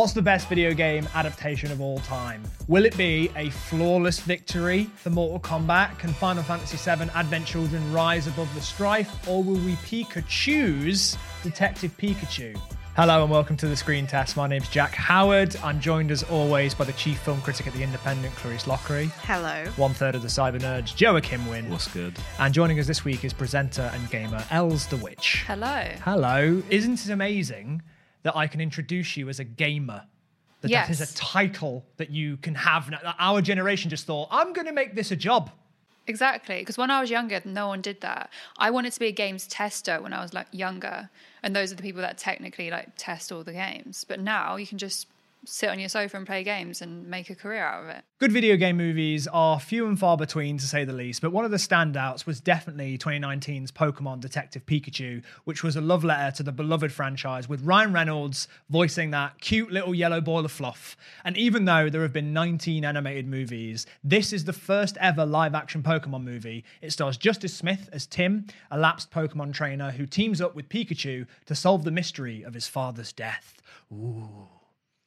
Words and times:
What's 0.00 0.14
the 0.14 0.22
best 0.22 0.48
video 0.48 0.72
game 0.72 1.06
adaptation 1.14 1.70
of 1.70 1.82
all 1.82 1.98
time? 1.98 2.42
Will 2.68 2.86
it 2.86 2.96
be 2.96 3.30
a 3.36 3.50
flawless 3.50 4.18
victory 4.18 4.84
for 4.84 5.10
Mortal 5.10 5.38
Kombat? 5.38 5.98
Can 5.98 6.14
Final 6.14 6.42
Fantasy 6.42 6.78
VII 6.78 7.10
Advent 7.10 7.44
Children 7.44 7.92
rise 7.92 8.26
above 8.26 8.48
the 8.54 8.62
strife? 8.62 9.28
Or 9.28 9.44
will 9.44 9.58
we 9.58 9.74
Pikachu's 9.74 11.18
Detective 11.42 11.94
Pikachu? 11.98 12.58
Hello 12.96 13.20
and 13.22 13.30
welcome 13.30 13.58
to 13.58 13.68
the 13.68 13.76
Screen 13.76 14.06
Test. 14.06 14.38
My 14.38 14.46
name's 14.46 14.70
Jack 14.70 14.94
Howard. 14.94 15.54
I'm 15.62 15.80
joined 15.80 16.10
as 16.10 16.22
always 16.22 16.74
by 16.74 16.86
the 16.86 16.94
chief 16.94 17.18
film 17.18 17.42
critic 17.42 17.66
at 17.66 17.74
The 17.74 17.82
Independent, 17.82 18.34
Clarisse 18.36 18.64
Loughery. 18.64 19.10
Hello. 19.24 19.70
One 19.76 19.92
third 19.92 20.14
of 20.14 20.22
the 20.22 20.28
Cyber 20.28 20.60
Nerds, 20.60 20.96
Joe 20.96 21.20
Ikhinmwin. 21.20 21.68
What's 21.68 21.88
good? 21.88 22.14
And 22.38 22.54
joining 22.54 22.80
us 22.80 22.86
this 22.86 23.04
week 23.04 23.22
is 23.22 23.34
presenter 23.34 23.90
and 23.92 24.08
gamer 24.08 24.40
Elz 24.48 24.88
the 24.88 24.96
Witch. 24.96 25.44
Hello. 25.46 25.84
Hello. 26.02 26.62
Isn't 26.70 27.04
it 27.04 27.10
amazing 27.10 27.82
that 28.22 28.36
I 28.36 28.46
can 28.46 28.60
introduce 28.60 29.16
you 29.16 29.28
as 29.28 29.40
a 29.40 29.44
gamer? 29.44 30.04
That 30.60 30.70
that 30.72 30.90
is 30.90 31.00
a 31.00 31.14
title 31.14 31.86
that 31.96 32.10
you 32.10 32.36
can 32.36 32.54
have. 32.54 32.90
now. 32.90 33.14
Our 33.18 33.40
generation 33.40 33.88
just 33.88 34.04
thought, 34.06 34.28
I'm 34.30 34.52
going 34.52 34.66
to 34.66 34.72
make 34.72 34.94
this 34.94 35.10
a 35.10 35.16
job. 35.16 35.50
Exactly. 36.06 36.58
Because 36.58 36.76
when 36.76 36.90
I 36.90 37.00
was 37.00 37.10
younger, 37.10 37.40
no 37.44 37.68
one 37.68 37.80
did 37.80 38.00
that. 38.02 38.30
I 38.58 38.70
wanted 38.70 38.92
to 38.92 39.00
be 39.00 39.06
a 39.06 39.12
games 39.12 39.46
tester 39.46 40.02
when 40.02 40.12
I 40.12 40.20
was 40.20 40.34
like 40.34 40.48
younger, 40.50 41.08
and 41.42 41.54
those 41.54 41.72
are 41.72 41.76
the 41.76 41.82
people 41.82 42.02
that 42.02 42.18
technically 42.18 42.70
like 42.70 42.88
test 42.96 43.32
all 43.32 43.44
the 43.44 43.52
games. 43.52 44.04
But 44.06 44.20
now 44.20 44.56
you 44.56 44.66
can 44.66 44.76
just 44.76 45.06
sit 45.44 45.70
on 45.70 45.78
your 45.78 45.88
sofa 45.88 46.16
and 46.16 46.26
play 46.26 46.44
games 46.44 46.82
and 46.82 47.06
make 47.06 47.30
a 47.30 47.34
career 47.34 47.64
out 47.64 47.84
of 47.84 47.88
it. 47.88 48.04
Good 48.18 48.32
video 48.32 48.56
game 48.56 48.76
movies 48.76 49.26
are 49.28 49.58
few 49.58 49.86
and 49.86 49.98
far 49.98 50.16
between, 50.16 50.58
to 50.58 50.66
say 50.66 50.84
the 50.84 50.92
least, 50.92 51.22
but 51.22 51.32
one 51.32 51.44
of 51.44 51.50
the 51.50 51.56
standouts 51.56 52.26
was 52.26 52.40
definitely 52.40 52.98
2019's 52.98 53.72
Pokemon 53.72 54.20
Detective 54.20 54.66
Pikachu, 54.66 55.22
which 55.44 55.62
was 55.62 55.76
a 55.76 55.80
love 55.80 56.04
letter 56.04 56.36
to 56.36 56.42
the 56.42 56.52
beloved 56.52 56.92
franchise, 56.92 57.48
with 57.48 57.62
Ryan 57.62 57.92
Reynolds 57.92 58.48
voicing 58.68 59.10
that 59.12 59.40
cute 59.40 59.72
little 59.72 59.94
yellow 59.94 60.20
ball 60.20 60.44
of 60.44 60.52
fluff. 60.52 60.96
And 61.24 61.36
even 61.36 61.64
though 61.64 61.88
there 61.88 62.02
have 62.02 62.12
been 62.12 62.32
19 62.32 62.84
animated 62.84 63.26
movies, 63.26 63.86
this 64.04 64.32
is 64.32 64.44
the 64.44 64.52
first 64.52 64.96
ever 65.00 65.24
live 65.24 65.54
action 65.54 65.82
Pokemon 65.82 66.24
movie. 66.24 66.64
It 66.82 66.92
stars 66.92 67.16
Justice 67.16 67.54
Smith 67.54 67.88
as 67.92 68.06
Tim, 68.06 68.46
a 68.70 68.78
lapsed 68.78 69.10
Pokemon 69.10 69.54
trainer 69.54 69.90
who 69.92 70.06
teams 70.06 70.40
up 70.40 70.54
with 70.54 70.68
Pikachu 70.68 71.26
to 71.46 71.54
solve 71.54 71.84
the 71.84 71.90
mystery 71.90 72.42
of 72.42 72.54
his 72.54 72.68
father's 72.68 73.12
death. 73.12 73.60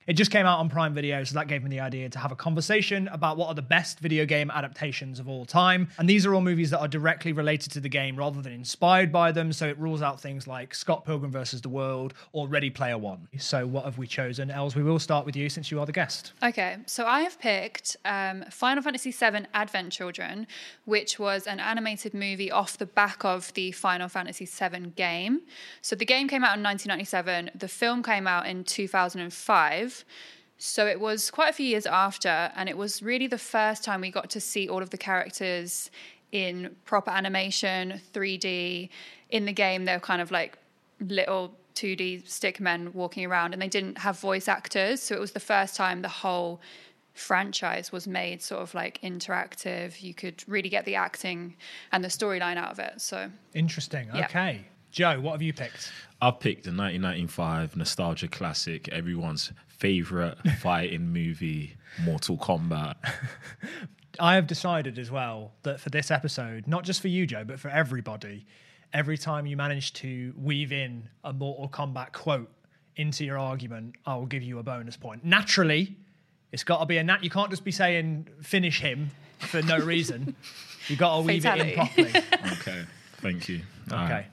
It 0.06 0.14
just 0.14 0.32
came 0.32 0.46
out 0.46 0.60
on 0.60 0.68
Prime 0.68 0.94
Video, 0.94 1.24
so 1.24 1.36
that 1.36 1.48
gave 1.48 1.64
me 1.64 1.70
the 1.70 1.80
idea 1.80 2.10
to 2.10 2.20
have 2.20 2.34
a 2.34 2.36
conversation 2.36 3.08
about 3.08 3.38
what 3.38 3.48
are 3.48 3.54
the 3.54 3.62
best 3.62 4.00
video 4.00 4.26
game 4.26 4.52
adaptations 4.52 5.18
of 5.18 5.30
all 5.30 5.46
time. 5.46 5.88
And 5.98 6.10
these 6.10 6.26
are 6.26 6.34
all 6.34 6.42
movies 6.42 6.72
that 6.72 6.80
are 6.80 6.90
directly 6.90 7.32
related 7.32 7.72
to 7.74 7.80
the 7.80 7.88
game 7.88 8.18
rather 8.18 8.42
than 8.42 8.52
inspired 8.52 9.14
by 9.14 9.32
them, 9.32 9.54
so 9.54 9.66
it 9.66 9.80
rules 9.80 10.02
out 10.02 10.20
things 10.20 10.46
like 10.46 10.76
Scott 10.76 11.06
Pilgrim 11.06 11.32
versus 11.32 11.62
the 11.62 11.70
World 11.70 12.14
or 12.34 12.50
Ready 12.50 12.70
Player 12.70 12.98
One. 12.98 13.30
So, 13.38 13.66
what 13.66 13.86
have 13.86 13.98
we 13.98 14.06
chosen? 14.06 14.50
Elz, 14.50 14.76
we 14.76 14.84
will 14.84 15.00
start 15.00 15.26
with 15.26 15.38
you 15.38 15.48
since 15.48 15.72
you 15.72 15.80
are 15.80 15.86
the 15.86 15.94
guest. 15.94 16.34
Okay, 16.44 16.78
so 16.86 17.06
I 17.06 17.22
have 17.22 17.40
picked 17.40 17.96
um, 18.04 18.44
Final 18.52 18.84
Fantasy 18.84 19.12
VII 19.12 19.46
Advent 19.54 19.94
Children, 19.94 20.48
which 20.84 21.18
was 21.18 21.48
an 21.48 21.62
animated 21.62 22.14
movie 22.14 22.52
off 22.52 22.78
the 22.78 22.86
back 22.86 23.24
of 23.24 23.54
the 23.54 23.72
Final 23.72 24.10
Fantasy 24.10 24.46
VII 24.46 24.88
game. 24.98 25.44
So 25.82 25.96
the 25.96 26.06
game 26.06 26.28
came 26.28 26.44
out 26.44 26.58
in 26.58 26.64
1997, 26.64 27.52
the 27.56 27.70
film 27.70 28.04
came 28.04 28.28
out 28.28 28.48
in 28.48 28.66
2005. 28.66 29.93
So 30.58 30.88
it 30.88 31.00
was 31.00 31.30
quite 31.30 31.50
a 31.50 31.54
few 31.54 31.66
years 31.66 31.86
after, 31.86 32.52
and 32.56 32.70
it 32.70 32.78
was 32.78 33.04
really 33.04 33.28
the 33.28 33.38
first 33.38 33.84
time 33.84 34.02
we 34.02 34.12
got 34.12 34.30
to 34.30 34.40
see 34.40 34.70
all 34.70 34.82
of 34.82 34.92
the 34.92 34.98
characters 34.98 35.92
in 36.32 36.76
proper 36.86 37.12
animation, 37.12 38.00
3D. 38.14 38.90
In 39.30 39.46
the 39.46 39.52
game, 39.52 39.86
they're 39.86 40.00
kind 40.00 40.22
of 40.22 40.32
like 40.32 40.58
little 41.00 41.54
2D 41.76 42.28
stick 42.28 42.60
men 42.60 42.94
walking 42.94 43.26
around, 43.26 43.54
and 43.54 43.62
they 43.62 43.68
didn't 43.68 43.98
have 43.98 44.20
voice 44.20 44.48
actors. 44.48 45.02
So 45.02 45.16
it 45.16 45.20
was 45.20 45.32
the 45.32 45.40
first 45.40 45.76
time 45.76 46.02
the 46.02 46.08
whole 46.08 46.62
franchise 47.14 47.92
was 47.92 48.08
made 48.08 48.42
sort 48.42 48.62
of 48.62 48.74
like 48.74 49.00
interactive. 49.02 50.02
You 50.02 50.14
could 50.14 50.44
really 50.48 50.70
get 50.70 50.86
the 50.86 50.96
acting 50.96 51.56
and 51.92 52.04
the 52.04 52.08
storyline 52.08 52.58
out 52.58 52.72
of 52.72 52.80
it. 52.80 53.02
So 53.02 53.30
Interesting. 53.54 54.10
Yeah. 54.14 54.26
Okay. 54.26 54.66
Joe, 54.92 55.20
what 55.20 55.32
have 55.32 55.42
you 55.42 55.54
picked? 55.54 55.92
I've 56.22 56.40
picked 56.40 56.64
the 56.64 56.70
1995 56.70 57.76
nostalgia 57.76 58.28
classic, 58.28 58.88
everyone's 58.90 59.52
favorite 59.84 60.38
fighting 60.60 61.12
movie, 61.12 61.76
Mortal 62.06 62.38
Kombat. 62.38 62.96
I 64.20 64.36
have 64.36 64.48
decided 64.48 64.98
as 64.98 65.12
well 65.12 65.52
that 65.64 65.82
for 65.82 65.90
this 65.90 66.10
episode, 66.10 66.68
not 66.68 66.86
just 66.86 67.02
for 67.02 67.10
you, 67.10 67.28
Joe, 67.28 67.44
but 67.44 67.60
for 67.60 67.68
everybody, 67.68 68.46
every 68.94 69.18
time 69.18 69.46
you 69.46 69.58
manage 69.58 69.92
to 69.96 70.34
weave 70.38 70.72
in 70.72 71.10
a 71.26 71.34
Mortal 71.34 71.68
Kombat 71.68 72.14
quote 72.14 72.50
into 72.96 73.26
your 73.26 73.38
argument, 73.38 73.96
I 74.06 74.16
will 74.16 74.26
give 74.26 74.42
you 74.42 74.58
a 74.60 74.64
bonus 74.64 74.96
point. 74.96 75.26
Naturally, 75.26 75.98
it's 76.54 76.64
got 76.64 76.80
to 76.80 76.86
be 76.86 76.98
a 76.98 77.04
nat. 77.04 77.22
You 77.22 77.30
can't 77.30 77.50
just 77.50 77.66
be 77.66 77.72
saying 77.72 78.30
finish 78.42 78.80
him 78.80 79.12
for 79.40 79.62
no 79.64 79.80
reason. 79.80 80.34
You 80.88 80.96
got 80.96 81.18
to 81.18 81.22
weave 81.24 81.46
it 81.46 81.58
in 81.60 81.74
properly. 81.74 82.12
Okay, 82.62 82.84
thank 83.18 83.50
you. 83.50 83.60
Okay, 83.92 84.28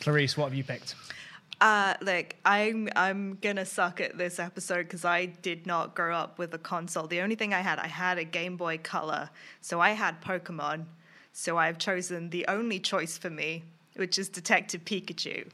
Clarisse, 0.00 0.36
what 0.36 0.46
have 0.46 0.54
you 0.54 0.64
picked? 0.64 0.96
Uh, 1.60 1.94
look, 2.00 2.36
I'm 2.44 2.88
I'm 2.94 3.36
gonna 3.40 3.64
suck 3.64 4.00
at 4.00 4.16
this 4.16 4.38
episode 4.38 4.84
because 4.84 5.04
I 5.04 5.26
did 5.26 5.66
not 5.66 5.96
grow 5.96 6.14
up 6.14 6.38
with 6.38 6.54
a 6.54 6.58
console. 6.58 7.08
The 7.08 7.20
only 7.20 7.34
thing 7.34 7.52
I 7.52 7.60
had, 7.60 7.80
I 7.80 7.88
had 7.88 8.16
a 8.18 8.24
Game 8.24 8.56
Boy 8.56 8.78
Color, 8.78 9.30
so 9.60 9.80
I 9.80 9.90
had 9.90 10.22
Pokemon. 10.22 10.86
So 11.32 11.56
I've 11.56 11.78
chosen 11.78 12.30
the 12.30 12.46
only 12.48 12.78
choice 12.80 13.18
for 13.18 13.30
me, 13.30 13.64
which 13.98 14.18
is 14.18 14.28
Detective 14.28 14.84
Pikachu, 14.84 15.48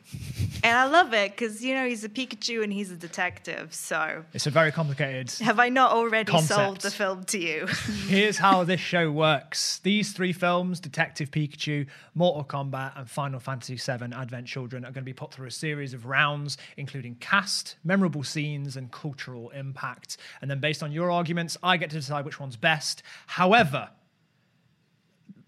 and 0.63 0.77
I 0.79 0.85
love 0.87 1.13
it 1.13 1.33
because 1.33 1.65
you 1.65 1.75
know 1.75 1.87
he's 1.87 2.05
a 2.05 2.09
Pikachu 2.09 2.63
and 2.63 2.73
he's 2.73 2.91
a 2.91 2.97
detective. 2.97 3.75
So 3.75 4.25
It's 4.33 4.47
a 4.47 4.51
very 4.51 4.71
complicated 4.73 5.31
have 5.41 5.59
I 5.59 5.69
not 5.69 5.93
already 5.93 6.31
sold 6.31 6.49
Concept. 6.49 6.83
the 6.83 6.91
film 6.91 7.25
to 7.25 7.39
you? 7.39 7.67
Here's 8.07 8.39
how 8.39 8.65
this 8.65 8.81
show 8.81 9.11
works. 9.11 9.79
These 9.81 10.13
three 10.13 10.33
films, 10.33 10.81
Detective 10.81 11.31
Pikachu, 11.31 11.87
Mortal 12.15 12.45
Kombat, 12.45 12.99
and 12.99 13.09
Final 13.09 13.41
Fantasy 13.41 13.77
VII 13.77 14.13
Advent 14.15 14.47
Children, 14.47 14.85
are 14.85 14.93
going 14.93 15.03
to 15.03 15.03
be 15.03 15.13
put 15.13 15.33
through 15.33 15.47
a 15.47 15.51
series 15.51 15.95
of 15.95 16.07
rounds, 16.07 16.59
including 16.77 17.15
cast, 17.17 17.77
memorable 17.85 18.23
scenes, 18.23 18.77
and 18.77 18.91
cultural 18.93 19.51
impact. 19.51 20.19
And 20.41 20.51
then, 20.51 20.61
based 20.61 20.83
on 20.83 20.93
your 20.93 21.11
arguments, 21.11 21.57
I 21.63 21.77
get 21.77 21.91
to 21.91 21.97
decide 21.97 22.25
which 22.25 22.39
one's 22.41 22.57
best. 22.57 23.03
However, 23.27 23.91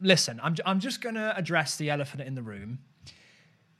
listen, 0.00 0.40
I'm, 0.42 0.56
I'm 0.64 0.80
just 0.80 1.00
going 1.00 1.14
to 1.14 1.36
address 1.36 1.76
the 1.76 1.90
elephant 1.90 2.22
in 2.22 2.34
the 2.34 2.42
room 2.42 2.78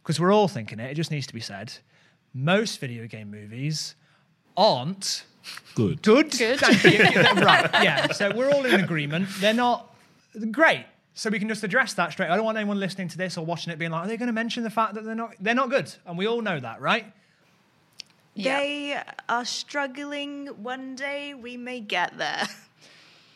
because 0.03 0.21
we're 0.21 0.33
all 0.33 0.49
thinking 0.49 0.81
it. 0.81 0.91
It 0.91 0.95
just 0.95 1.11
needs 1.11 1.27
to 1.27 1.35
be 1.35 1.41
said. 1.41 1.73
Most 2.35 2.81
video 2.81 3.07
game 3.07 3.31
movies 3.31 3.95
aren't 4.57 5.25
Good. 5.75 6.03
Good. 6.03 6.31
Good. 6.37 6.59
Thank 6.59 6.85
you. 6.85 7.21
right. 7.45 7.71
Yeah. 7.83 8.13
So 8.13 8.35
we're 8.35 8.51
all 8.51 8.65
in 8.65 8.81
agreement. 8.81 9.29
They're 9.41 9.55
not 9.55 9.95
great. 10.51 10.87
So 11.15 11.31
we 11.31 11.39
can 11.39 11.49
just 11.49 11.65
address 11.65 11.95
that 11.95 12.13
straight. 12.13 12.31
I 12.31 12.37
don't 12.37 12.45
want 12.45 12.59
anyone 12.59 12.79
listening 12.79 13.09
to 13.09 13.19
this 13.19 13.39
or 13.39 13.45
watching 13.45 13.73
it 13.73 13.79
being 13.79 13.91
like, 13.91 14.05
are 14.05 14.09
they 14.09 14.17
going 14.17 14.27
to 14.27 14.33
mention 14.33 14.63
the 14.63 14.71
fact 14.71 14.95
that 14.95 15.05
they're 15.05 15.15
not 15.15 15.35
they're 15.41 15.55
not 15.55 15.71
good? 15.71 15.93
And 16.07 16.19
we 16.19 16.27
all 16.27 16.43
know 16.43 16.59
that, 16.61 16.81
right? 16.81 17.07
Yeah. 18.35 18.59
They 18.59 19.03
are 19.29 19.45
struggling. 19.45 20.49
One 20.63 20.95
day 20.95 21.35
we 21.35 21.57
may 21.57 21.81
get 21.81 22.17
there. 22.19 22.47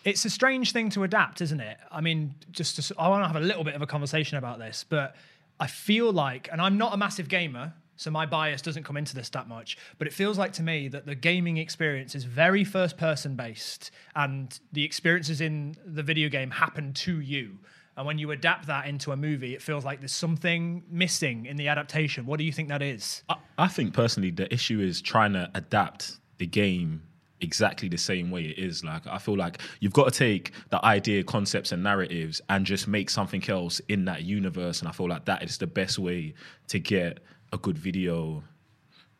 It's 0.04 0.24
a 0.24 0.30
strange 0.30 0.72
thing 0.72 0.90
to 0.90 1.02
adapt, 1.02 1.40
isn't 1.40 1.60
it? 1.60 1.76
I 1.90 2.00
mean, 2.00 2.34
just 2.50 2.80
to, 2.88 2.94
I 2.98 3.08
want 3.08 3.22
to 3.22 3.26
have 3.26 3.36
a 3.36 3.44
little 3.44 3.64
bit 3.64 3.74
of 3.74 3.82
a 3.82 3.86
conversation 3.86 4.38
about 4.38 4.58
this, 4.58 4.84
but 4.88 5.14
I 5.58 5.66
feel 5.66 6.12
like, 6.12 6.48
and 6.50 6.60
I'm 6.60 6.78
not 6.78 6.94
a 6.94 6.96
massive 6.96 7.28
gamer, 7.28 7.74
so 7.96 8.10
my 8.10 8.24
bias 8.24 8.62
doesn't 8.62 8.84
come 8.84 8.96
into 8.96 9.14
this 9.14 9.28
that 9.28 9.46
much, 9.46 9.76
but 9.98 10.06
it 10.06 10.14
feels 10.14 10.38
like 10.38 10.54
to 10.54 10.62
me 10.62 10.88
that 10.88 11.04
the 11.04 11.14
gaming 11.14 11.58
experience 11.58 12.14
is 12.14 12.24
very 12.24 12.64
first 12.64 12.96
person 12.96 13.36
based, 13.36 13.90
and 14.16 14.58
the 14.72 14.84
experiences 14.84 15.42
in 15.42 15.76
the 15.84 16.02
video 16.02 16.30
game 16.30 16.50
happen 16.50 16.94
to 16.94 17.20
you. 17.20 17.58
And 17.98 18.06
when 18.06 18.16
you 18.16 18.30
adapt 18.30 18.68
that 18.68 18.86
into 18.86 19.12
a 19.12 19.16
movie, 19.16 19.54
it 19.54 19.60
feels 19.60 19.84
like 19.84 20.00
there's 20.00 20.12
something 20.12 20.82
missing 20.88 21.44
in 21.44 21.56
the 21.56 21.68
adaptation. 21.68 22.24
What 22.24 22.38
do 22.38 22.44
you 22.44 22.52
think 22.52 22.70
that 22.70 22.80
is? 22.80 23.22
I, 23.28 23.36
I 23.58 23.68
think 23.68 23.92
personally, 23.92 24.30
the 24.30 24.50
issue 24.50 24.80
is 24.80 25.02
trying 25.02 25.34
to 25.34 25.50
adapt 25.54 26.16
the 26.38 26.46
game 26.46 27.02
exactly 27.40 27.88
the 27.88 27.98
same 27.98 28.30
way 28.30 28.42
it 28.42 28.58
is. 28.58 28.84
Like, 28.84 29.06
I 29.06 29.18
feel 29.18 29.36
like 29.36 29.60
you've 29.80 29.92
got 29.92 30.12
to 30.12 30.18
take 30.18 30.52
the 30.70 30.84
idea, 30.84 31.24
concepts, 31.24 31.72
and 31.72 31.82
narratives 31.82 32.40
and 32.48 32.64
just 32.64 32.88
make 32.88 33.10
something 33.10 33.48
else 33.48 33.80
in 33.88 34.04
that 34.06 34.22
universe. 34.22 34.80
And 34.80 34.88
I 34.88 34.92
feel 34.92 35.08
like 35.08 35.24
that 35.26 35.42
is 35.42 35.58
the 35.58 35.66
best 35.66 35.98
way 35.98 36.34
to 36.68 36.78
get 36.78 37.18
a 37.52 37.58
good 37.58 37.78
video 37.78 38.42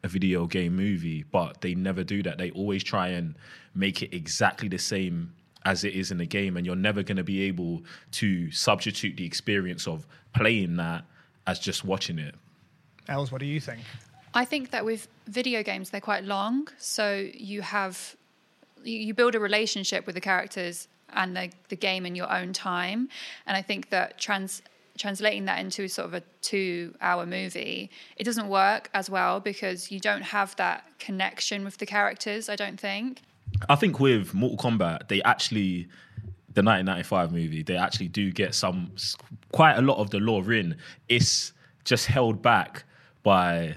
a 0.02 0.08
video 0.08 0.46
game 0.46 0.74
movie, 0.74 1.24
but 1.30 1.60
they 1.60 1.74
never 1.74 2.02
do 2.02 2.22
that. 2.22 2.38
They 2.38 2.50
always 2.52 2.82
try 2.82 3.08
and 3.08 3.34
make 3.74 4.02
it 4.02 4.14
exactly 4.14 4.68
the 4.68 4.78
same 4.78 5.34
as 5.64 5.84
it 5.84 5.94
is 5.94 6.10
in 6.10 6.18
the 6.18 6.26
game, 6.26 6.56
and 6.56 6.64
you're 6.64 6.76
never 6.76 7.02
going 7.02 7.18
to 7.18 7.24
be 7.24 7.42
able 7.42 7.82
to 8.12 8.50
substitute 8.50 9.16
the 9.16 9.26
experience 9.26 9.86
of 9.86 10.06
playing 10.34 10.76
that 10.76 11.04
as 11.46 11.58
just 11.58 11.84
watching 11.84 12.18
it. 12.18 12.34
Elz, 13.08 13.30
what 13.30 13.40
do 13.40 13.46
you 13.46 13.60
think? 13.60 13.80
I 14.34 14.44
think 14.44 14.70
that 14.70 14.84
with 14.84 15.08
video 15.26 15.62
games, 15.62 15.90
they're 15.90 16.00
quite 16.00 16.24
long. 16.24 16.68
So 16.78 17.28
you 17.34 17.62
have, 17.62 18.16
you, 18.84 19.14
build 19.14 19.34
a 19.34 19.40
relationship 19.40 20.06
with 20.06 20.14
the 20.14 20.20
characters 20.20 20.88
and 21.12 21.36
the, 21.36 21.50
the 21.68 21.76
game 21.76 22.06
in 22.06 22.14
your 22.14 22.30
own 22.32 22.52
time. 22.52 23.08
And 23.46 23.56
I 23.56 23.62
think 23.62 23.90
that 23.90 24.18
trans, 24.18 24.62
translating 24.96 25.46
that 25.46 25.58
into 25.58 25.88
sort 25.88 26.06
of 26.06 26.14
a 26.14 26.22
two-hour 26.42 27.26
movie, 27.26 27.90
it 28.16 28.24
doesn't 28.24 28.48
work 28.48 28.88
as 28.94 29.10
well 29.10 29.40
because 29.40 29.90
you 29.90 29.98
don't 29.98 30.22
have 30.22 30.54
that 30.56 30.84
connection 30.98 31.64
with 31.64 31.78
the 31.78 31.86
characters. 31.86 32.48
I 32.48 32.56
don't 32.56 32.78
think. 32.78 33.22
I 33.68 33.74
think 33.74 33.98
with 33.98 34.32
Mortal 34.32 34.58
Kombat, 34.70 35.08
they 35.08 35.22
actually 35.22 35.88
the 36.52 36.62
1995 36.62 37.32
movie, 37.32 37.62
they 37.62 37.76
actually 37.76 38.08
do 38.08 38.32
get 38.32 38.54
some 38.54 38.90
quite 39.52 39.74
a 39.76 39.80
lot 39.80 39.98
of 39.98 40.10
the 40.10 40.18
lore 40.18 40.52
in. 40.52 40.76
It's 41.08 41.52
just 41.84 42.06
held 42.06 42.42
back 42.42 42.84
by 43.22 43.76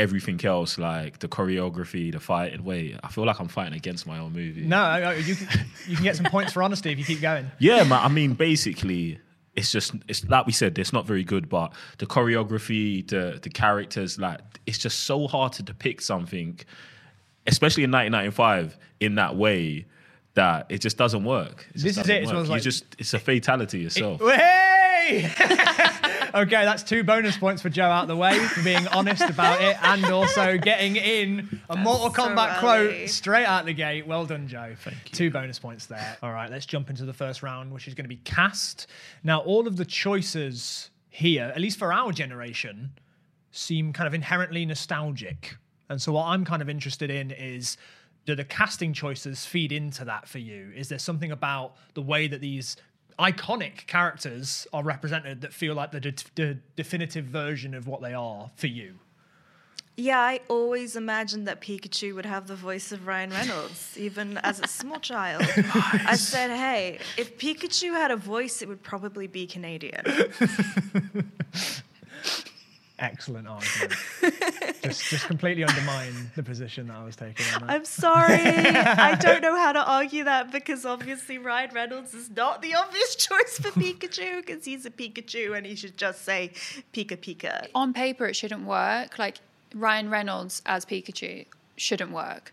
everything 0.00 0.44
else, 0.44 0.78
like 0.78 1.18
the 1.18 1.28
choreography, 1.28 2.10
the 2.12 2.20
fighting. 2.20 2.64
Wait, 2.64 2.96
I 3.04 3.08
feel 3.08 3.24
like 3.26 3.38
I'm 3.40 3.48
fighting 3.48 3.74
against 3.74 4.06
my 4.06 4.18
own 4.18 4.32
movie. 4.32 4.62
No, 4.62 4.78
I- 4.78 5.00
I- 5.00 5.14
you 5.14 5.34
can, 5.36 5.66
you 5.86 5.94
can 5.96 6.04
get 6.04 6.16
some 6.16 6.26
points 6.26 6.52
for 6.52 6.62
honesty 6.62 6.90
if 6.90 6.98
you 6.98 7.04
keep 7.04 7.20
going. 7.20 7.50
Yeah, 7.58 7.82
man. 7.84 8.00
I 8.02 8.08
mean, 8.08 8.34
basically, 8.34 9.18
it's 9.54 9.70
just 9.72 9.92
it's 10.08 10.24
like 10.28 10.46
we 10.46 10.52
said, 10.52 10.78
it's 10.78 10.92
not 10.92 11.06
very 11.06 11.24
good, 11.24 11.48
but 11.48 11.72
the 11.98 12.06
choreography, 12.06 13.06
the 13.06 13.38
the 13.42 13.50
characters, 13.50 14.18
like 14.18 14.40
it's 14.66 14.78
just 14.78 15.00
so 15.00 15.26
hard 15.28 15.52
to 15.54 15.62
depict 15.62 16.02
something, 16.02 16.58
especially 17.46 17.84
in 17.84 17.90
1995, 17.90 18.78
in 19.00 19.16
that 19.16 19.36
way 19.36 19.86
that 20.34 20.66
it 20.68 20.80
just 20.80 20.96
doesn't 20.96 21.24
work. 21.24 21.66
It 21.70 21.72
just 21.74 21.84
This 21.84 21.90
is 21.90 21.96
doesn't 21.96 22.14
it, 22.14 22.22
it 22.22 22.26
work. 22.26 22.46
smells 22.46 22.48
You 22.50 22.60
just 22.60 22.84
it's 22.98 23.12
a 23.14 23.18
fatality 23.18 23.80
yourself. 23.80 24.20
Hey! 24.20 25.28
okay, 26.34 26.64
that's 26.64 26.82
two 26.82 27.04
bonus 27.04 27.36
points 27.36 27.62
for 27.62 27.68
Joe 27.68 27.84
out 27.84 28.08
the 28.08 28.16
way 28.16 28.38
for 28.38 28.62
being 28.62 28.86
honest 28.88 29.22
about 29.28 29.60
it 29.60 29.76
and 29.82 30.04
also 30.06 30.58
getting 30.58 30.96
in 30.96 31.60
a 31.68 31.76
Mortal 31.76 32.10
Kombat 32.10 32.50
early. 32.50 32.58
quote 32.58 33.08
straight 33.10 33.44
out 33.44 33.66
the 33.66 33.72
gate. 33.72 34.06
Well 34.06 34.26
done, 34.26 34.48
Joe. 34.48 34.74
Thank 34.78 34.96
you. 35.06 35.12
Two 35.12 35.30
bonus 35.30 35.58
points 35.58 35.86
there. 35.86 36.16
All 36.22 36.32
right, 36.32 36.50
let's 36.50 36.66
jump 36.66 36.90
into 36.90 37.04
the 37.04 37.12
first 37.12 37.42
round, 37.42 37.72
which 37.72 37.88
is 37.88 37.94
going 37.94 38.04
to 38.04 38.08
be 38.08 38.16
cast. 38.16 38.86
Now, 39.22 39.40
all 39.40 39.66
of 39.66 39.76
the 39.76 39.84
choices 39.84 40.90
here, 41.08 41.52
at 41.54 41.60
least 41.60 41.78
for 41.78 41.92
our 41.92 42.12
generation, 42.12 42.92
seem 43.50 43.92
kind 43.92 44.06
of 44.06 44.14
inherently 44.14 44.64
nostalgic. 44.64 45.56
And 45.88 46.00
so, 46.00 46.12
what 46.12 46.26
I'm 46.26 46.44
kind 46.44 46.62
of 46.62 46.68
interested 46.68 47.10
in 47.10 47.30
is 47.30 47.76
do 48.26 48.34
the 48.34 48.44
casting 48.44 48.92
choices 48.92 49.44
feed 49.44 49.72
into 49.72 50.04
that 50.04 50.28
for 50.28 50.38
you? 50.38 50.70
Is 50.76 50.88
there 50.88 50.98
something 50.98 51.32
about 51.32 51.74
the 51.94 52.02
way 52.02 52.28
that 52.28 52.40
these 52.40 52.76
iconic 53.20 53.86
characters 53.86 54.66
are 54.72 54.82
represented 54.82 55.42
that 55.42 55.52
feel 55.52 55.74
like 55.74 55.92
the, 55.92 56.00
de- 56.00 56.14
the 56.34 56.58
definitive 56.76 57.26
version 57.26 57.74
of 57.74 57.86
what 57.86 58.00
they 58.00 58.14
are 58.14 58.50
for 58.56 58.66
you? 58.66 58.94
Yeah, 59.96 60.18
I 60.18 60.40
always 60.48 60.96
imagined 60.96 61.46
that 61.46 61.60
Pikachu 61.60 62.14
would 62.14 62.24
have 62.24 62.46
the 62.46 62.56
voice 62.56 62.90
of 62.90 63.06
Ryan 63.06 63.30
Reynolds, 63.30 63.98
even 63.98 64.38
as 64.38 64.58
a 64.58 64.66
small 64.66 64.98
child. 64.98 65.42
I 65.74 66.16
said, 66.16 66.50
hey, 66.50 67.00
if 67.18 67.36
Pikachu 67.36 67.92
had 67.92 68.10
a 68.10 68.16
voice, 68.16 68.62
it 68.62 68.68
would 68.68 68.82
probably 68.82 69.26
be 69.26 69.46
Canadian. 69.46 70.02
Excellent 73.00 73.48
argument. 73.48 73.94
just, 74.82 75.08
just 75.08 75.26
completely 75.26 75.64
undermine 75.64 76.30
the 76.36 76.42
position 76.42 76.88
that 76.88 76.98
I 76.98 77.04
was 77.04 77.16
taking 77.16 77.46
on 77.54 77.66
that. 77.66 77.70
I'm 77.70 77.84
sorry. 77.86 78.34
I 78.34 79.14
don't 79.20 79.40
know 79.40 79.56
how 79.56 79.72
to 79.72 79.82
argue 79.82 80.24
that 80.24 80.52
because 80.52 80.84
obviously 80.84 81.38
Ryan 81.38 81.70
Reynolds 81.74 82.12
is 82.12 82.28
not 82.28 82.60
the 82.60 82.74
obvious 82.74 83.16
choice 83.16 83.58
for 83.58 83.70
Pikachu 83.70 84.36
because 84.46 84.66
he's 84.66 84.84
a 84.84 84.90
Pikachu 84.90 85.56
and 85.56 85.64
he 85.64 85.74
should 85.76 85.96
just 85.96 86.26
say 86.26 86.52
Pika 86.92 87.16
Pika. 87.16 87.68
On 87.74 87.94
paper, 87.94 88.26
it 88.26 88.36
shouldn't 88.36 88.66
work. 88.66 89.18
Like 89.18 89.38
Ryan 89.74 90.10
Reynolds 90.10 90.60
as 90.66 90.84
Pikachu 90.84 91.46
shouldn't 91.76 92.12
work, 92.12 92.52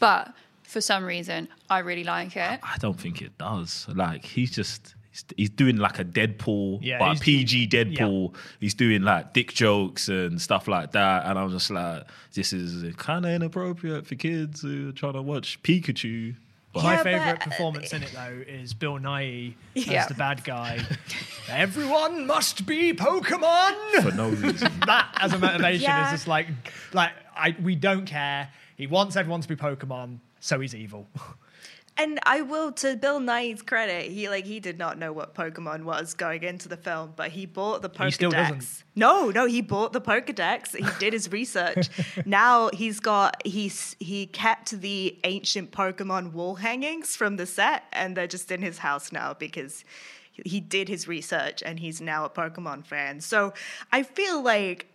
but 0.00 0.32
for 0.62 0.80
some 0.80 1.04
reason, 1.04 1.48
I 1.68 1.80
really 1.80 2.04
like 2.04 2.34
it. 2.34 2.60
I 2.62 2.76
don't 2.78 2.98
think 2.98 3.20
it 3.20 3.36
does. 3.36 3.86
Like 3.94 4.24
he's 4.24 4.50
just 4.50 4.94
he's, 5.12 5.24
he's 5.36 5.50
doing 5.50 5.76
like 5.76 5.98
a 6.00 6.04
Deadpool, 6.04 6.80
Yeah, 6.82 6.98
but 6.98 7.04
a 7.04 7.08
he's- 7.10 7.20
PG 7.20 7.68
Deadpool. 7.68 8.34
He's 8.58 8.74
doing 8.74 9.02
like 9.02 9.32
dick 9.32 9.52
jokes 9.54 10.08
and 10.08 10.40
stuff 10.42 10.66
like 10.66 10.92
that, 10.92 11.26
and 11.26 11.38
I'm 11.38 11.50
just 11.50 11.70
like, 11.70 12.04
this 12.34 12.52
is 12.52 12.94
kind 12.96 13.24
of 13.24 13.30
inappropriate 13.30 14.06
for 14.06 14.16
kids 14.16 14.62
who 14.62 14.88
are 14.88 14.92
trying 14.92 15.12
to 15.14 15.22
watch 15.22 15.62
Pikachu. 15.62 16.34
But 16.74 16.84
My 16.84 16.94
Yeah, 16.94 17.02
favorite 17.02 17.38
but- 17.38 17.42
uh, 17.46 17.50
performance 17.50 17.92
in 17.92 18.02
it 18.02 18.12
though 18.14 18.42
is 18.48 18.72
Bill 18.72 18.98
Nye 18.98 19.54
as 19.76 19.86
Yeah. 19.86 20.06
the 20.06 20.14
bad 20.14 20.42
guy. 20.42 20.80
Everyone 21.50 22.26
must 22.26 22.64
be 22.66 22.94
Pokemon. 22.94 24.02
for 24.02 24.10
no 24.12 24.30
reason. 24.30 24.72
that 24.86 25.14
as 25.20 25.34
a 25.34 25.38
motivation 25.38 25.82
Yeah. 25.82 26.06
is 26.06 26.12
just 26.12 26.28
like 26.28 26.46
like 26.94 27.12
I 27.36 27.54
we 27.62 27.74
don't 27.74 28.06
care. 28.06 28.48
He 28.76 28.86
wants 28.86 29.16
everyone 29.16 29.42
to 29.42 29.48
be 29.48 29.54
Pokemon, 29.56 30.18
so 30.40 30.60
he's 30.60 30.74
evil. 30.74 31.06
And 31.98 32.18
I 32.24 32.40
will, 32.40 32.72
to 32.72 32.96
Bill 32.96 33.20
Nye's 33.20 33.60
credit, 33.60 34.10
he 34.10 34.28
like 34.28 34.46
he 34.46 34.60
did 34.60 34.78
not 34.78 34.98
know 34.98 35.12
what 35.12 35.34
Pokemon 35.34 35.84
was 35.84 36.14
going 36.14 36.42
into 36.42 36.68
the 36.68 36.76
film, 36.76 37.12
but 37.14 37.30
he 37.30 37.44
bought 37.44 37.82
the 37.82 37.90
Pokedex. 37.90 38.04
He 38.04 38.10
still 38.12 38.30
doesn't. 38.30 38.84
No, 38.96 39.30
no, 39.30 39.46
he 39.46 39.60
bought 39.60 39.92
the 39.92 40.00
Pokedex. 40.00 40.74
He 40.74 40.86
did 40.98 41.12
his 41.12 41.30
research. 41.30 41.90
now 42.26 42.70
he's 42.72 42.98
got 42.98 43.46
he's 43.46 43.94
he 44.00 44.26
kept 44.26 44.70
the 44.70 45.18
ancient 45.24 45.70
Pokemon 45.70 46.32
wall 46.32 46.54
hangings 46.54 47.14
from 47.14 47.36
the 47.36 47.46
set, 47.46 47.84
and 47.92 48.16
they're 48.16 48.26
just 48.26 48.50
in 48.50 48.62
his 48.62 48.78
house 48.78 49.12
now 49.12 49.34
because 49.34 49.84
he 50.32 50.60
did 50.60 50.88
his 50.88 51.06
research 51.06 51.62
and 51.64 51.78
he's 51.78 52.00
now 52.00 52.24
a 52.24 52.30
Pokemon 52.30 52.86
fan. 52.86 53.20
So 53.20 53.52
I 53.92 54.02
feel 54.02 54.42
like 54.42 54.86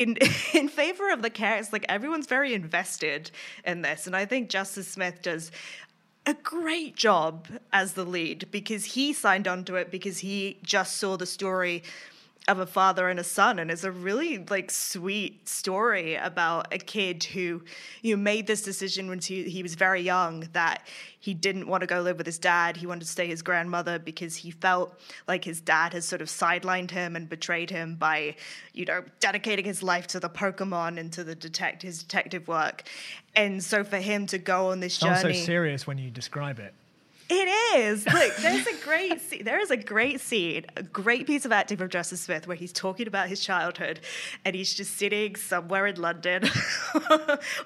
in 0.00 0.16
in 0.54 0.68
favor 0.68 1.12
of 1.12 1.22
the 1.22 1.30
characters, 1.30 1.72
like 1.72 1.86
everyone's 1.88 2.26
very 2.26 2.54
invested 2.54 3.30
in 3.64 3.82
this, 3.82 4.06
and 4.06 4.16
I 4.16 4.24
think 4.24 4.50
Justice 4.50 4.88
Smith 4.88 5.22
does 5.22 5.52
a 6.26 6.34
great 6.34 6.96
job 6.96 7.46
as 7.72 7.94
the 7.94 8.04
lead 8.04 8.46
because 8.50 8.84
he 8.84 9.12
signed 9.12 9.48
on 9.48 9.64
to 9.64 9.74
it 9.76 9.90
because 9.90 10.18
he 10.18 10.58
just 10.62 10.96
saw 10.96 11.16
the 11.16 11.26
story 11.26 11.82
of 12.48 12.58
a 12.58 12.66
father 12.66 13.08
and 13.08 13.20
a 13.20 13.24
son 13.24 13.58
and 13.58 13.70
it's 13.70 13.84
a 13.84 13.92
really 13.92 14.38
like 14.48 14.70
sweet 14.70 15.46
story 15.48 16.14
about 16.14 16.72
a 16.72 16.78
kid 16.78 17.22
who 17.22 17.62
you 18.02 18.16
know, 18.16 18.22
made 18.22 18.46
this 18.46 18.62
decision 18.62 19.08
when 19.08 19.18
he, 19.20 19.42
he 19.44 19.62
was 19.62 19.74
very 19.74 20.00
young 20.00 20.48
that 20.52 20.86
he 21.20 21.34
didn't 21.34 21.68
want 21.68 21.82
to 21.82 21.86
go 21.86 22.00
live 22.00 22.16
with 22.16 22.26
his 22.26 22.38
dad 22.38 22.76
he 22.78 22.86
wanted 22.86 23.00
to 23.00 23.06
stay 23.06 23.26
his 23.26 23.42
grandmother 23.42 23.98
because 23.98 24.36
he 24.36 24.50
felt 24.50 24.98
like 25.28 25.44
his 25.44 25.60
dad 25.60 25.92
has 25.92 26.04
sort 26.04 26.22
of 26.22 26.28
sidelined 26.28 26.90
him 26.90 27.14
and 27.14 27.28
betrayed 27.28 27.70
him 27.70 27.94
by 27.94 28.34
you 28.72 28.86
know 28.86 29.04
dedicating 29.20 29.64
his 29.64 29.82
life 29.82 30.06
to 30.06 30.18
the 30.18 30.30
pokemon 30.30 30.98
and 30.98 31.12
to 31.12 31.22
the 31.22 31.34
detect 31.34 31.82
his 31.82 32.02
detective 32.02 32.48
work 32.48 32.84
and 33.36 33.62
so 33.62 33.84
for 33.84 33.98
him 33.98 34.26
to 34.26 34.38
go 34.38 34.70
on 34.70 34.80
this 34.80 34.94
Sounds 34.94 35.22
so 35.22 35.32
serious 35.32 35.86
when 35.86 35.98
you 35.98 36.10
describe 36.10 36.58
it. 36.58 36.74
It 37.30 37.78
is. 37.78 38.04
Look, 38.06 38.36
there's 38.36 38.66
a 38.66 38.74
great 38.84 39.20
scene. 39.20 39.44
There 39.44 39.60
is 39.60 39.70
a 39.70 39.76
great 39.76 40.20
scene, 40.20 40.66
a 40.76 40.82
great 40.82 41.26
piece 41.26 41.44
of 41.44 41.52
acting 41.52 41.78
from 41.78 41.88
Justice 41.88 42.20
Smith 42.22 42.48
where 42.48 42.56
he's 42.56 42.72
talking 42.72 43.06
about 43.06 43.28
his 43.28 43.40
childhood 43.40 44.00
and 44.44 44.56
he's 44.56 44.74
just 44.74 44.96
sitting 44.96 45.36
somewhere 45.36 45.86
in 45.86 45.94
London 46.00 46.42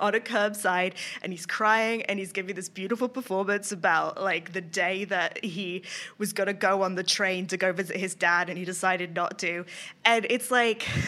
on 0.01 0.15
a 0.15 0.21
curbside 0.21 0.93
and 1.23 1.33
he's 1.33 1.47
crying 1.47 2.03
and 2.03 2.19
he's 2.19 2.33
giving 2.33 2.55
this 2.55 2.69
beautiful 2.69 3.09
performance 3.09 3.73
about 3.73 4.21
like 4.21 4.53
the 4.53 4.61
day 4.61 5.05
that 5.07 5.43
he 5.43 5.83
was 6.19 6.35
going 6.35 6.49
to 6.49 6.53
go 6.53 6.83
on 6.83 6.95
the 6.95 7.05
train 7.05 7.47
to 7.47 7.57
go 7.57 7.73
visit 7.73 7.97
his 7.97 8.15
dad 8.15 8.51
and 8.51 8.59
he 8.59 8.67
decided 8.67 9.15
not 9.15 9.39
to. 9.39 9.65
And 10.05 10.27
it's 10.29 10.51
like. 10.51 10.87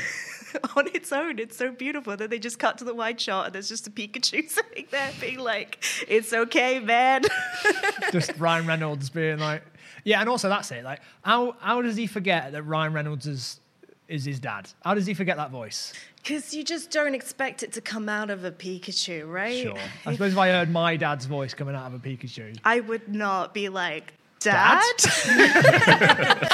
on 0.76 0.88
its 0.88 1.12
own, 1.12 1.38
it's 1.38 1.56
so 1.56 1.70
beautiful. 1.72 2.16
Then 2.16 2.30
they 2.30 2.38
just 2.38 2.58
cut 2.58 2.78
to 2.78 2.84
the 2.84 2.94
wide 2.94 3.20
shot, 3.20 3.46
and 3.46 3.54
there's 3.54 3.68
just 3.68 3.86
a 3.86 3.90
Pikachu 3.90 4.48
sitting 4.48 4.86
there, 4.90 5.10
being 5.20 5.38
like, 5.38 5.82
"It's 6.08 6.32
okay, 6.32 6.80
man." 6.80 7.22
Just 8.12 8.32
Ryan 8.38 8.66
Reynolds 8.66 9.10
being 9.10 9.38
like, 9.38 9.62
yeah, 10.04 10.20
and 10.20 10.28
also 10.28 10.48
that's 10.48 10.70
it. 10.70 10.84
Like, 10.84 11.00
how 11.22 11.56
how 11.58 11.82
does 11.82 11.96
he 11.96 12.06
forget 12.06 12.52
that 12.52 12.62
Ryan 12.62 12.92
Reynolds 12.92 13.26
is 13.26 13.60
is 14.08 14.24
his 14.24 14.38
dad? 14.38 14.70
How 14.84 14.94
does 14.94 15.06
he 15.06 15.14
forget 15.14 15.36
that 15.36 15.50
voice? 15.50 15.92
Because 16.16 16.54
you 16.54 16.62
just 16.62 16.90
don't 16.92 17.14
expect 17.14 17.62
it 17.62 17.72
to 17.72 17.80
come 17.80 18.08
out 18.08 18.30
of 18.30 18.44
a 18.44 18.52
Pikachu, 18.52 19.28
right? 19.28 19.62
Sure. 19.62 19.76
I 20.06 20.12
suppose 20.12 20.32
if 20.32 20.38
I 20.38 20.48
heard 20.50 20.70
my 20.70 20.96
dad's 20.96 21.26
voice 21.26 21.54
coming 21.54 21.74
out 21.74 21.86
of 21.86 21.94
a 21.94 21.98
Pikachu, 21.98 22.56
I 22.64 22.80
would 22.80 23.08
not 23.08 23.52
be 23.52 23.68
like, 23.68 24.14
Dad? 24.52 24.82
Dad? 24.98 26.46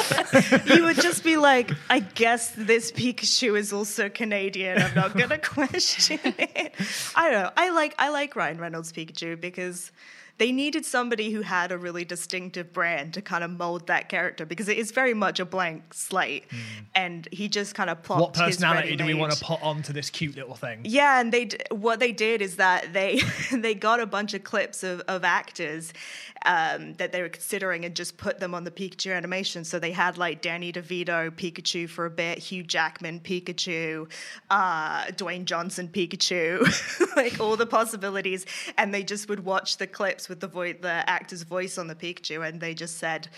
you 0.74 0.84
would 0.84 0.96
just 0.96 1.22
be 1.24 1.36
like, 1.36 1.70
I 1.90 2.00
guess 2.00 2.50
this 2.52 2.90
Pikachu 2.92 3.58
is 3.58 3.72
also 3.72 4.08
Canadian. 4.08 4.80
I'm 4.80 4.94
not 4.94 5.16
gonna 5.16 5.38
question 5.56 6.18
it. 6.24 6.74
I 7.14 7.30
don't 7.30 7.42
know. 7.42 7.50
I 7.56 7.70
like 7.70 7.94
I 7.98 8.08
like 8.10 8.34
Ryan 8.36 8.58
Reynolds 8.58 8.92
Pikachu 8.92 9.40
because 9.40 9.92
they 10.38 10.52
needed 10.52 10.84
somebody 10.84 11.30
who 11.30 11.42
had 11.42 11.72
a 11.72 11.78
really 11.78 12.04
distinctive 12.04 12.72
brand 12.72 13.14
to 13.14 13.22
kind 13.22 13.44
of 13.44 13.50
mold 13.50 13.86
that 13.86 14.08
character 14.08 14.46
because 14.46 14.68
it 14.68 14.78
is 14.78 14.90
very 14.90 15.14
much 15.14 15.40
a 15.40 15.44
blank 15.44 15.94
slate. 15.94 16.44
And 16.94 17.28
he 17.32 17.48
just 17.48 17.74
kind 17.74 17.90
of 17.90 18.02
plopped 18.02 18.20
what 18.20 18.34
personality 18.34 18.96
do 18.96 19.04
we 19.04 19.14
want 19.14 19.32
to 19.32 19.44
put 19.44 19.62
onto 19.62 19.92
this 19.92 20.10
cute 20.10 20.36
little 20.36 20.54
thing? 20.54 20.80
Yeah, 20.84 21.20
and 21.20 21.32
they 21.32 21.46
d- 21.46 21.58
what 21.70 22.00
they 22.00 22.12
did 22.12 22.42
is 22.42 22.56
that 22.56 22.92
they 22.92 23.20
they 23.52 23.74
got 23.74 24.00
a 24.00 24.06
bunch 24.06 24.34
of 24.34 24.44
clips 24.44 24.82
of, 24.82 25.00
of 25.02 25.24
actors 25.24 25.92
um, 26.46 26.94
that 26.94 27.12
they 27.12 27.22
were 27.22 27.28
considering 27.28 27.84
and 27.84 27.94
just 27.94 28.16
put 28.16 28.40
them 28.40 28.54
on 28.54 28.64
the 28.64 28.70
Pikachu 28.70 29.14
animation. 29.14 29.64
So 29.64 29.78
they 29.78 29.92
had 29.92 30.18
like 30.18 30.42
Danny 30.42 30.72
DeVito 30.72 31.30
Pikachu 31.30 31.88
for 31.88 32.06
a 32.06 32.10
bit, 32.10 32.38
Hugh 32.38 32.62
Jackman 32.62 33.20
Pikachu, 33.20 34.10
uh, 34.50 35.04
Dwayne 35.06 35.44
Johnson 35.44 35.88
Pikachu, 35.88 36.66
like 37.16 37.40
all 37.40 37.56
the 37.56 37.66
possibilities, 37.66 38.46
and 38.78 38.92
they 38.92 39.02
just 39.02 39.28
would 39.28 39.44
watch 39.44 39.76
the 39.76 39.86
clips 39.86 40.21
with 40.28 40.40
the 40.40 40.48
voice, 40.48 40.76
the 40.80 41.08
actor's 41.08 41.42
voice 41.42 41.78
on 41.78 41.86
the 41.86 41.94
Pikachu, 41.94 42.46
and 42.46 42.60
they 42.60 42.74
just 42.74 42.98
said. 42.98 43.28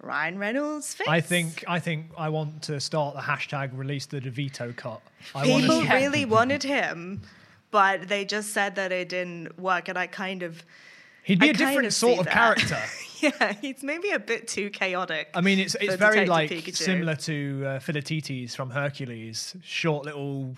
Ryan 0.00 0.38
Reynolds' 0.38 0.94
face. 0.94 1.08
I 1.08 1.20
think 1.20 1.64
I 1.66 1.80
think 1.80 2.06
I 2.16 2.28
want 2.28 2.62
to 2.62 2.78
start 2.78 3.16
the 3.16 3.20
hashtag 3.20 3.76
release 3.76 4.06
the 4.06 4.20
DeVito 4.20 4.76
cut. 4.76 5.00
I 5.34 5.42
people 5.44 5.82
see 5.82 5.88
really 5.88 6.24
wanted 6.24 6.62
him, 6.62 7.22
but 7.72 8.06
they 8.08 8.24
just 8.24 8.52
said 8.52 8.76
that 8.76 8.92
it 8.92 9.08
didn't 9.08 9.58
work, 9.58 9.88
and 9.88 9.98
I 9.98 10.06
kind 10.06 10.44
of, 10.44 10.62
he'd 11.24 11.40
be 11.40 11.48
I 11.48 11.50
a 11.50 11.52
different 11.52 11.86
of 11.86 11.94
sort 11.94 12.20
of 12.20 12.26
that. 12.26 12.32
character. 12.32 12.80
yeah, 13.20 13.54
he's 13.54 13.82
maybe 13.82 14.10
a 14.10 14.20
bit 14.20 14.46
too 14.46 14.70
chaotic. 14.70 15.30
I 15.34 15.40
mean, 15.40 15.58
it's 15.58 15.74
it's 15.74 15.96
very 15.96 16.24
Detective 16.24 16.28
like 16.28 16.50
Pikachu. 16.50 16.76
similar 16.76 17.16
to 17.16 17.64
uh, 17.66 17.78
Philoctetes 17.80 18.54
from 18.54 18.70
Hercules, 18.70 19.56
short 19.64 20.04
little 20.04 20.54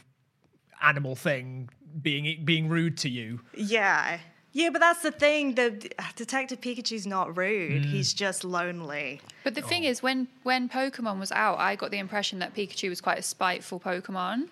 animal 0.83 1.17
thing 1.17 1.71
being 2.03 2.45
being 2.45 2.69
rude 2.69 2.99
to 2.99 3.09
you. 3.09 3.41
Yeah. 3.55 4.19
Yeah, 4.53 4.71
but 4.71 4.81
that's 4.81 5.03
the 5.03 5.13
thing. 5.13 5.55
The 5.55 5.71
Detective 6.17 6.61
Pikachu's 6.61 7.07
not 7.07 7.37
rude. 7.37 7.83
Mm. 7.85 7.91
He's 7.91 8.13
just 8.13 8.43
lonely. 8.43 9.21
But 9.45 9.55
the 9.55 9.63
thing 9.63 9.85
is, 9.85 10.03
when 10.03 10.29
when 10.43 10.69
Pokemon 10.69 11.19
was 11.19 11.33
out, 11.33 11.59
I 11.59 11.77
got 11.77 11.91
the 11.91 11.99
impression 11.99 12.41
that 12.41 12.53
Pikachu 12.55 12.89
was 12.91 13.01
quite 13.01 13.19
a 13.19 13.23
spiteful 13.23 13.81
Pokemon, 13.81 14.49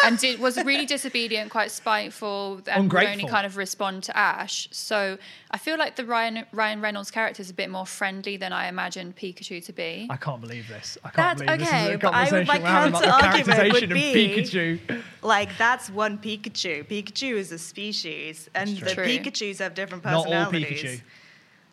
and 0.06 0.16
did, 0.18 0.40
was 0.40 0.56
really 0.64 0.86
disobedient, 0.86 1.50
quite 1.50 1.70
spiteful, 1.70 2.60
and 2.66 2.90
would 2.90 3.04
only 3.04 3.26
kind 3.26 3.44
of 3.44 3.56
respond 3.58 4.04
to 4.04 4.16
Ash. 4.16 4.68
So 4.70 5.18
I 5.50 5.58
feel 5.58 5.76
like 5.76 5.96
the 5.96 6.06
Ryan 6.06 6.46
Ryan 6.52 6.80
Reynolds 6.80 7.10
character 7.10 7.42
is 7.42 7.50
a 7.50 7.54
bit 7.54 7.68
more 7.68 7.84
friendly 7.84 8.38
than 8.38 8.52
I 8.54 8.68
imagined 8.68 9.16
Pikachu 9.16 9.62
to 9.66 9.72
be. 9.72 10.06
I 10.08 10.16
can't 10.16 10.40
believe 10.40 10.66
this. 10.68 10.96
I 11.04 11.10
can't 11.10 11.16
That's 11.38 11.42
believe 11.42 11.58
this 11.58 11.68
is 11.68 11.74
okay, 11.74 11.94
a 11.94 11.98
but 11.98 12.14
I 12.14 12.30
conversation 12.30 12.38
would- 12.38 12.46
my 12.46 12.58
we're 12.58 12.66
having 12.66 12.88
about 12.90 13.02
the 13.02 13.08
counter-argument 13.08 13.72
would 13.74 13.82
of 13.82 13.90
be- 13.90 14.14
Pikachu. 14.14 15.02
Like 15.22 15.58
that's 15.58 15.90
one 15.90 16.16
Pikachu. 16.16 16.86
Pikachu 16.86 17.34
is 17.34 17.52
a 17.52 17.58
species, 17.58 18.48
and 18.54 18.78
the 18.78 18.94
True. 18.94 19.04
Pikachu's 19.32 19.58
have 19.58 19.74
different 19.74 20.04
Not 20.04 20.14
all 20.14 20.22
personalities. 20.24 20.82
Pikachu. 20.82 21.02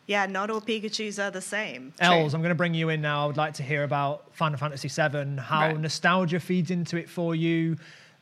Yeah, 0.06 0.26
not 0.26 0.50
all 0.50 0.60
Pikachu's 0.60 1.18
are 1.18 1.30
the 1.30 1.40
same. 1.40 1.92
Elz, 2.00 2.34
I'm 2.34 2.40
going 2.40 2.48
to 2.50 2.54
bring 2.56 2.74
you 2.74 2.88
in 2.88 3.00
now. 3.00 3.24
I 3.24 3.26
would 3.26 3.36
like 3.36 3.54
to 3.54 3.62
hear 3.62 3.84
about 3.84 4.34
Final 4.34 4.58
Fantasy 4.58 4.88
VII, 4.88 5.36
how 5.40 5.68
Right. 5.68 5.78
nostalgia 5.78 6.40
feeds 6.40 6.70
into 6.70 6.96
it 6.96 7.08
for 7.08 7.34
you. 7.34 7.76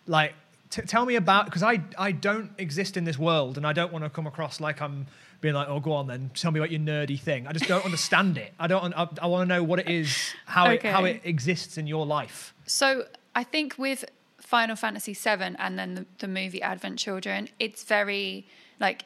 Like, 0.07 0.35
t- 0.71 0.83
tell 0.83 1.07
me 1.07 1.17
about 1.17 1.47
because 1.47 1.63
I 1.63 1.81
I 1.97 2.13
don't 2.13 2.51
exist 2.59 2.97
in 2.99 3.05
this 3.05 3.19
world, 3.19 3.57
and 3.57 3.67
I 3.67 3.73
don't 3.73 3.93
want 3.93 4.05
to 4.05 4.11
come 4.11 4.27
across 4.27 4.61
like 4.61 4.83
I'm 4.83 5.07
being 5.41 5.55
like, 5.55 5.69
oh, 5.69 5.79
go 5.81 5.93
on 5.93 6.09
then, 6.09 6.31
tell 6.35 6.51
me 6.51 6.59
about 6.59 6.71
your 6.71 6.81
nerdy 6.81 7.19
thing. 7.19 7.47
I 7.47 7.53
just 7.53 7.69
don't 7.69 7.85
understand 7.85 8.37
it. 8.37 8.53
I 8.59 8.67
don't. 8.67 8.93
I, 8.95 9.09
I 9.23 9.27
want 9.29 9.49
to 9.49 9.55
know 9.55 9.63
what 9.63 9.79
it 9.79 9.89
is, 9.89 10.15
how 10.47 10.69
it 10.71 10.83
how 10.83 11.01
Okay. 11.03 11.13
it 11.13 11.21
exists 11.25 11.79
in 11.79 11.87
your 11.87 12.05
life. 12.05 12.53
So 12.67 13.05
I 13.35 13.45
think 13.45 13.77
with 13.79 14.05
Final 14.39 14.77
Fantasy 14.77 15.15
VII 15.15 15.55
and 15.59 15.79
then 15.79 15.95
the, 15.95 16.07
the 16.19 16.29
movie 16.29 16.61
Advent 16.61 16.99
Children, 16.99 17.49
it's 17.59 17.85
very 17.85 18.47
like 18.81 19.05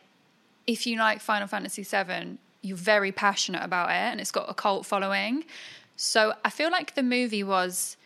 if 0.67 0.87
you 0.87 0.99
like 0.99 1.21
Final 1.21 1.49
Fantasy 1.49 1.83
VII, 1.83 2.39
you're 2.63 2.77
very 2.77 3.13
passionate 3.13 3.63
about 3.63 3.91
it, 3.91 3.95
and 3.95 4.21
it's 4.21 4.31
got 4.31 4.49
a 4.49 4.55
cult 4.55 4.87
following. 4.87 5.45
So 5.97 6.35
I 6.45 6.51
feel 6.51 6.71
like 6.71 6.95
the 6.95 7.03
movie 7.03 7.43
was 7.43 7.97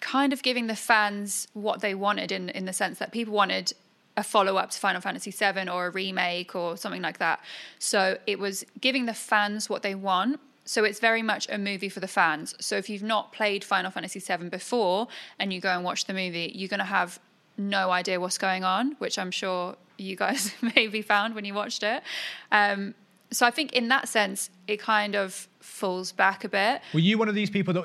kind 0.00 0.32
of 0.32 0.42
giving 0.42 0.66
the 0.66 0.76
fans 0.76 1.48
what 1.54 1.80
they 1.80 1.94
wanted 1.94 2.30
in 2.30 2.50
in 2.50 2.66
the 2.66 2.72
sense 2.72 2.98
that 2.98 3.12
people 3.12 3.32
wanted 3.34 3.72
a 4.16 4.22
follow 4.22 4.56
up 4.56 4.70
to 4.70 4.78
Final 4.78 5.00
Fantasy 5.00 5.30
VII 5.30 5.68
or 5.68 5.86
a 5.86 5.90
remake 5.90 6.54
or 6.54 6.76
something 6.76 7.02
like 7.02 7.18
that. 7.18 7.40
So 7.78 8.18
it 8.26 8.38
was 8.38 8.64
giving 8.80 9.06
the 9.06 9.14
fans 9.14 9.68
what 9.68 9.82
they 9.82 9.94
want. 9.94 10.40
So 10.64 10.84
it's 10.84 11.00
very 11.00 11.22
much 11.22 11.46
a 11.50 11.58
movie 11.58 11.88
for 11.88 12.00
the 12.00 12.08
fans. 12.08 12.54
So 12.58 12.76
if 12.76 12.88
you've 12.88 13.02
not 13.02 13.32
played 13.32 13.62
Final 13.62 13.90
Fantasy 13.90 14.18
VII 14.18 14.48
before 14.48 15.08
and 15.38 15.52
you 15.52 15.60
go 15.60 15.68
and 15.68 15.84
watch 15.84 16.06
the 16.06 16.14
movie, 16.14 16.50
you're 16.54 16.68
going 16.68 16.78
to 16.78 16.84
have 16.84 17.20
no 17.58 17.90
idea 17.90 18.18
what's 18.18 18.38
going 18.38 18.64
on, 18.64 18.96
which 18.98 19.18
I'm 19.18 19.30
sure 19.30 19.76
you 19.98 20.16
guys 20.16 20.52
maybe 20.76 21.02
found 21.02 21.34
when 21.34 21.44
you 21.44 21.54
watched 21.54 21.82
it. 21.82 22.02
Um, 22.52 22.94
so 23.30 23.46
I 23.46 23.50
think 23.50 23.72
in 23.72 23.88
that 23.88 24.08
sense, 24.08 24.50
it 24.68 24.78
kind 24.78 25.14
of 25.14 25.48
falls 25.60 26.12
back 26.12 26.44
a 26.44 26.48
bit. 26.48 26.80
Were 26.94 27.00
you 27.00 27.18
one 27.18 27.28
of 27.28 27.34
these 27.34 27.50
people 27.50 27.74
that 27.74 27.84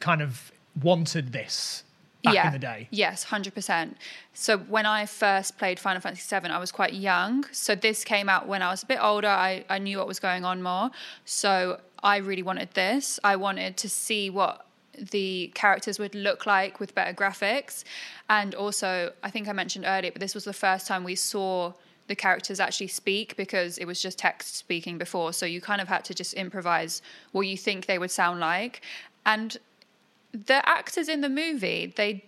kind 0.00 0.22
of 0.22 0.50
wanted 0.82 1.32
this 1.32 1.84
back 2.22 2.46
in 2.46 2.52
the 2.52 2.58
day? 2.58 2.88
Yes, 2.90 3.24
hundred 3.24 3.54
percent. 3.54 3.96
So 4.32 4.58
when 4.58 4.86
I 4.86 5.06
first 5.06 5.58
played 5.58 5.78
Final 5.78 6.00
Fantasy 6.00 6.34
VII, 6.34 6.48
I 6.48 6.58
was 6.58 6.72
quite 6.72 6.94
young. 6.94 7.44
So 7.52 7.74
this 7.74 8.04
came 8.04 8.28
out 8.28 8.48
when 8.48 8.62
I 8.62 8.70
was 8.70 8.82
a 8.82 8.86
bit 8.86 8.98
older. 9.02 9.28
I, 9.28 9.64
I 9.68 9.78
knew 9.78 9.98
what 9.98 10.06
was 10.06 10.20
going 10.20 10.44
on 10.44 10.62
more. 10.62 10.90
So 11.24 11.80
I 12.02 12.18
really 12.18 12.42
wanted 12.42 12.70
this. 12.72 13.20
I 13.24 13.36
wanted 13.36 13.76
to 13.78 13.88
see 13.88 14.30
what 14.30 14.64
the 15.10 15.50
characters 15.54 15.98
would 15.98 16.14
look 16.14 16.46
like 16.46 16.80
with 16.80 16.94
better 16.94 17.12
graphics. 17.12 17.84
And 18.28 18.54
also, 18.54 19.12
I 19.22 19.30
think 19.30 19.48
I 19.48 19.52
mentioned 19.52 19.84
earlier, 19.86 20.10
but 20.10 20.20
this 20.20 20.34
was 20.34 20.44
the 20.44 20.52
first 20.52 20.86
time 20.86 21.04
we 21.04 21.14
saw 21.14 21.72
the 22.08 22.16
characters 22.16 22.58
actually 22.58 22.88
speak 22.88 23.36
because 23.36 23.78
it 23.78 23.84
was 23.84 24.00
just 24.00 24.18
text 24.18 24.56
speaking 24.56 24.98
before. 24.98 25.32
So 25.32 25.46
you 25.46 25.60
kind 25.60 25.80
of 25.80 25.88
had 25.88 26.04
to 26.06 26.14
just 26.14 26.34
improvise 26.34 27.02
what 27.32 27.42
you 27.42 27.56
think 27.56 27.86
they 27.86 27.98
would 27.98 28.10
sound 28.10 28.40
like. 28.40 28.80
And 29.24 29.58
the 30.32 30.66
actors 30.68 31.08
in 31.08 31.20
the 31.20 31.28
movie, 31.28 31.92
they 31.94 32.24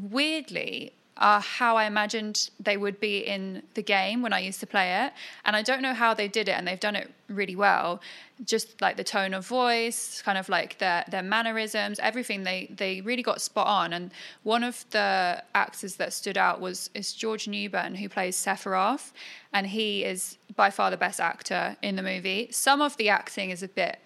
weirdly 0.00 0.92
are 1.18 1.40
how 1.40 1.76
I 1.76 1.84
imagined 1.84 2.50
they 2.60 2.76
would 2.76 3.00
be 3.00 3.18
in 3.18 3.62
the 3.74 3.82
game 3.82 4.22
when 4.22 4.32
I 4.32 4.40
used 4.40 4.60
to 4.60 4.66
play 4.66 5.04
it. 5.04 5.12
And 5.44 5.56
I 5.56 5.62
don't 5.62 5.82
know 5.82 5.94
how 5.94 6.14
they 6.14 6.28
did 6.28 6.48
it, 6.48 6.52
and 6.52 6.66
they've 6.66 6.78
done 6.78 6.96
it 6.96 7.10
really 7.28 7.56
well. 7.56 8.00
Just 8.44 8.80
like 8.80 8.96
the 8.96 9.04
tone 9.04 9.34
of 9.34 9.46
voice, 9.46 10.22
kind 10.22 10.38
of 10.38 10.48
like 10.48 10.78
their 10.78 11.04
their 11.10 11.22
mannerisms, 11.22 11.98
everything 11.98 12.44
they 12.44 12.68
they 12.76 13.00
really 13.00 13.22
got 13.22 13.40
spot 13.40 13.66
on. 13.66 13.92
And 13.92 14.12
one 14.42 14.64
of 14.64 14.84
the 14.90 15.42
actors 15.54 15.96
that 15.96 16.12
stood 16.12 16.38
out 16.38 16.60
was 16.60 16.90
is 16.94 17.12
George 17.12 17.48
Newbern, 17.48 17.96
who 17.96 18.08
plays 18.08 18.36
Sephiroth, 18.36 19.12
and 19.52 19.66
he 19.66 20.04
is 20.04 20.38
by 20.56 20.70
far 20.70 20.90
the 20.90 20.96
best 20.96 21.20
actor 21.20 21.76
in 21.82 21.96
the 21.96 22.02
movie. 22.02 22.48
Some 22.52 22.80
of 22.80 22.96
the 22.96 23.08
acting 23.08 23.50
is 23.50 23.62
a 23.62 23.68
bit 23.68 23.98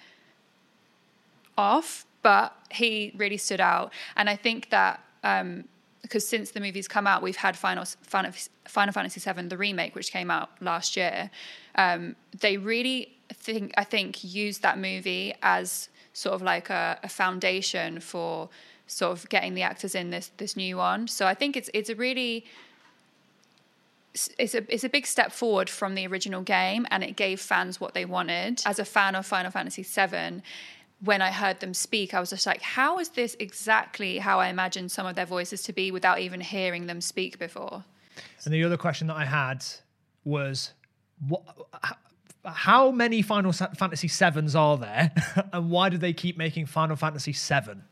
off, 1.59 2.07
but 2.23 2.57
he 2.71 3.12
really 3.16 3.37
stood 3.37 3.61
out. 3.61 3.92
And 4.16 4.31
I 4.31 4.37
think 4.37 4.71
that 4.71 5.02
um, 5.23 5.64
because 6.02 6.26
since 6.26 6.50
the 6.50 6.61
movie's 6.61 6.88
come 6.88 7.06
out, 7.06 7.23
we've 7.23 7.37
had 7.37 7.56
Final, 7.56 7.85
Final, 7.85 8.32
Fantasy 8.92 9.21
VII, 9.21 9.42
the 9.42 9.56
remake, 9.56 9.94
which 9.94 10.11
came 10.11 10.30
out 10.30 10.50
last 10.61 10.97
year. 10.97 11.30
Um, 11.76 12.16
they 12.40 12.56
really 12.56 13.16
think, 13.32 13.73
I 13.76 13.85
think, 13.85 14.23
used 14.23 14.62
that 14.62 14.78
movie 14.78 15.32
as 15.42 15.88
sort 16.12 16.35
of 16.35 16.42
like 16.42 16.71
a, 16.71 16.99
a 17.02 17.09
foundation 17.09 18.00
for 18.00 18.49
sort 18.87 19.12
of 19.12 19.28
getting 19.28 19.54
the 19.54 19.62
actors 19.62 19.94
in 19.94 20.11
this 20.11 20.30
this 20.37 20.56
new 20.56 20.76
one. 20.76 21.09
So 21.09 21.26
I 21.26 21.35
think 21.35 21.56
it's 21.56 21.71
it's 21.73 21.88
a 21.88 21.94
really 21.94 22.44
it's 24.38 24.54
a 24.54 24.73
it's 24.73 24.85
a 24.85 24.88
big 24.88 25.06
step 25.06 25.32
forward 25.32 25.71
from 25.71 25.94
the 25.94 26.06
original 26.06 26.42
game, 26.42 26.87
and 26.90 27.02
it 27.02 27.16
gave 27.16 27.40
fans 27.40 27.80
what 27.80 27.94
they 27.94 28.04
wanted. 28.04 28.62
As 28.66 28.78
a 28.78 28.85
fan 28.85 29.14
of 29.14 29.25
Final 29.25 29.50
Fantasy 29.50 29.82
VII, 29.82 30.42
when 31.04 31.21
I 31.21 31.30
heard 31.30 31.61
them 31.61 31.75
speak, 31.75 32.14
I 32.14 32.21
was 32.21 32.30
just 32.30 32.47
like, 32.47 32.62
"How 32.62 32.99
is 32.99 33.11
this 33.11 33.37
exactly 33.38 34.18
how 34.18 34.40
I 34.40 34.49
imagined 34.49 34.90
some 34.92 35.06
of 35.06 35.14
their 35.14 35.26
voices 35.26 35.62
to 35.64 35.73
be 35.73 35.90
without 35.90 36.21
even 36.21 36.40
hearing 36.40 36.87
them 36.87 37.00
speak 37.00 37.38
before?" 37.38 37.85
And 38.44 38.52
the 38.52 38.64
other 38.64 38.76
question 38.76 39.06
that 39.09 39.16
I 39.16 39.25
had 39.25 39.64
was, 40.25 40.73
what? 41.28 41.42
How 42.44 42.90
many 42.90 43.23
Final 43.23 43.52
Fantasy 43.52 44.09
sevens 44.09 44.56
are 44.56 44.76
there, 44.76 45.12
and 45.52 45.71
why 45.71 45.88
do 45.88 45.99
they 45.99 46.12
keep 46.12 46.37
making 46.37 46.66
Final 46.66 46.97
Fantasy 46.97 47.32
seven? 47.32 47.85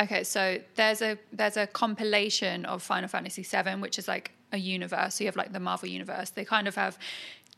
Okay, 0.00 0.22
so 0.24 0.58
there's 0.76 1.02
a 1.02 1.18
there's 1.32 1.56
a 1.56 1.66
compilation 1.66 2.64
of 2.64 2.82
Final 2.82 3.08
Fantasy 3.08 3.42
VII, 3.42 3.80
which 3.80 3.98
is 3.98 4.08
like 4.08 4.32
a 4.52 4.58
universe. 4.58 5.16
So 5.16 5.24
you 5.24 5.28
have 5.28 5.36
like 5.36 5.52
the 5.52 5.60
Marvel 5.60 5.88
universe. 5.88 6.30
They 6.30 6.44
kind 6.44 6.68
of 6.68 6.74
have 6.76 6.98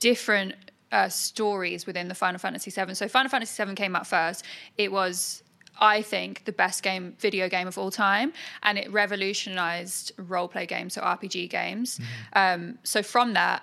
different 0.00 0.54
uh, 0.92 1.08
stories 1.08 1.86
within 1.86 2.08
the 2.08 2.14
Final 2.14 2.38
Fantasy 2.38 2.70
VII. 2.70 2.94
So 2.94 3.08
Final 3.08 3.28
Fantasy 3.28 3.64
VII 3.64 3.74
came 3.74 3.94
out 3.96 4.06
first. 4.06 4.44
It 4.76 4.90
was, 4.92 5.42
I 5.78 6.02
think, 6.02 6.44
the 6.44 6.52
best 6.52 6.82
game 6.82 7.14
video 7.18 7.48
game 7.48 7.68
of 7.68 7.78
all 7.78 7.90
time, 7.90 8.32
and 8.62 8.78
it 8.78 8.90
revolutionized 8.92 10.12
role 10.16 10.48
play 10.48 10.66
games, 10.66 10.94
so 10.94 11.02
RPG 11.02 11.50
games. 11.50 12.00
Um, 12.32 12.78
so 12.82 13.02
from 13.02 13.34
that, 13.34 13.62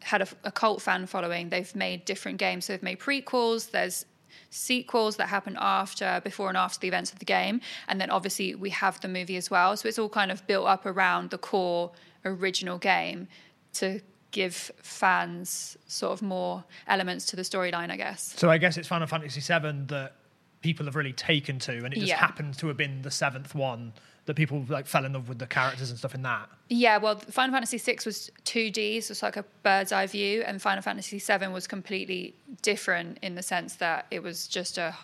had 0.00 0.22
a, 0.22 0.28
a 0.44 0.52
cult 0.52 0.80
fan 0.80 1.06
following. 1.06 1.48
They've 1.48 1.74
made 1.74 2.04
different 2.04 2.38
games. 2.38 2.66
So 2.66 2.72
they've 2.72 2.82
made 2.82 3.00
prequels. 3.00 3.70
There's 3.70 4.06
sequels 4.50 5.16
that 5.16 5.28
happen 5.28 5.56
after, 5.60 6.20
before 6.22 6.48
and 6.48 6.56
after 6.56 6.78
the 6.80 6.88
events 6.88 7.12
of 7.12 7.18
the 7.18 7.24
game, 7.24 7.60
and 7.86 8.00
then 8.00 8.10
obviously 8.10 8.54
we 8.54 8.70
have 8.70 9.00
the 9.00 9.08
movie 9.08 9.36
as 9.36 9.50
well. 9.50 9.76
So 9.76 9.88
it's 9.88 9.98
all 9.98 10.08
kind 10.08 10.30
of 10.30 10.46
built 10.46 10.66
up 10.66 10.86
around 10.86 11.30
the 11.30 11.38
core 11.38 11.92
original 12.24 12.78
game 12.78 13.28
to 13.74 14.00
give 14.30 14.54
fans 14.82 15.76
sort 15.86 16.12
of 16.12 16.22
more 16.22 16.64
elements 16.86 17.24
to 17.26 17.36
the 17.36 17.42
storyline, 17.42 17.90
I 17.90 17.96
guess. 17.96 18.34
So 18.36 18.50
I 18.50 18.58
guess 18.58 18.76
it's 18.76 18.88
Final 18.88 19.06
Fantasy 19.06 19.40
VII 19.40 19.84
that 19.86 20.14
people 20.60 20.84
have 20.86 20.96
really 20.96 21.12
taken 21.12 21.58
to, 21.60 21.72
and 21.84 21.94
it 21.94 21.98
just 22.00 22.08
Yeah. 22.08 22.16
happens 22.16 22.56
to 22.58 22.66
have 22.68 22.76
been 22.76 23.02
the 23.02 23.10
seventh 23.10 23.54
one 23.54 23.92
that 24.26 24.34
people 24.34 24.66
like 24.68 24.86
fell 24.86 25.06
in 25.06 25.14
love 25.14 25.28
with 25.28 25.38
the 25.38 25.46
characters 25.46 25.88
and 25.88 25.98
stuff 25.98 26.14
in 26.14 26.20
that. 26.22 26.48
Yeah, 26.68 26.98
well, 26.98 27.16
Final 27.16 27.54
Fantasy 27.54 27.78
VI 27.78 27.98
was 28.04 28.30
2D, 28.44 29.00
so 29.02 29.12
it's 29.12 29.22
like 29.22 29.36
a 29.38 29.44
bird's 29.62 29.92
eye 29.92 30.06
view, 30.06 30.42
and 30.42 30.60
Final 30.60 30.82
Fantasy 30.82 31.18
VII 31.18 31.46
was 31.48 31.66
completely 31.66 32.34
different 32.60 33.18
in 33.22 33.34
the 33.36 33.42
sense 33.42 33.76
that 33.76 34.06
it 34.10 34.22
was 34.22 34.46
just 34.46 34.76
a 34.78 34.94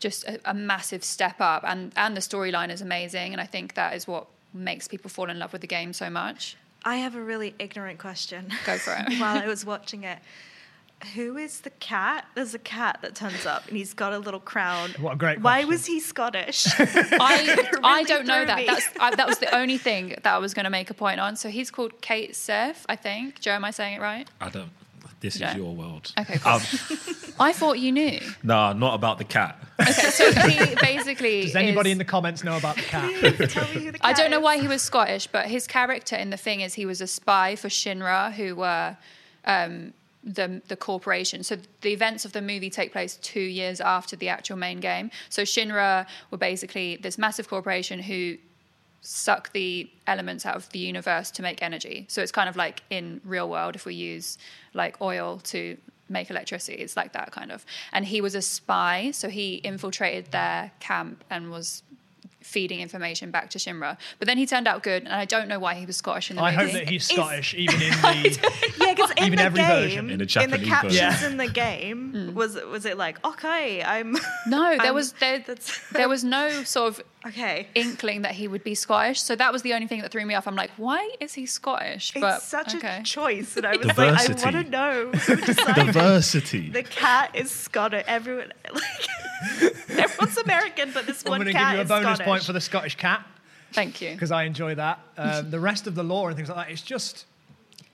just 0.00 0.24
a, 0.24 0.40
a 0.44 0.52
massive 0.52 1.04
step 1.04 1.36
up, 1.40 1.62
and 1.64 1.92
and 1.96 2.16
the 2.16 2.20
storyline 2.20 2.70
is 2.70 2.82
amazing, 2.82 3.32
and 3.32 3.40
I 3.40 3.46
think 3.46 3.74
that 3.74 3.94
is 3.94 4.06
what 4.06 4.26
makes 4.52 4.88
people 4.88 5.08
fall 5.08 5.30
in 5.30 5.38
love 5.38 5.52
with 5.52 5.60
the 5.62 5.66
game 5.68 5.92
so 5.92 6.10
much. 6.10 6.56
I 6.84 6.96
have 6.96 7.14
a 7.14 7.22
really 7.22 7.54
ignorant 7.58 7.98
question. 7.98 8.48
Go 8.66 8.76
for 8.78 8.92
it. 8.98 9.18
While 9.20 9.38
I 9.38 9.46
was 9.46 9.64
watching 9.64 10.04
it, 10.04 10.18
Who 11.14 11.36
is 11.36 11.60
the 11.60 11.70
cat? 11.70 12.26
There's 12.36 12.54
a 12.54 12.60
cat 12.60 12.98
that 13.02 13.14
turns 13.16 13.44
up 13.44 13.66
and 13.68 13.76
he's 13.76 13.92
got 13.92 14.12
a 14.12 14.18
little 14.18 14.38
crown. 14.40 14.90
What 15.00 15.14
a 15.14 15.16
great 15.16 15.40
Why 15.40 15.64
question. 15.64 15.68
was 15.68 15.86
he 15.86 15.98
Scottish? 16.00 16.66
I, 16.78 17.66
I 17.82 18.02
don't 18.04 18.24
know 18.26 18.36
threw 18.38 18.46
that. 18.46 18.56
me. 18.58 18.66
That's 18.66 18.88
I, 19.00 19.14
that 19.16 19.26
was 19.26 19.38
the 19.38 19.52
only 19.54 19.78
thing 19.78 20.10
that 20.22 20.26
I 20.26 20.38
was 20.38 20.54
going 20.54 20.64
to 20.64 20.70
make 20.70 20.90
a 20.90 20.94
point 20.94 21.18
on. 21.18 21.34
So 21.36 21.48
he's 21.48 21.70
called 21.72 22.00
Cait 22.00 22.36
Sith, 22.36 22.86
I 22.88 22.94
think. 22.96 23.40
Joe, 23.40 23.52
am 23.52 23.64
I 23.64 23.72
saying 23.72 23.94
it 23.96 24.00
right? 24.00 24.28
I 24.40 24.48
don't. 24.48 24.70
This 25.22 25.40
Yeah. 25.40 25.52
is 25.52 25.56
your 25.56 25.74
world. 25.74 26.12
Okay, 26.20 26.36
cool. 26.38 26.52
Um, 26.52 26.60
I 27.40 27.52
thought 27.54 27.78
you 27.78 27.92
knew. 27.92 28.20
nah, 28.42 28.72
not 28.74 28.94
about 28.94 29.16
the 29.18 29.24
cat. 29.24 29.56
Okay, 29.80 29.92
so 29.92 30.30
he 30.32 30.74
basically. 30.82 31.42
Does 31.42 31.56
anybody 31.56 31.90
is- 31.90 31.94
in 31.94 31.98
the 31.98 32.04
comments 32.04 32.44
know 32.44 32.56
about 32.58 32.76
the 32.76 32.82
cat? 32.82 33.10
Tell 33.50 33.64
me 33.74 33.84
who 33.86 33.92
the 33.92 33.98
cat 33.98 34.00
I 34.02 34.12
don't 34.12 34.30
know 34.30 34.40
why 34.40 34.58
he 34.58 34.68
was 34.68 34.82
Scottish, 34.82 35.26
but 35.28 35.46
his 35.46 35.66
character 35.66 36.14
in 36.16 36.28
the 36.30 36.36
thing 36.36 36.60
is 36.60 36.74
he 36.74 36.84
was 36.86 37.00
a 37.00 37.06
spy 37.06 37.56
for 37.56 37.68
Shinra, 37.68 38.32
who 38.32 38.54
were 38.56 38.96
um, 39.46 39.94
the 40.24 40.60
the 40.68 40.76
corporation. 40.76 41.42
So 41.42 41.56
the 41.80 41.92
events 41.92 42.24
of 42.24 42.32
the 42.32 42.42
movie 42.42 42.70
take 42.70 42.92
place 42.92 43.16
two 43.16 43.40
years 43.40 43.80
after 43.80 44.14
the 44.16 44.28
actual 44.28 44.56
main 44.56 44.80
game. 44.80 45.10
So 45.30 45.42
Shinra 45.42 46.06
were 46.30 46.38
basically 46.38 46.96
this 46.96 47.16
massive 47.16 47.48
corporation 47.48 48.00
who 48.02 48.36
suck 49.02 49.52
the 49.52 49.90
elements 50.06 50.46
out 50.46 50.56
of 50.56 50.68
the 50.70 50.78
universe 50.78 51.30
to 51.32 51.42
make 51.42 51.60
energy. 51.62 52.06
So 52.08 52.22
it's 52.22 52.32
kind 52.32 52.48
of 52.48 52.56
like 52.56 52.82
in 52.88 53.20
real 53.24 53.48
world 53.50 53.74
if 53.74 53.84
we 53.84 53.94
use 53.94 54.38
like 54.74 55.00
oil 55.02 55.40
to 55.44 55.76
make 56.08 56.30
electricity, 56.30 56.78
it's 56.78 56.96
like 56.96 57.12
that 57.12 57.32
kind 57.32 57.50
of. 57.50 57.64
And 57.92 58.04
he 58.04 58.20
was 58.20 58.34
a 58.34 58.42
spy, 58.42 59.10
so 59.12 59.28
he 59.28 59.54
infiltrated 59.56 60.30
their 60.30 60.70
camp 60.80 61.24
and 61.30 61.50
was 61.50 61.82
feeding 62.40 62.80
information 62.80 63.30
back 63.30 63.50
to 63.50 63.58
Shinra. 63.58 63.96
But 64.18 64.26
then 64.26 64.36
he 64.36 64.46
turned 64.46 64.66
out 64.68 64.82
good, 64.82 65.04
and 65.04 65.12
I 65.12 65.24
don't 65.24 65.48
know 65.48 65.58
why 65.58 65.74
he 65.74 65.86
was 65.86 65.96
Scottish 65.96 66.30
in 66.30 66.36
the 66.36 66.42
I 66.42 66.50
movie. 66.56 66.64
hope 66.64 66.72
that 66.72 66.88
he's 66.88 67.08
Scottish, 67.08 67.54
even 67.58 67.80
in 67.80 67.90
the. 67.90 68.52
Yeah, 68.82 68.94
because 68.94 69.10
in 69.12 69.24
Even 69.24 69.36
the 69.38 69.42
every 69.44 69.60
game, 69.60 69.68
version. 69.68 70.10
In 70.10 70.18
the 70.18 70.24
the 70.26 70.64
captions 70.66 70.96
version. 70.96 71.32
in 71.32 71.36
the 71.38 71.48
game, 71.48 72.12
mm. 72.14 72.34
was 72.34 72.56
was 72.56 72.84
it 72.84 72.98
like 72.98 73.24
okay, 73.24 73.82
I'm 73.82 74.12
no, 74.46 74.70
there 74.70 74.80
I'm- 74.86 74.94
was 74.94 75.12
there, 75.12 75.38
that's 75.38 75.80
there 75.92 76.08
was 76.08 76.24
no 76.24 76.64
sort 76.64 76.88
of 76.98 77.02
okay. 77.26 77.68
inkling 77.74 78.22
that 78.22 78.32
he 78.32 78.48
would 78.48 78.64
be 78.64 78.74
Scottish. 78.74 79.20
So 79.22 79.36
that 79.36 79.52
was 79.52 79.62
the 79.62 79.74
only 79.74 79.86
thing 79.86 80.00
that 80.02 80.10
threw 80.10 80.24
me 80.24 80.34
off. 80.34 80.46
I'm 80.46 80.56
like, 80.56 80.70
why 80.76 81.10
is 81.20 81.34
he 81.34 81.46
Scottish? 81.46 82.12
It's 82.14 82.44
such 82.44 82.74
okay. 82.74 82.98
a 83.00 83.02
choice, 83.02 83.56
and 83.56 83.66
I 83.66 83.76
was 83.76 83.86
Diversity. 83.88 84.32
like, 84.34 84.46
I 84.46 84.50
want 84.50 84.66
to 84.66 84.70
know. 84.70 85.12
Diversity. 85.12 86.70
the 86.70 86.82
cat 86.82 87.30
is 87.34 87.50
Scottish. 87.50 88.04
Everyone, 88.06 88.52
like, 88.72 88.82
everyone's 89.90 90.38
American, 90.38 90.90
but 90.92 91.06
this 91.06 91.24
one's 91.24 91.24
Scottish. 91.24 91.26
I'm 91.26 91.38
going 91.38 91.46
to 91.46 91.52
give 91.52 91.72
you 91.74 91.80
a 91.80 91.84
bonus 91.84 92.04
Scottish. 92.16 92.26
point 92.26 92.42
for 92.44 92.52
the 92.52 92.60
Scottish 92.60 92.96
cat 92.96 93.26
Thank 93.72 94.00
you. 94.00 94.12
because 94.12 94.30
I 94.30 94.44
enjoy 94.44 94.74
that. 94.76 95.00
Um, 95.16 95.50
the 95.50 95.60
rest 95.60 95.86
of 95.86 95.94
the 95.94 96.02
lore 96.02 96.28
and 96.28 96.36
things 96.36 96.48
like 96.48 96.66
that, 96.66 96.72
it's 96.72 96.82
just. 96.82 97.26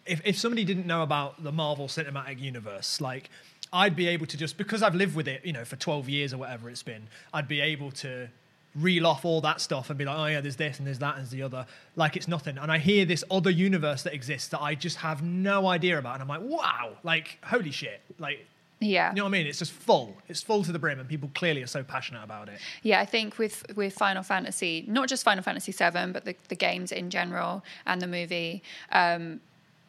If, 0.06 0.22
if 0.24 0.38
somebody 0.38 0.64
didn't 0.64 0.86
know 0.86 1.02
about 1.02 1.44
the 1.44 1.52
Marvel 1.52 1.86
Cinematic 1.86 2.40
Universe, 2.40 2.98
like, 2.98 3.28
I'd 3.72 3.94
be 3.94 4.08
able 4.08 4.24
to 4.26 4.38
just, 4.38 4.56
because 4.56 4.82
I've 4.82 4.94
lived 4.94 5.14
with 5.14 5.28
it, 5.28 5.44
you 5.44 5.52
know, 5.52 5.66
for 5.66 5.76
12 5.76 6.08
years 6.08 6.32
or 6.32 6.38
whatever 6.38 6.70
it's 6.70 6.82
been, 6.82 7.08
I'd 7.34 7.48
be 7.48 7.60
able 7.60 7.90
to 7.90 8.30
reel 8.74 9.06
off 9.06 9.24
all 9.24 9.40
that 9.40 9.60
stuff 9.60 9.90
and 9.90 9.98
be 9.98 10.04
like, 10.04 10.16
oh 10.18 10.26
yeah, 10.26 10.40
there's 10.40 10.56
this 10.56 10.78
and 10.78 10.86
there's 10.86 10.98
that 11.00 11.14
and 11.16 11.18
there's 11.24 11.30
the 11.30 11.42
other, 11.42 11.66
like 11.96 12.16
it's 12.16 12.28
nothing. 12.28 12.58
And 12.58 12.70
I 12.70 12.78
hear 12.78 13.04
this 13.04 13.24
other 13.30 13.50
universe 13.50 14.02
that 14.04 14.14
exists 14.14 14.48
that 14.48 14.60
I 14.60 14.74
just 14.74 14.98
have 14.98 15.22
no 15.22 15.66
idea 15.66 15.98
about. 15.98 16.14
And 16.20 16.22
I'm 16.22 16.28
like, 16.28 16.42
wow, 16.42 16.92
like, 17.02 17.38
holy 17.42 17.70
shit. 17.72 18.00
Like, 18.18 18.46
Yeah. 18.80 19.10
you 19.10 19.16
know 19.16 19.24
what 19.24 19.30
I 19.30 19.32
mean? 19.32 19.46
It's 19.48 19.58
just 19.58 19.72
full. 19.72 20.16
It's 20.28 20.42
full 20.42 20.62
to 20.64 20.70
the 20.70 20.78
brim, 20.78 21.00
and 21.00 21.08
people 21.08 21.30
clearly 21.34 21.62
are 21.62 21.66
so 21.66 21.82
passionate 21.82 22.22
about 22.22 22.48
it. 22.48 22.60
Yeah, 22.82 23.00
I 23.00 23.06
think 23.06 23.36
with 23.38 23.64
with 23.74 23.94
Final 23.94 24.22
Fantasy, 24.22 24.84
not 24.86 25.08
just 25.08 25.24
Final 25.24 25.42
Fantasy 25.42 25.72
VII, 25.72 26.12
but 26.12 26.24
the, 26.24 26.36
the 26.48 26.54
games 26.54 26.92
in 26.92 27.10
general 27.10 27.64
and 27.86 28.00
the 28.00 28.06
movie, 28.06 28.62
um, 28.92 29.40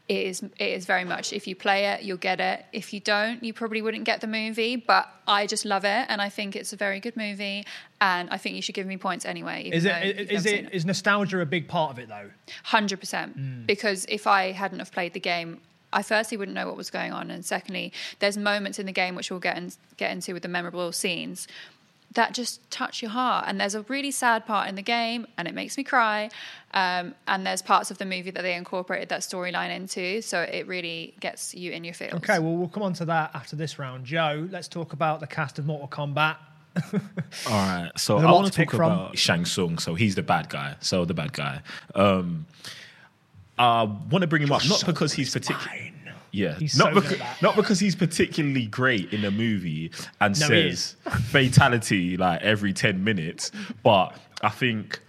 it 0.09 0.25
is 0.25 0.41
it 0.41 0.51
is 0.59 0.85
very 0.85 1.05
much 1.05 1.31
if 1.31 1.47
you 1.47 1.55
play 1.55 1.85
it, 1.85 2.01
you'll 2.01 2.17
get 2.17 2.39
it. 2.39 2.65
If 2.73 2.93
you 2.93 2.99
don't, 2.99 3.43
you 3.43 3.53
probably 3.53 3.83
wouldn't 3.83 4.05
get 4.05 4.21
the 4.21 4.27
movie. 4.27 4.75
But 4.75 5.07
I 5.27 5.45
just 5.45 5.65
love 5.65 5.85
it, 5.85 6.05
and 6.09 6.19
I 6.19 6.29
think 6.29 6.55
it's 6.55 6.73
a 6.73 6.75
very 6.75 6.99
good 6.99 7.15
movie, 7.15 7.63
and 8.01 8.27
I 8.31 8.37
think 8.37 8.55
you 8.55 8.63
should 8.63 8.75
give 8.75 8.87
me 8.87 8.97
points 8.97 9.23
anyway. 9.23 9.69
Is 9.71 9.85
it? 9.85 10.31
Is 10.31 10.45
it? 10.47 10.49
seen 10.49 10.65
Is 10.71 10.85
nostalgia 10.85 11.39
a 11.39 11.45
big 11.45 11.67
part 11.67 11.91
of 11.91 11.99
it 11.99 12.09
though? 12.09 12.31
Hundred 12.63 12.99
percent. 12.99 13.37
Mm. 13.37 13.67
Because 13.67 14.05
if 14.09 14.25
I 14.25 14.51
hadn't 14.51 14.79
have 14.79 14.91
played 14.91 15.13
the 15.13 15.19
game, 15.19 15.61
I 15.93 16.01
firstly 16.01 16.37
wouldn't 16.37 16.55
know 16.55 16.65
what 16.65 16.75
was 16.75 16.89
going 16.89 17.13
on, 17.13 17.29
and 17.29 17.45
secondly, 17.45 17.93
there's 18.17 18.37
moments 18.37 18.79
in 18.79 18.87
the 18.87 18.91
game 18.91 19.13
which 19.13 19.29
we'll 19.29 19.39
get 19.39 19.57
in, 19.57 19.71
get 19.97 20.09
into 20.11 20.33
with 20.33 20.41
the 20.41 20.49
memorable 20.49 20.91
scenes 20.91 21.47
that 22.15 22.33
just 22.33 22.69
touch 22.71 23.01
your 23.01 23.11
heart. 23.11 23.45
And 23.47 23.59
there's 23.61 23.75
a 23.75 23.81
really 23.83 24.11
sad 24.11 24.45
part 24.45 24.67
in 24.67 24.75
the 24.75 24.81
game, 24.81 25.27
and 25.37 25.47
it 25.47 25.53
makes 25.53 25.77
me 25.77 25.83
cry. 25.83 26.29
Um, 26.73 27.13
and 27.27 27.45
there's 27.45 27.61
parts 27.61 27.91
of 27.91 27.97
the 27.97 28.05
movie 28.05 28.31
that 28.31 28.41
they 28.41 28.55
incorporated 28.55 29.09
that 29.09 29.21
storyline 29.21 29.75
into, 29.75 30.21
so 30.21 30.41
it 30.41 30.67
really 30.67 31.13
gets 31.19 31.53
you 31.53 31.71
in 31.71 31.83
your 31.83 31.93
feels. 31.93 32.13
Okay, 32.15 32.39
well 32.39 32.55
we'll 32.55 32.67
come 32.67 32.83
on 32.83 32.93
to 32.93 33.05
that 33.05 33.31
after 33.33 33.55
this 33.55 33.77
round. 33.79 34.05
Joe, 34.05 34.47
let's 34.51 34.67
talk 34.67 34.93
about 34.93 35.19
the 35.19 35.27
cast 35.27 35.59
of 35.59 35.65
Mortal 35.65 35.87
Kombat. 35.87 36.37
All 36.93 36.99
right. 37.49 37.91
So 37.97 38.13
There's 38.13 38.25
a 38.25 38.27
I 38.27 38.31
lot 38.31 38.41
want 38.41 38.45
to 38.47 38.51
to 38.53 38.65
talk 38.65 38.75
from. 38.75 38.91
about 38.91 39.17
Shang 39.17 39.45
Tsung. 39.45 39.79
So 39.79 39.95
he's 39.95 40.15
the 40.15 40.21
bad 40.23 40.49
guy. 40.49 40.75
So 40.79 41.03
the 41.05 41.13
bad 41.15 41.33
guy. 41.33 41.61
Um, 41.95 42.45
I 43.57 43.83
want 43.83 44.21
to 44.21 44.27
bring 44.27 44.41
him 44.43 44.51
up 44.51 44.61
not 44.69 44.85
because 44.85 45.11
he's 45.11 45.33
particularly. 45.33 45.93
Yeah, 46.31 46.55
He's 46.59 46.77
not, 46.77 46.93
so 46.93 46.99
that. 46.99 47.41
not 47.41 47.55
because 47.55 47.79
he's 47.79 47.95
particularly 47.95 48.65
great 48.67 49.11
in 49.13 49.21
the 49.21 49.31
movie 49.31 49.91
and 50.21 50.39
No, 50.39 50.47
says 50.47 50.95
fatality 51.29 52.17
like 52.17 52.41
every 52.41 52.73
10 52.73 53.03
minutes, 53.03 53.51
but 53.83 54.15
I 54.41 54.49
think 54.49 54.99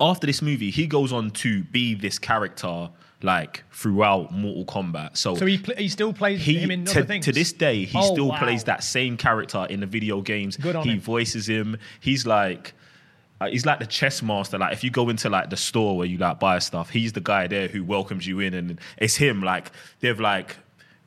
after 0.00 0.26
this 0.26 0.42
movie, 0.42 0.70
he 0.70 0.86
goes 0.86 1.12
on 1.12 1.30
to 1.30 1.62
be 1.64 1.94
this 1.94 2.18
character 2.18 2.90
like 3.22 3.64
throughout 3.72 4.32
Mortal 4.32 4.64
Kombat. 4.64 5.16
So, 5.16 5.34
So 5.34 5.46
he 5.46 5.58
pl- 5.58 5.74
he 5.76 5.88
still 5.88 6.12
plays 6.12 6.40
he 6.40 6.58
him 6.58 6.70
in 6.70 6.84
to, 6.86 7.04
things. 7.04 7.24
to 7.26 7.32
this 7.32 7.52
day 7.52 7.84
he 7.84 7.98
Oh, 7.98 8.12
still 8.12 8.28
wow. 8.28 8.38
plays 8.38 8.64
that 8.64 8.82
same 8.84 9.16
character 9.16 9.66
in 9.70 9.80
the 9.80 9.86
video 9.86 10.20
games. 10.20 10.56
Good 10.56 10.76
on 10.76 10.84
he 10.84 10.92
him. 10.94 11.00
voices 11.00 11.48
him. 11.48 11.76
He's 12.00 12.26
like. 12.26 12.74
Uh, 13.40 13.46
he's 13.48 13.64
like 13.66 13.78
the 13.78 13.86
chess 13.86 14.22
master. 14.22 14.58
Like 14.58 14.72
if 14.72 14.82
you 14.82 14.90
go 14.90 15.08
into 15.08 15.28
like 15.28 15.50
the 15.50 15.56
store 15.56 15.96
where 15.96 16.06
you 16.06 16.18
like 16.18 16.40
buy 16.40 16.58
stuff, 16.58 16.90
he's 16.90 17.12
the 17.12 17.20
guy 17.20 17.46
there 17.46 17.68
who 17.68 17.84
welcomes 17.84 18.26
you 18.26 18.40
in, 18.40 18.54
and 18.54 18.80
it's 18.98 19.16
him. 19.16 19.42
Like 19.42 19.70
they've 20.00 20.18
like 20.18 20.56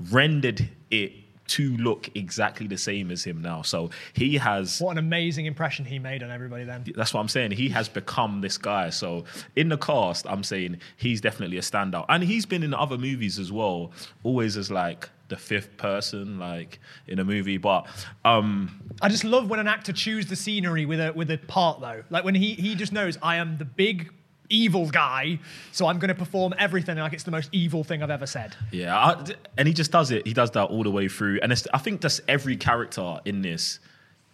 rendered 0.09 0.69
it 0.89 1.13
to 1.47 1.75
look 1.77 2.09
exactly 2.15 2.65
the 2.65 2.77
same 2.77 3.11
as 3.11 3.25
him 3.25 3.41
now. 3.41 3.61
So 3.61 3.89
he 4.13 4.37
has 4.37 4.79
What 4.79 4.91
an 4.91 4.97
amazing 4.99 5.47
impression 5.47 5.83
he 5.83 5.99
made 5.99 6.23
on 6.23 6.31
everybody 6.31 6.63
then. 6.63 6.85
that's 6.95 7.13
what 7.13 7.19
I'm 7.19 7.27
saying. 7.27 7.51
He 7.51 7.67
has 7.69 7.89
become 7.89 8.39
this 8.39 8.57
guy. 8.57 8.89
So 8.89 9.25
in 9.57 9.67
the 9.67 9.77
cast, 9.77 10.25
I'm 10.27 10.43
saying 10.45 10.79
he's 10.95 11.19
definitely 11.19 11.57
a 11.57 11.61
standout, 11.61 12.05
and 12.07 12.23
he's 12.23 12.45
been 12.45 12.63
in 12.63 12.73
other 12.73 12.97
movies 12.97 13.37
as 13.37 13.51
well, 13.51 13.91
always 14.23 14.55
as 14.55 14.71
like 14.71 15.09
the 15.31 15.37
fifth 15.37 15.77
person, 15.77 16.37
like 16.37 16.79
in 17.07 17.17
a 17.17 17.23
movie. 17.23 17.57
But 17.57 17.87
um, 18.23 18.81
I 19.01 19.09
just 19.09 19.23
love 19.23 19.49
when 19.49 19.59
an 19.59 19.67
actor 19.67 19.93
chews 19.93 20.27
the 20.27 20.35
scenery 20.35 20.85
with 20.85 20.99
a 20.99 21.11
with 21.13 21.31
a 21.31 21.37
part 21.37 21.81
though. 21.81 22.03
Like 22.11 22.23
when 22.23 22.35
he 22.35 22.53
he 22.53 22.75
just 22.75 22.91
knows 22.91 23.17
I 23.23 23.37
am 23.37 23.57
the 23.57 23.65
big 23.65 24.11
evil 24.49 24.89
guy, 24.89 25.39
so 25.71 25.87
I'm 25.87 25.97
going 25.97 26.09
to 26.09 26.15
perform 26.15 26.53
everything 26.59 26.97
like 26.97 27.13
it's 27.13 27.23
the 27.23 27.31
most 27.31 27.49
evil 27.53 27.83
thing 27.83 28.03
I've 28.03 28.11
ever 28.11 28.27
said. 28.27 28.55
yeah, 28.71 28.95
I, 28.95 29.23
and 29.57 29.67
he 29.67 29.73
just 29.73 29.91
does 29.91 30.11
it. 30.11 30.27
He 30.27 30.33
does 30.33 30.51
that 30.51 30.65
all 30.65 30.83
the 30.83 30.91
way 30.91 31.07
through, 31.07 31.39
and 31.41 31.51
it's, 31.51 31.65
I 31.73 31.77
think 31.77 32.01
that's 32.01 32.19
every 32.27 32.57
character 32.57 33.19
in 33.25 33.41
this 33.41 33.79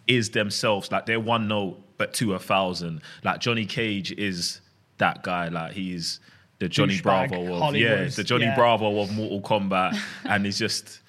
is 0.08 0.30
themselves. 0.30 0.90
Like 0.90 1.06
they're 1.06 1.20
one 1.20 1.46
note, 1.46 1.80
but 1.96 2.12
to 2.14 2.34
a 2.34 2.38
thousand. 2.38 3.02
Like 3.22 3.40
Johnny 3.40 3.64
Cage 3.64 4.10
is 4.12 4.60
that 4.98 5.22
guy. 5.22 5.48
Like 5.48 5.72
he's 5.72 6.18
the 6.58 6.68
Johnny 6.68 6.96
Douchebag, 6.96 7.02
Bravo 7.02 7.54
of 7.54 7.60
Hollywood, 7.60 8.00
yeah, 8.00 8.08
the 8.08 8.24
Johnny 8.24 8.44
yeah. 8.44 8.54
Bravo 8.54 9.00
of 9.00 9.14
Mortal 9.14 9.40
Kombat, 9.40 9.98
and 10.24 10.44
he's 10.44 10.58
just 10.58 11.00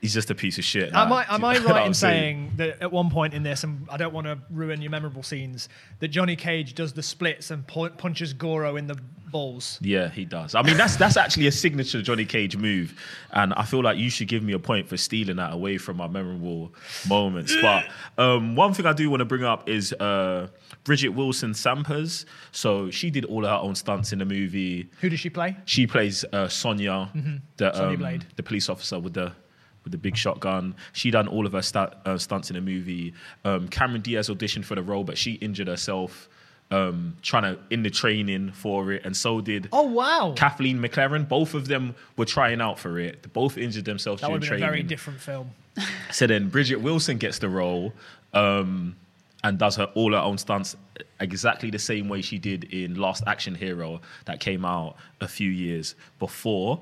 he's 0.00 0.14
just 0.14 0.30
a 0.30 0.34
piece 0.34 0.58
of 0.58 0.64
shit. 0.64 0.94
Am 0.94 1.12
I 1.12 1.26
am 1.28 1.44
I 1.44 1.54
you 1.54 1.60
know 1.60 1.66
what 1.66 1.74
right 1.76 1.86
in 1.86 1.94
saying 1.94 2.52
that 2.56 2.82
at 2.82 2.92
one 2.92 3.10
point 3.10 3.34
in 3.34 3.42
this, 3.42 3.64
and 3.64 3.86
I 3.90 3.96
don't 3.96 4.12
want 4.12 4.26
to 4.26 4.38
ruin 4.50 4.80
your 4.80 4.90
memorable 4.90 5.22
scenes, 5.22 5.68
that 6.00 6.08
Johnny 6.08 6.36
Cage 6.36 6.74
does 6.74 6.92
the 6.92 7.02
splits 7.02 7.50
and 7.50 7.66
pu- 7.66 7.90
punches 7.90 8.32
Goro 8.32 8.76
in 8.76 8.86
the 8.86 8.96
balls? 9.30 9.78
Yeah, 9.82 10.08
he 10.08 10.24
does. 10.24 10.54
I 10.54 10.62
mean, 10.62 10.76
that's 10.76 10.96
that's 10.96 11.16
actually 11.16 11.46
a 11.46 11.52
signature 11.52 12.02
Johnny 12.02 12.24
Cage 12.24 12.56
move, 12.56 12.98
and 13.32 13.52
I 13.54 13.64
feel 13.64 13.82
like 13.82 13.98
you 13.98 14.10
should 14.10 14.28
give 14.28 14.42
me 14.42 14.52
a 14.52 14.58
point 14.58 14.88
for 14.88 14.96
stealing 14.96 15.36
that 15.36 15.52
away 15.52 15.78
from 15.78 15.96
my 15.96 16.08
memorable 16.08 16.74
moments. 17.08 17.54
But 17.66 17.86
um, 18.16 18.54
one 18.54 18.74
thing 18.74 18.86
I 18.86 18.92
do 18.92 19.10
want 19.10 19.20
to 19.20 19.24
bring 19.24 19.42
up 19.42 19.68
is 19.68 19.92
uh, 19.94 20.46
Bridgette 20.84 21.14
Wilson 21.14 21.50
Sampras. 21.52 22.26
So 22.52 22.90
she 22.90 23.10
did 23.10 23.24
all 23.24 23.44
her 23.44 23.50
own 23.50 23.74
stunts 23.74 24.12
in 24.12 24.20
the 24.20 24.24
movie. 24.24 24.88
Who 25.00 25.08
does 25.08 25.18
she 25.18 25.30
play? 25.30 25.56
She 25.64 25.86
plays 25.86 26.24
uh, 26.32 26.46
Sonya, 26.48 27.10
the 27.56 27.72
Sonya 27.72 27.88
um, 27.88 27.96
Blade. 27.96 28.26
the 28.36 28.42
police 28.44 28.68
officer 28.68 29.00
with 29.00 29.14
the 29.14 29.32
with 29.86 29.92
the 29.92 29.98
big 29.98 30.16
shotgun. 30.16 30.74
She 30.92 31.12
done 31.12 31.28
all 31.28 31.46
of 31.46 31.52
her 31.52 31.62
stu- 31.62 31.78
uh, 32.04 32.18
stunts 32.18 32.50
in 32.50 32.56
the 32.56 32.60
movie. 32.60 33.14
Um, 33.44 33.68
Cameron 33.68 34.02
Diaz 34.02 34.28
auditioned 34.28 34.64
for 34.64 34.74
the 34.74 34.82
role, 34.82 35.04
but 35.04 35.16
she 35.16 35.34
injured 35.34 35.68
herself 35.68 36.28
um, 36.72 37.16
trying 37.22 37.44
to 37.54 37.60
in 37.70 37.84
the 37.84 37.90
training 37.90 38.50
for 38.50 38.90
it, 38.90 39.04
and 39.04 39.16
so 39.16 39.40
did 39.40 39.68
Oh 39.72 39.84
wow, 39.84 40.34
Kathleen 40.36 40.78
McLaren. 40.80 41.28
Both 41.28 41.54
of 41.54 41.68
them 41.68 41.94
were 42.16 42.24
trying 42.24 42.60
out 42.60 42.80
for 42.80 42.98
it. 42.98 43.22
They 43.22 43.28
both 43.32 43.56
injured 43.56 43.84
themselves 43.84 44.20
that 44.20 44.26
during 44.26 44.40
been 44.40 44.46
a 44.46 44.50
training. 44.50 44.68
very 44.68 44.82
different 44.82 45.20
film. 45.20 45.52
So 46.10 46.26
then 46.26 46.50
Bridgette 46.50 46.80
Wilson 46.80 47.18
gets 47.18 47.38
the 47.38 47.48
role 47.48 47.92
um, 48.34 48.96
and 49.44 49.58
does 49.58 49.76
her 49.76 49.84
all 49.94 50.12
her 50.12 50.18
own 50.18 50.38
stunts 50.38 50.74
exactly 51.20 51.70
the 51.70 51.78
same 51.78 52.08
way 52.08 52.20
she 52.22 52.38
did 52.38 52.64
in 52.64 52.96
Last 52.96 53.22
Action 53.26 53.54
Hero 53.54 54.00
that 54.24 54.40
came 54.40 54.64
out 54.64 54.96
a 55.20 55.28
few 55.28 55.50
years 55.50 55.94
before. 56.18 56.80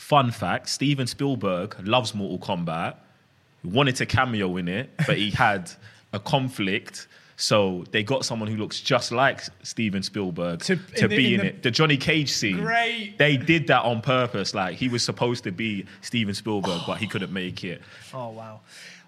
Fun 0.00 0.30
fact: 0.30 0.68
Steven 0.70 1.06
Spielberg 1.06 1.76
loves 1.86 2.14
Mortal 2.14 2.38
Kombat. 2.38 2.96
He 3.62 3.68
wanted 3.68 3.96
to 3.96 4.06
cameo 4.06 4.56
in 4.56 4.66
it, 4.66 4.88
but 5.06 5.18
he 5.18 5.30
had 5.30 5.70
a 6.12 6.18
conflict. 6.18 7.06
So 7.36 7.84
they 7.90 8.02
got 8.02 8.24
someone 8.24 8.48
who 8.50 8.56
looks 8.56 8.80
just 8.80 9.12
like 9.12 9.40
Steven 9.62 10.02
Spielberg 10.02 10.60
To- 10.60 10.76
to, 10.76 11.04
in 11.04 11.10
the- 11.10 11.16
be 11.16 11.26
in 11.34 11.40
in, 11.40 11.46
the- 11.46 11.52
it. 11.52 11.62
The 11.62 11.70
Johnny 11.70 11.96
Cage 11.98 12.30
scene. 12.32 12.56
Great. 12.60 13.16
They 13.18 13.36
did 13.36 13.66
that 13.68 13.82
on 13.82 14.00
purpose. 14.00 14.54
Like 14.54 14.76
he 14.76 14.88
was 14.88 15.02
supposed 15.04 15.44
to 15.44 15.52
be 15.52 15.84
Steven 16.00 16.34
Spielberg, 16.34 16.80
but 16.86 16.96
he 16.98 17.06
couldn't 17.06 17.32
make 17.32 17.62
it. 17.62 17.82
Oh 18.14 18.30
wow. 18.30 18.60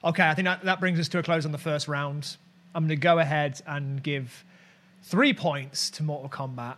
Okay, 0.05 0.29
I 0.29 0.35
think 0.35 0.45
that, 0.47 0.63
that 0.65 0.79
brings 0.79 1.01
us 1.01 1.09
to 1.09 1.19
a 1.19 1.23
close 1.23 1.45
on 1.47 1.53
the 1.53 1.59
first 1.59 1.89
round. 1.89 2.37
I'm 2.75 2.83
going 2.85 2.89
to 2.91 2.97
go 2.97 3.19
ahead 3.19 3.61
and 3.67 4.03
give 4.03 4.45
three 5.03 5.33
points 5.33 5.91
to 5.91 6.03
Mortal 6.03 6.29
Kombat 6.29 6.77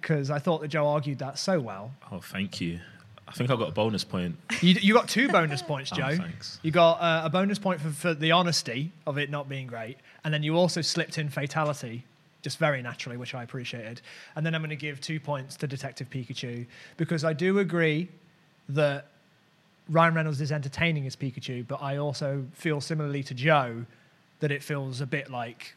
because 0.00 0.30
I 0.30 0.38
thought 0.38 0.60
that 0.62 0.68
Joe 0.68 0.86
argued 0.88 1.18
that 1.20 1.38
so 1.38 1.60
well. 1.60 1.92
Oh, 2.10 2.20
thank 2.20 2.60
you. 2.60 2.80
I 3.28 3.32
think 3.32 3.50
I 3.50 3.56
got 3.56 3.68
a 3.68 3.72
bonus 3.72 4.04
point. 4.04 4.36
You, 4.62 4.74
you 4.80 4.94
got 4.94 5.08
two 5.08 5.28
bonus 5.28 5.60
points, 5.62 5.90
Oh, 5.94 5.96
Joe. 5.96 6.16
thanks. 6.16 6.60
You 6.62 6.70
got 6.70 7.00
uh, 7.00 7.22
a 7.24 7.30
bonus 7.30 7.58
point 7.58 7.80
for, 7.80 7.90
for 7.90 8.14
the 8.14 8.30
honesty 8.32 8.92
of 9.06 9.18
it 9.18 9.30
not 9.30 9.48
being 9.48 9.66
great, 9.66 9.98
and 10.24 10.32
then 10.32 10.42
you 10.42 10.56
also 10.56 10.80
slipped 10.80 11.18
in 11.18 11.28
fatality, 11.28 12.04
just 12.42 12.58
very 12.58 12.82
naturally, 12.82 13.16
which 13.16 13.34
I 13.34 13.42
appreciated. 13.42 14.00
And 14.36 14.46
then 14.46 14.54
I'm 14.54 14.60
going 14.60 14.70
to 14.70 14.76
give 14.76 15.00
two 15.00 15.18
points 15.18 15.56
to 15.56 15.66
Detective 15.66 16.08
Pikachu 16.08 16.66
because 16.96 17.24
I 17.24 17.32
do 17.32 17.58
agree 17.58 18.08
that 18.68 19.06
Ryan 19.88 20.14
Reynolds 20.14 20.40
is 20.40 20.52
entertaining 20.52 21.06
as 21.06 21.16
Pikachu, 21.16 21.66
but 21.66 21.82
I 21.82 21.96
also 21.96 22.44
feel 22.54 22.80
similarly 22.80 23.22
to 23.24 23.34
Joe 23.34 23.84
that 24.40 24.50
it 24.52 24.62
feels 24.62 25.00
a 25.00 25.06
bit 25.06 25.30
like. 25.30 25.74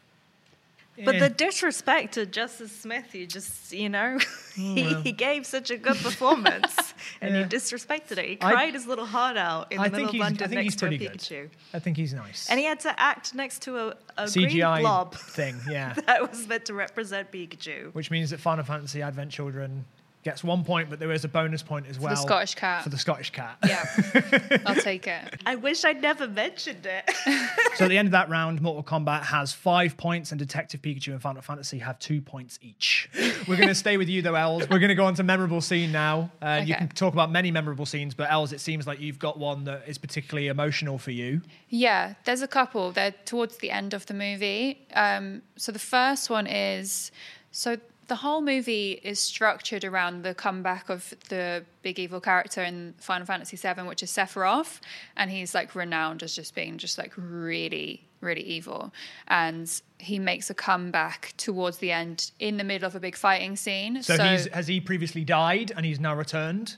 But 1.05 1.19
the 1.19 1.29
disrespect 1.29 2.13
to 2.15 2.25
Justice 2.25 2.71
Smith, 2.71 3.13
you 3.15 3.25
just, 3.27 3.71
you 3.71 3.89
know, 3.89 4.17
he, 4.55 4.93
he 4.95 5.12
gave 5.12 5.45
such 5.45 5.69
a 5.71 5.77
good 5.77 5.95
performance 5.97 6.75
and 7.21 7.33
Yeah. 7.33 7.39
you 7.41 7.45
disrespected 7.45 8.17
it. 8.17 8.25
He 8.25 8.38
I- 8.41 8.51
cried 8.51 8.73
his 8.73 8.85
little 8.88 9.05
heart 9.05 9.38
out 9.38 9.71
in 9.71 9.77
the 9.77 9.83
I 9.83 9.89
middle 9.89 10.07
think 10.07 10.15
of 10.15 10.21
I 10.21 10.23
London 10.25 10.49
think 10.49 10.62
he's 10.62 10.71
next 10.73 10.79
to 10.79 10.85
a 10.85 10.89
pretty 10.89 11.05
good. 11.07 11.17
Pikachu. 11.19 11.49
I 11.73 11.79
think 11.79 11.97
he's 11.97 12.13
nice. 12.13 12.49
And 12.49 12.59
he 12.59 12.65
had 12.65 12.79
to 12.81 12.99
act 12.99 13.33
next 13.33 13.62
to 13.63 13.77
a, 13.77 13.88
a 14.17 14.29
green 14.29 14.49
CGI 14.49 14.81
blob 14.81 15.15
thing, 15.15 15.59
yeah. 15.69 15.93
that 16.05 16.29
was 16.29 16.47
meant 16.47 16.65
to 16.65 16.73
represent 16.73 17.31
Pikachu. 17.31 17.93
which 17.93 18.12
means 18.12 18.29
that 18.31 18.39
Final 18.39 18.63
Fantasy 18.65 19.01
Advent 19.01 19.31
Children 19.31 19.85
gets 20.23 20.43
one 20.43 20.63
point, 20.63 20.89
but 20.89 20.99
there 20.99 21.12
is 21.12 21.23
a 21.23 21.27
bonus 21.27 21.63
point 21.63 21.88
as 21.88 21.99
well 21.99 22.10
For 22.10 22.21
the 22.21 22.27
Scottish 22.27 22.55
cat. 22.55 22.84
For 22.84 22.89
the 22.89 22.97
Scottish 22.97 23.32
cat. 23.32 23.58
Yeah, 23.65 24.60
I'll 24.65 24.75
take 24.75 25.08
it. 25.08 25.41
I 25.45 25.55
wish 25.55 25.86
I'd 25.86 26.01
never 26.01 26.27
mentioned 26.27 26.86
it. 26.86 27.10
so 27.75 27.86
at 27.86 27.88
the 27.88 27.97
end 27.97 28.08
of 28.08 28.12
that 28.12 28.29
round, 28.29 28.62
Mortal 28.62 28.84
Kombat 28.84 29.23
has 29.23 29.53
five 29.53 29.95
points, 29.97 30.32
and 30.32 30.39
Detective 30.39 30.82
Pikachu 30.82 31.13
and 31.13 31.21
Final 31.21 31.41
Fantasy 31.41 31.79
have 31.79 31.99
two 31.99 32.21
points 32.21 32.60
each. 32.62 33.10
We're 33.47 33.55
going 33.55 33.69
to 33.69 33.75
stay 33.75 33.97
with 33.97 34.10
you 34.10 34.21
though, 34.21 34.34
Elz. 34.34 34.69
We're 34.69 34.79
going 34.79 34.89
to 34.89 34.95
go 34.95 35.05
on 35.05 35.15
to 35.15 35.23
memorable 35.23 35.62
scene 35.62 35.91
now. 35.91 36.32
Uh, 36.41 36.62
You 36.65 36.75
can 36.75 36.89
talk 36.89 37.13
about 37.13 37.32
many 37.32 37.51
memorable 37.51 37.86
scenes, 37.86 38.13
but 38.13 38.29
Elz, 38.29 38.51
it 38.51 38.60
seems 38.60 38.86
like 38.86 38.99
you've 38.99 39.19
got 39.19 39.39
one 39.39 39.63
that 39.65 39.84
is 39.88 39.97
particularly 39.97 40.47
emotional 40.47 40.97
for 40.97 41.12
you. 41.12 41.41
Yeah, 41.69 42.15
there's 42.25 42.41
a 42.41 42.47
couple. 42.47 42.91
They're 42.91 43.13
towards 43.25 43.58
the 43.58 43.71
end 43.71 43.93
of 43.93 44.05
the 44.05 44.13
movie. 44.13 44.86
Um, 44.93 45.41
so 45.55 45.71
the 45.71 45.79
first 45.79 46.29
one 46.29 46.47
is 46.47 47.12
so 47.51 47.77
the 48.09 48.15
whole 48.15 48.41
movie 48.41 48.99
is 49.03 49.19
structured 49.19 49.85
around 49.85 50.23
the 50.23 50.33
comeback 50.33 50.89
of 50.89 51.13
the 51.29 51.63
big 51.81 51.97
evil 51.99 52.19
character 52.19 52.61
in 52.61 52.93
Final 52.97 53.25
Fantasy 53.25 53.55
VII, 53.55 53.83
which 53.83 54.03
is 54.03 54.11
Sephiroth, 54.11 54.81
and 55.15 55.31
he's 55.31 55.55
like 55.55 55.73
renowned 55.75 56.21
as 56.21 56.35
just 56.35 56.53
being 56.53 56.77
just 56.77 56.97
like 56.97 57.13
really, 57.15 58.05
really 58.19 58.41
evil. 58.41 58.91
And 59.27 59.71
he 59.99 60.19
makes 60.19 60.49
a 60.49 60.53
comeback 60.53 61.33
towards 61.37 61.77
the 61.77 61.91
end 61.91 62.31
in 62.39 62.57
the 62.57 62.63
middle 62.63 62.85
of 62.87 62.95
a 62.95 62.99
big 62.99 63.15
fighting 63.15 63.55
scene. 63.55 64.03
So, 64.03 64.17
he's 64.17 64.47
has 64.47 64.67
he 64.67 64.81
previously 64.81 65.23
died 65.23 65.71
and 65.75 65.85
he's 65.85 65.99
now 65.99 66.15
returned? 66.15 66.75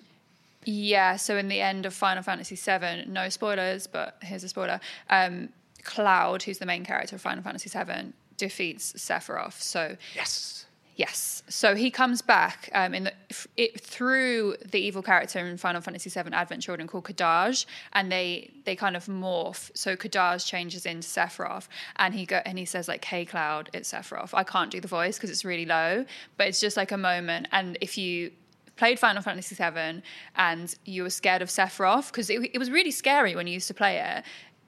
Yeah, 0.64 1.16
so 1.16 1.38
in 1.38 1.48
the 1.48 1.60
end 1.60 1.88
of 1.88 1.94
Final 1.94 2.22
Fantasy 2.22 2.56
VII, 2.56 3.06
no 3.08 3.30
spoilers, 3.30 3.88
but 3.88 4.18
here's 4.22 4.44
a 4.44 4.50
spoiler. 4.50 4.80
Um, 5.10 5.50
Cloud, 5.84 6.44
who's 6.44 6.60
the 6.60 6.68
main 6.68 6.86
character 6.86 7.16
of 7.16 7.22
Final 7.22 7.42
Fantasy 7.44 7.70
VII, 7.70 8.14
defeats 8.38 8.94
Sephiroth. 8.94 9.60
So 9.60 9.96
Yes. 10.16 10.61
Yes, 11.02 11.42
so 11.50 11.74
he 11.74 11.90
comes 11.90 12.22
back 12.22 12.70
um, 12.74 12.94
in 12.94 13.06
the 13.06 13.14
it 13.58 13.82
through 13.82 14.56
the 14.64 14.80
evil 14.80 15.02
character 15.02 15.40
in 15.40 15.58
Final 15.58 15.82
Fantasy 15.82 16.10
VII 16.12 16.32
Advent 16.32 16.62
Children 16.62 16.88
called 16.88 17.06
Kadaj, 17.06 17.66
and 17.94 18.12
they 18.12 18.52
they 18.66 18.76
kind 18.76 18.96
of 18.96 19.06
morph. 19.08 19.72
So 19.74 19.96
Kadaj 19.96 20.46
changes 20.46 20.86
into 20.86 21.08
Sephiroth, 21.08 21.68
and 21.96 22.14
he 22.14 22.28
go 22.28 22.40
and 22.46 22.60
he 22.60 22.66
says 22.66 22.88
like, 22.88 23.04
"Hey 23.04 23.26
Cloud, 23.26 23.72
it's 23.74 23.92
Sephiroth." 23.92 24.30
I 24.34 24.44
can't 24.44 24.70
do 24.70 24.80
the 24.80 24.88
voice 24.88 25.18
because 25.18 25.32
it's 25.32 25.44
really 25.44 25.66
low, 25.66 26.06
but 26.38 26.48
it's 26.48 26.60
just 26.60 26.78
like 26.78 26.92
a 26.92 26.98
moment. 26.98 27.48
And 27.52 27.80
if 27.82 27.98
you 27.98 28.32
played 28.78 29.00
Final 29.00 29.24
Fantasy 29.24 29.56
VII 29.56 30.02
and 30.36 30.76
you 30.86 31.04
were 31.04 31.10
scared 31.10 31.42
of 31.42 31.50
Sephiroth 31.50 32.08
because 32.12 32.30
it, 32.30 32.40
it 32.54 32.60
was 32.60 32.70
really 32.70 32.92
scary 32.92 33.36
when 33.36 33.48
you 33.48 33.54
used 33.54 33.68
to 33.68 33.74
play 33.74 33.98
it. 33.98 34.24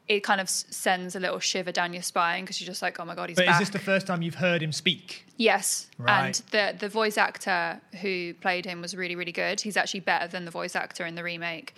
It 0.08 0.22
kind 0.22 0.42
of 0.42 0.50
sends 0.50 1.16
a 1.16 1.20
little 1.20 1.40
shiver 1.40 1.72
down 1.72 1.94
your 1.94 2.04
spine 2.04 2.44
because 2.44 2.60
you're 2.60 2.66
just 2.68 2.82
like, 2.82 3.00
oh 3.00 3.06
my 3.06 3.16
god, 3.16 3.30
he's 3.30 3.38
But 3.38 3.46
back. 3.46 3.62
is 3.62 3.68
this 3.68 3.70
the 3.70 3.86
first 3.86 4.06
time 4.06 4.22
you've 4.22 4.36
heard 4.36 4.62
him 4.62 4.72
speak? 4.74 5.26
Yes, 5.38 5.90
Right. 5.98 6.26
and 6.26 6.36
the 6.52 6.76
the 6.78 6.90
voice 6.90 7.18
actor 7.18 7.80
who 8.02 8.34
played 8.36 8.66
him 8.66 8.82
was 8.82 8.96
really 8.96 9.16
really 9.16 9.32
good. 9.32 9.62
He's 9.62 9.78
actually 9.78 10.02
better 10.02 10.28
than 10.28 10.44
the 10.46 10.52
voice 10.52 10.76
actor 10.76 11.06
in 11.06 11.16
the 11.16 11.24
remake, 11.24 11.74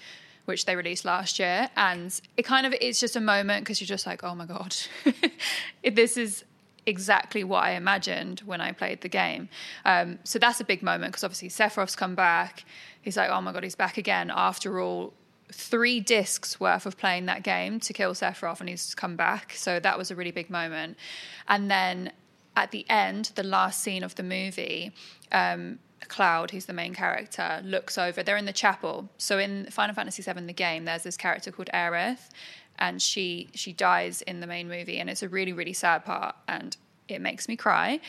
which 0.45 0.65
they 0.65 0.75
released 0.75 1.05
last 1.05 1.37
year. 1.39 1.69
And 1.77 2.19
it 2.35 2.43
kind 2.43 2.65
of 2.65 2.73
it's 2.81 2.99
just 2.99 3.15
a 3.15 3.21
moment 3.21 3.63
because 3.63 3.79
you're 3.79 3.85
just 3.87 4.07
like, 4.07 4.23
oh 4.23 4.33
my 4.33 4.45
god, 4.47 4.75
this 5.93 6.17
is 6.17 6.43
exactly 6.87 7.43
what 7.43 7.63
I 7.63 7.71
imagined 7.71 8.41
when 8.45 8.61
I 8.61 8.71
played 8.71 9.01
the 9.01 9.09
game. 9.09 9.49
Um, 9.85 10.19
so 10.23 10.37
that's 10.39 10.59
a 10.59 10.63
big 10.63 10.83
moment 10.83 11.11
because 11.13 11.23
obviously 11.23 11.49
Sephiroth's 11.49 11.95
come 11.95 12.15
back. 12.15 12.63
He's 13.01 13.17
like, 13.17 13.29
oh 13.29 13.41
my 13.41 13.51
god, 13.51 13.63
he's 13.63 13.75
back 13.75 13.97
again 13.97 14.31
after 14.33 14.79
all. 14.79 15.13
Three 15.51 15.99
discs 15.99 16.59
worth 16.59 16.85
of 16.85 16.97
playing 16.97 17.27
that 17.27 17.43
game 17.43 17.79
to 17.81 17.93
kill 17.93 18.13
Sephiroth, 18.13 18.59
and 18.59 18.69
he's 18.69 18.95
come 18.95 19.15
back. 19.15 19.53
So 19.53 19.79
that 19.79 19.97
was 19.97 20.11
a 20.11 20.15
really 20.15 20.31
big 20.31 20.49
moment. 20.49 20.97
And 21.47 21.69
then 21.69 22.11
at 22.55 22.71
the 22.71 22.85
end, 22.89 23.31
the 23.35 23.43
last 23.43 23.81
scene 23.81 24.03
of 24.03 24.15
the 24.15 24.23
movie, 24.23 24.91
um, 25.31 25.79
Cloud, 26.07 26.51
who's 26.51 26.65
the 26.65 26.73
main 26.73 26.93
character, 26.93 27.61
looks 27.63 27.97
over. 27.97 28.23
They're 28.23 28.37
in 28.37 28.45
the 28.45 28.53
chapel. 28.53 29.09
So 29.17 29.39
in 29.39 29.65
Final 29.71 29.95
Fantasy 29.95 30.21
VII, 30.21 30.41
the 30.41 30.53
game, 30.53 30.85
there's 30.85 31.03
this 31.03 31.17
character 31.17 31.51
called 31.51 31.69
Aerith, 31.73 32.29
and 32.77 33.01
she 33.01 33.49
she 33.53 33.73
dies 33.73 34.21
in 34.23 34.39
the 34.39 34.47
main 34.47 34.67
movie, 34.67 34.99
and 34.99 35.09
it's 35.09 35.23
a 35.23 35.29
really 35.29 35.53
really 35.53 35.73
sad 35.73 36.05
part, 36.05 36.35
and 36.47 36.75
it 37.07 37.21
makes 37.21 37.47
me 37.47 37.55
cry. 37.55 37.99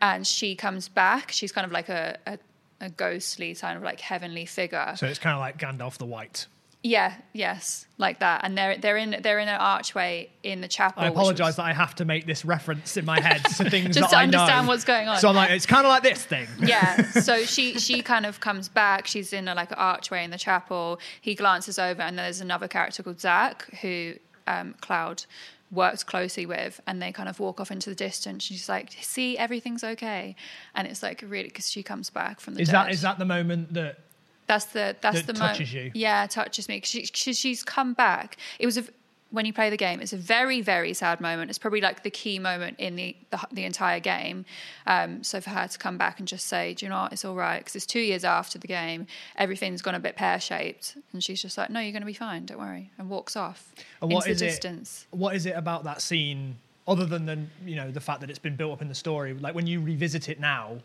And 0.00 0.26
she 0.26 0.56
comes 0.56 0.88
back. 0.88 1.30
She's 1.30 1.52
kind 1.52 1.64
of 1.64 1.72
like 1.72 1.88
a, 1.88 2.18
a 2.26 2.38
a 2.80 2.90
ghostly 2.90 3.54
kind 3.54 3.76
of 3.76 3.82
like 3.82 4.00
heavenly 4.00 4.44
figure. 4.44 4.94
So 4.96 5.06
it's 5.06 5.20
kind 5.20 5.34
of 5.34 5.40
like 5.40 5.56
Gandalf 5.58 5.98
the 5.98 6.06
White. 6.06 6.46
Yeah, 6.84 7.14
yes, 7.32 7.86
like 7.96 8.18
that. 8.18 8.40
And 8.42 8.58
they're 8.58 8.76
they're 8.76 8.96
in 8.96 9.16
they're 9.22 9.38
in 9.38 9.46
an 9.48 9.60
archway 9.60 10.30
in 10.42 10.60
the 10.60 10.66
chapel. 10.66 11.00
I 11.02 11.06
which 11.10 11.14
was- 11.14 11.20
apologize 11.20 11.56
that 11.56 11.62
I 11.62 11.72
have 11.72 11.94
to 11.96 12.04
make 12.04 12.26
this 12.26 12.44
reference 12.44 12.96
in 12.96 13.04
my 13.04 13.20
head 13.20 13.44
to 13.56 13.70
things 13.70 13.94
Just 13.94 14.00
that 14.00 14.10
to 14.10 14.16
I 14.16 14.26
know. 14.26 14.38
understand 14.40 14.66
what's 14.66 14.82
going 14.84 15.06
on. 15.06 15.18
So 15.18 15.28
I'm 15.28 15.36
like, 15.36 15.50
it's 15.50 15.64
kind 15.66 15.86
of 15.86 15.90
like 15.90 16.02
this 16.02 16.24
thing. 16.24 16.48
yeah 16.58 17.02
so 17.10 17.44
she 17.44 17.78
she 17.78 18.02
kind 18.02 18.26
of 18.26 18.40
comes 18.40 18.68
back 18.68 19.06
she's 19.06 19.32
in 19.32 19.46
a 19.46 19.54
like 19.54 19.70
an 19.70 19.78
archway 19.78 20.24
in 20.24 20.30
the 20.32 20.38
chapel 20.38 20.98
he 21.20 21.36
glances 21.36 21.78
over 21.78 22.02
and 22.02 22.18
there's 22.18 22.40
another 22.40 22.66
character 22.66 23.02
called 23.04 23.20
zack 23.20 23.72
who 23.80 24.14
um, 24.48 24.74
cloud 24.80 25.24
works 25.70 26.02
closely 26.02 26.44
with 26.46 26.80
and 26.88 27.00
they 27.00 27.12
kind 27.12 27.28
of 27.28 27.38
walk 27.38 27.60
off 27.60 27.70
into 27.70 27.88
the 27.90 27.96
distance 27.96 28.42
she's 28.42 28.68
like 28.68 28.90
see 29.00 29.38
everything's 29.38 29.84
okay 29.84 30.34
and 30.74 30.88
it's 30.88 31.02
like 31.02 31.22
really 31.26 31.44
because 31.44 31.70
she 31.70 31.82
comes 31.82 32.10
back 32.10 32.40
from 32.40 32.54
the 32.54 32.60
Is 32.62 32.68
dead. 32.68 32.74
that 32.74 32.90
is 32.90 33.02
that 33.02 33.18
the 33.20 33.24
moment 33.24 33.72
that 33.74 34.00
that's 34.46 34.66
the 34.66 34.96
that's 35.00 35.22
that 35.22 35.26
the 35.26 35.32
touches 35.32 35.72
mo- 35.74 35.80
you? 35.80 35.90
yeah 35.94 36.26
touches 36.26 36.68
me. 36.68 36.80
'Cause 36.80 36.90
she, 36.90 37.04
she, 37.06 37.32
she's 37.32 37.62
come 37.62 37.94
back. 37.94 38.36
It 38.58 38.66
was 38.66 38.76
a 38.78 38.84
when 39.30 39.46
you 39.46 39.52
play 39.54 39.70
the 39.70 39.78
game 39.78 39.98
it's 40.02 40.12
a 40.12 40.16
very 40.18 40.60
very 40.60 40.92
sad 40.92 41.18
moment. 41.20 41.48
It's 41.48 41.58
probably 41.58 41.80
like 41.80 42.02
the 42.02 42.10
key 42.10 42.38
moment 42.38 42.78
in 42.78 42.96
the 42.96 43.16
the, 43.30 43.38
the 43.50 43.64
entire 43.64 43.98
game. 44.00 44.44
Um, 44.86 45.22
so 45.24 45.40
for 45.40 45.48
her 45.50 45.66
to 45.66 45.78
come 45.78 45.96
back 45.96 46.18
and 46.18 46.28
just 46.28 46.46
say 46.48 46.74
do 46.74 46.84
you 46.84 46.90
know 46.90 47.02
what? 47.02 47.12
It's 47.14 47.24
all 47.24 47.34
right. 47.34 47.58
Because 47.60 47.74
it's 47.76 47.86
two 47.86 48.00
years 48.00 48.24
after 48.24 48.58
the 48.58 48.66
game. 48.66 49.06
Everything's 49.36 49.80
gone 49.80 49.94
a 49.94 50.00
bit 50.00 50.16
pear-shaped. 50.16 50.96
And 51.12 51.24
she's 51.24 51.40
just 51.40 51.56
like 51.56 51.70
no 51.70 51.80
you're 51.80 51.92
going 51.92 52.02
to 52.02 52.06
be 52.06 52.12
fine. 52.12 52.44
Don't 52.44 52.58
worry. 52.58 52.90
And 52.98 53.08
walks 53.08 53.34
off 53.36 53.72
And 54.02 54.10
into 54.10 54.14
what 54.16 54.24
the 54.26 54.30
is 54.32 54.42
it- 54.42 54.46
distance. 54.46 55.06
what 55.12 55.34
is 55.34 55.46
it 55.46 55.56
about 55.56 55.84
that 55.84 56.02
scene 56.02 56.56
other 56.86 57.06
than 57.06 57.24
the 57.26 57.38
you 57.64 57.76
know 57.76 57.90
the 57.90 58.00
fact 58.00 58.20
that 58.20 58.28
it's 58.28 58.38
been 58.40 58.56
built 58.56 58.72
up 58.72 58.82
in 58.82 58.88
the 58.88 58.94
story? 58.94 59.32
Like 59.32 59.54
when 59.54 59.66
you 59.66 59.80
revisit 59.80 60.28
it 60.28 60.40
now 60.40 60.78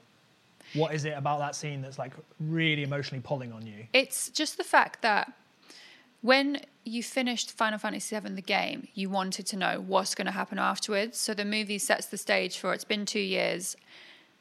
what 0.74 0.94
is 0.94 1.06
it 1.06 1.14
about 1.18 1.40
that 1.40 1.56
scene 1.56 1.82
that's 1.82 1.98
like 1.98 2.14
really 2.40 2.84
emotionally 2.84 3.22
pulling 3.22 3.52
on 3.52 3.66
you 3.66 3.88
It's 3.94 4.30
just 4.30 4.58
the 4.58 4.64
fact 4.64 5.02
that 5.02 5.34
when 6.22 6.62
you 6.84 7.04
finished 7.04 7.52
Final 7.52 7.78
Fantasy 7.78 8.18
VII, 8.18 8.34
the 8.34 8.42
game, 8.42 8.88
you 8.94 9.10
wanted 9.10 9.46
to 9.48 9.58
know 9.58 9.84
what's 9.86 10.16
going 10.16 10.26
to 10.26 10.32
happen 10.32 10.58
afterwards. 10.58 11.18
So 11.18 11.34
the 11.34 11.46
movie 11.46 11.78
sets 11.78 12.08
the 12.08 12.18
stage 12.18 12.58
for 12.58 12.74
it's 12.74 12.84
been 12.84 13.06
two 13.06 13.20
years. 13.20 13.76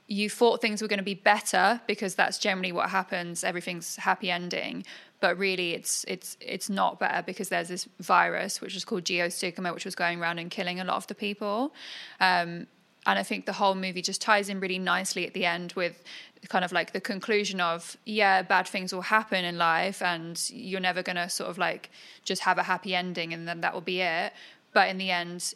You 0.06 0.30
thought 0.30 0.60
things 0.60 0.80
were 0.80 0.88
going 0.88 0.98
to 0.98 1.04
be 1.04 1.14
better 1.14 1.80
because 1.86 2.14
that's 2.14 2.38
generally 2.38 2.72
what 2.72 2.90
happens. 2.90 3.42
Everything's 3.42 3.96
happy 3.96 4.30
ending, 4.30 4.84
but 5.20 5.36
really 5.36 5.74
it's 5.74 6.04
it's 6.06 6.36
it's 6.40 6.70
not 6.70 7.00
better 7.00 7.22
because 7.22 7.48
there's 7.48 7.68
this 7.68 7.88
virus 7.98 8.60
which 8.60 8.76
is 8.76 8.84
called 8.84 9.02
geostigma, 9.04 9.74
which 9.74 9.84
was 9.84 9.96
going 9.96 10.20
around 10.20 10.38
and 10.38 10.50
killing 10.50 10.78
a 10.78 10.84
lot 10.84 10.96
of 10.96 11.08
the 11.08 11.14
people. 11.14 11.74
Um, 12.20 12.68
and 13.06 13.18
I 13.18 13.22
think 13.22 13.46
the 13.46 13.52
whole 13.52 13.74
movie 13.74 14.02
just 14.02 14.20
ties 14.20 14.48
in 14.48 14.60
really 14.60 14.78
nicely 14.78 15.26
at 15.26 15.32
the 15.32 15.46
end 15.46 15.72
with 15.74 16.02
kind 16.48 16.64
of 16.64 16.72
like 16.72 16.92
the 16.92 17.00
conclusion 17.00 17.60
of 17.60 17.96
yeah 18.04 18.42
bad 18.42 18.68
things 18.68 18.92
will 18.92 19.02
happen 19.02 19.44
in 19.44 19.58
life 19.58 20.00
and 20.02 20.48
you're 20.52 20.80
never 20.80 21.02
going 21.02 21.16
to 21.16 21.28
sort 21.28 21.50
of 21.50 21.58
like 21.58 21.90
just 22.24 22.42
have 22.42 22.58
a 22.58 22.62
happy 22.62 22.94
ending 22.94 23.32
and 23.32 23.48
then 23.48 23.60
that 23.62 23.72
will 23.72 23.80
be 23.80 24.00
it. 24.00 24.32
But 24.72 24.88
in 24.88 24.98
the 24.98 25.10
end 25.10 25.54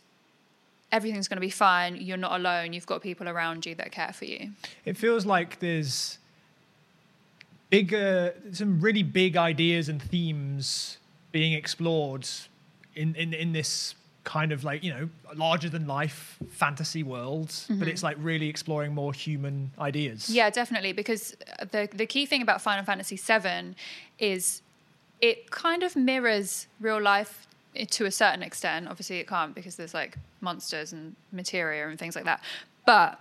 everything's 0.92 1.28
going 1.28 1.36
to 1.36 1.40
be 1.40 1.50
fine. 1.50 1.96
You're 1.96 2.16
not 2.16 2.38
alone. 2.38 2.72
You've 2.72 2.86
got 2.86 3.02
people 3.02 3.28
around 3.28 3.66
you 3.66 3.74
that 3.76 3.92
care 3.92 4.12
for 4.12 4.24
you. 4.24 4.50
It 4.84 4.96
feels 4.96 5.24
like 5.24 5.60
there's 5.60 6.18
bigger, 7.70 8.34
some 8.52 8.80
really 8.80 9.04
big 9.04 9.36
ideas 9.36 9.88
and 9.88 10.02
themes 10.02 10.98
being 11.30 11.52
explored 11.52 12.28
in, 12.96 13.14
in, 13.14 13.32
in 13.32 13.52
this 13.52 13.94
kind 14.30 14.52
of 14.52 14.62
like, 14.62 14.84
you 14.84 14.92
know, 14.94 15.08
larger 15.34 15.68
than 15.68 15.84
life 15.88 16.38
fantasy 16.50 17.02
world, 17.02 17.52
but 17.68 17.88
it's 17.88 18.04
like 18.08 18.16
really 18.20 18.48
exploring 18.48 18.94
more 18.94 19.12
human 19.12 19.72
ideas. 19.80 20.30
Yeah, 20.30 20.50
definitely. 20.50 20.92
Because 20.92 21.36
the 21.72 21.88
the 22.02 22.06
key 22.06 22.26
thing 22.26 22.40
about 22.46 22.62
Final 22.62 22.84
Fantasy 22.84 23.16
VII 23.16 23.74
is 24.20 24.62
it 25.20 25.50
kind 25.50 25.82
of 25.82 25.96
mirrors 25.96 26.68
real 26.80 27.02
life 27.02 27.32
to 27.96 28.04
a 28.04 28.10
certain 28.10 28.42
extent. 28.42 28.86
Obviously, 28.88 29.18
it 29.18 29.26
can't 29.26 29.52
because 29.52 29.74
there's 29.74 29.94
like 29.94 30.12
monsters 30.40 30.92
and 30.92 31.16
materia 31.32 31.88
and 31.88 31.98
things 31.98 32.14
like 32.14 32.24
that. 32.32 32.40
But 32.86 33.18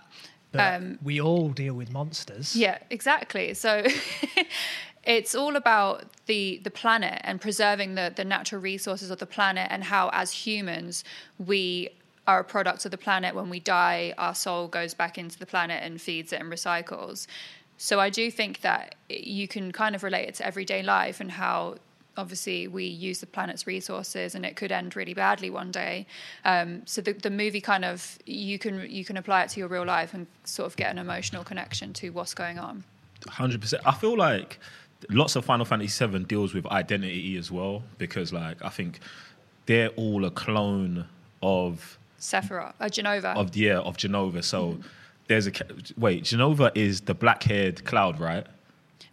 But 0.52 0.74
um, 0.74 0.98
we 1.02 1.20
all 1.20 1.48
deal 1.50 1.74
with 1.74 1.90
monsters. 1.92 2.54
yeah, 2.54 2.78
exactly. 2.90 3.54
So 3.54 3.84
it's 5.10 5.34
all 5.34 5.56
about 5.56 6.04
the 6.26 6.60
the 6.62 6.70
planet 6.70 7.20
and 7.24 7.40
preserving 7.40 7.96
the 7.96 8.12
the 8.14 8.24
natural 8.24 8.60
resources 8.60 9.10
of 9.10 9.18
the 9.18 9.26
planet 9.26 9.66
and 9.70 9.82
how 9.84 10.08
as 10.12 10.30
humans 10.32 11.04
we 11.38 11.90
are 12.28 12.40
a 12.40 12.44
product 12.44 12.84
of 12.84 12.92
the 12.92 12.98
planet. 12.98 13.34
When 13.34 13.50
we 13.50 13.60
die 13.60 14.14
our 14.16 14.34
soul 14.34 14.68
goes 14.68 14.94
back 14.94 15.18
into 15.18 15.38
the 15.38 15.46
planet 15.46 15.82
and 15.82 16.00
feeds 16.00 16.32
it 16.32 16.40
and 16.40 16.50
recycles. 16.50 17.26
So 17.76 17.98
i 17.98 18.10
do 18.10 18.30
think 18.30 18.60
that 18.60 18.94
you 19.08 19.48
can 19.48 19.72
kind 19.72 19.94
of 19.96 20.02
relate 20.04 20.28
it 20.28 20.34
to 20.36 20.46
everyday 20.46 20.82
life 20.82 21.20
and 21.20 21.30
how 21.32 21.76
obviously 22.16 22.68
we 22.68 22.84
use 22.84 23.18
the 23.20 23.26
planet's 23.26 23.66
resources 23.66 24.34
and 24.34 24.44
it 24.44 24.54
could 24.54 24.70
end 24.70 24.94
really 24.94 25.14
badly 25.14 25.48
one 25.48 25.70
day. 25.70 26.06
Um, 26.44 26.82
so 26.84 27.00
the, 27.00 27.14
the 27.14 27.30
movie 27.30 27.60
kind 27.60 27.84
of 27.84 28.18
you 28.26 28.58
can 28.58 28.88
you 28.88 29.04
can 29.04 29.16
apply 29.16 29.42
it 29.44 29.50
to 29.50 29.60
your 29.60 29.68
real 29.68 29.86
life 29.86 30.14
and 30.14 30.28
sort 30.44 30.66
of 30.68 30.76
get 30.76 30.90
an 30.92 30.98
emotional 30.98 31.42
connection 31.42 31.92
to 31.94 32.10
what's 32.10 32.34
going 32.34 32.58
on. 32.60 32.84
Hundred 33.28 33.60
percent. 33.60 33.82
I 33.84 33.92
feel 33.92 34.16
like 34.16 34.58
lots 35.08 35.36
of 35.36 35.44
Final 35.44 35.64
Fantasy 35.64 36.06
VII 36.06 36.20
deals 36.24 36.52
with 36.54 36.66
identity 36.66 37.36
as 37.36 37.50
well 37.50 37.82
because, 37.98 38.32
like, 38.32 38.62
I 38.64 38.68
think 38.68 39.00
they're 39.66 39.88
all 39.90 40.24
a 40.24 40.30
clone 40.30 41.06
of 41.42 41.98
Sephiroth, 42.18 42.74
uh, 42.80 42.84
Jenova. 42.86 43.36
of 43.36 43.52
the 43.52 43.60
yeah 43.60 43.78
of 43.78 43.96
Jenova. 43.96 44.44
So 44.44 44.78
there's 45.28 45.46
a 45.46 45.52
wait. 45.96 46.24
Jenova 46.24 46.70
is 46.74 47.02
the 47.02 47.14
black-haired 47.14 47.84
cloud, 47.84 48.20
right? 48.20 48.46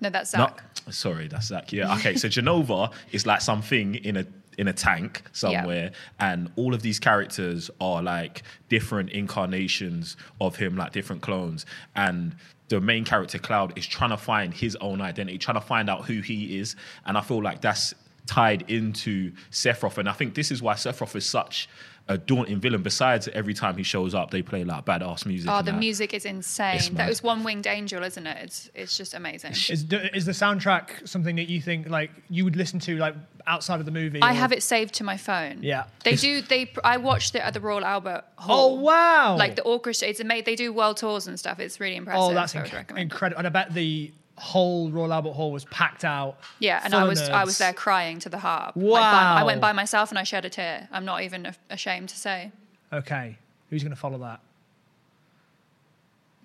no, 0.01 0.09
that's 0.09 0.33
No, 0.33 0.45
Zack. 0.45 0.63
sorry, 0.91 1.27
that's 1.27 1.47
Zack. 1.47 1.71
Yeah. 1.73 1.93
Okay. 1.95 2.15
So 2.17 2.27
Jenova 2.27 2.91
is 3.11 3.25
like 3.25 3.41
something 3.41 3.95
in 3.95 4.17
a 4.17 4.25
in 4.57 4.67
a 4.67 4.73
tank 4.73 5.21
somewhere, 5.33 5.91
and 6.19 6.51
all 6.55 6.73
of 6.73 6.81
these 6.81 6.99
characters 6.99 7.69
are 7.79 8.01
like 8.01 8.41
different 8.69 9.11
incarnations 9.11 10.17
of 10.41 10.55
him, 10.55 10.75
like 10.75 10.91
different 10.91 11.21
clones. 11.21 11.65
And 11.95 12.35
the 12.69 12.81
main 12.81 13.05
character 13.05 13.39
Cloud 13.39 13.77
is 13.77 13.87
trying 13.87 14.09
to 14.09 14.17
find 14.17 14.53
his 14.53 14.75
own 14.77 15.01
identity, 15.01 15.37
trying 15.37 15.59
to 15.59 15.65
find 15.65 15.89
out 15.89 16.05
who 16.05 16.21
he 16.21 16.59
is. 16.59 16.75
And 17.05 17.17
I 17.17 17.21
feel 17.21 17.41
like 17.41 17.61
that's 17.61 17.93
tied 18.25 18.69
into 18.69 19.31
Sephiroth, 19.51 19.97
and 19.97 20.09
I 20.09 20.13
think 20.13 20.35
this 20.35 20.51
is 20.51 20.61
why 20.61 20.73
Sephiroth 20.73 21.15
is 21.15 21.25
such 21.25 21.69
a 22.09 22.17
daunting 22.17 22.59
villain. 22.59 22.81
Besides, 22.83 23.27
every 23.29 23.53
time 23.53 23.77
he 23.77 23.83
shows 23.83 24.13
up, 24.13 24.31
they 24.31 24.41
play 24.41 24.63
like 24.63 24.85
badass 24.85 25.25
music. 25.25 25.49
Oh, 25.51 25.61
the 25.61 25.71
that. 25.71 25.77
music 25.77 26.13
is 26.13 26.25
insane. 26.25 26.93
That 26.93 27.09
was 27.09 27.21
One 27.21 27.43
Winged 27.43 27.67
Angel, 27.67 28.03
isn't 28.03 28.25
it? 28.25 28.37
It's 28.43 28.69
it's 28.73 28.97
just 28.97 29.13
amazing. 29.13 29.51
Is, 29.51 29.69
is 29.91 30.25
the 30.25 30.31
soundtrack 30.31 31.07
something 31.07 31.35
that 31.35 31.49
you 31.49 31.61
think 31.61 31.89
like 31.89 32.11
you 32.29 32.43
would 32.43 32.55
listen 32.55 32.79
to 32.81 32.97
like 32.97 33.15
outside 33.45 33.79
of 33.79 33.85
the 33.85 33.91
movie? 33.91 34.21
I 34.21 34.31
or- 34.31 34.35
have 34.35 34.51
it 34.51 34.63
saved 34.63 34.93
to 34.95 35.03
my 35.03 35.17
phone. 35.17 35.59
Yeah. 35.61 35.85
They 36.03 36.15
do. 36.15 36.41
They. 36.41 36.71
I 36.83 36.97
watched 36.97 37.35
it 37.35 37.39
at 37.39 37.53
the 37.53 37.59
Royal 37.61 37.83
Albert 37.83 38.23
Hall. 38.37 38.77
Oh 38.77 38.81
wow! 38.81 39.35
Like 39.37 39.55
the 39.55 39.63
orchestra. 39.63 40.07
It's 40.07 40.19
amazing. 40.19 40.45
They 40.45 40.55
do 40.55 40.71
world 40.71 40.97
tours 40.97 41.27
and 41.27 41.37
stuff. 41.37 41.59
It's 41.59 41.79
really 41.79 41.95
impressive. 41.97 42.21
oh, 42.21 42.33
that's 42.33 42.55
I 42.55 42.61
inc- 42.61 42.97
incredible. 42.97 43.39
And 43.39 43.47
I 43.47 43.49
bet 43.49 43.73
the 43.73 44.11
whole 44.37 44.91
Royal 44.91 45.11
Albert 45.11 45.33
Hall 45.33 45.51
was 45.51 45.65
packed 45.65 46.05
out. 46.05 46.37
Yeah, 46.59 46.81
and 46.83 46.93
I 46.93 47.01
of 47.03 47.09
was 47.09 47.21
I 47.21 47.43
was 47.43 47.57
there 47.57 47.73
crying 47.73 48.19
to 48.19 48.29
the 48.29 48.37
harp. 48.37 48.75
Like, 48.75 49.01
by- 49.01 49.41
I 49.41 49.43
went 49.43 49.61
by 49.61 49.73
myself 49.73 50.09
and 50.11 50.19
I 50.19 50.23
shed 50.23 50.45
a 50.45 50.49
tear. 50.49 50.87
I'm 50.91 51.05
not 51.05 51.23
even 51.23 51.47
a- 51.47 51.55
ashamed 51.69 52.09
to 52.09 52.15
say. 52.17 52.51
Okay, 52.93 53.37
who's 53.69 53.83
going 53.83 53.93
to 53.93 53.99
follow 53.99 54.17
that? 54.19 54.39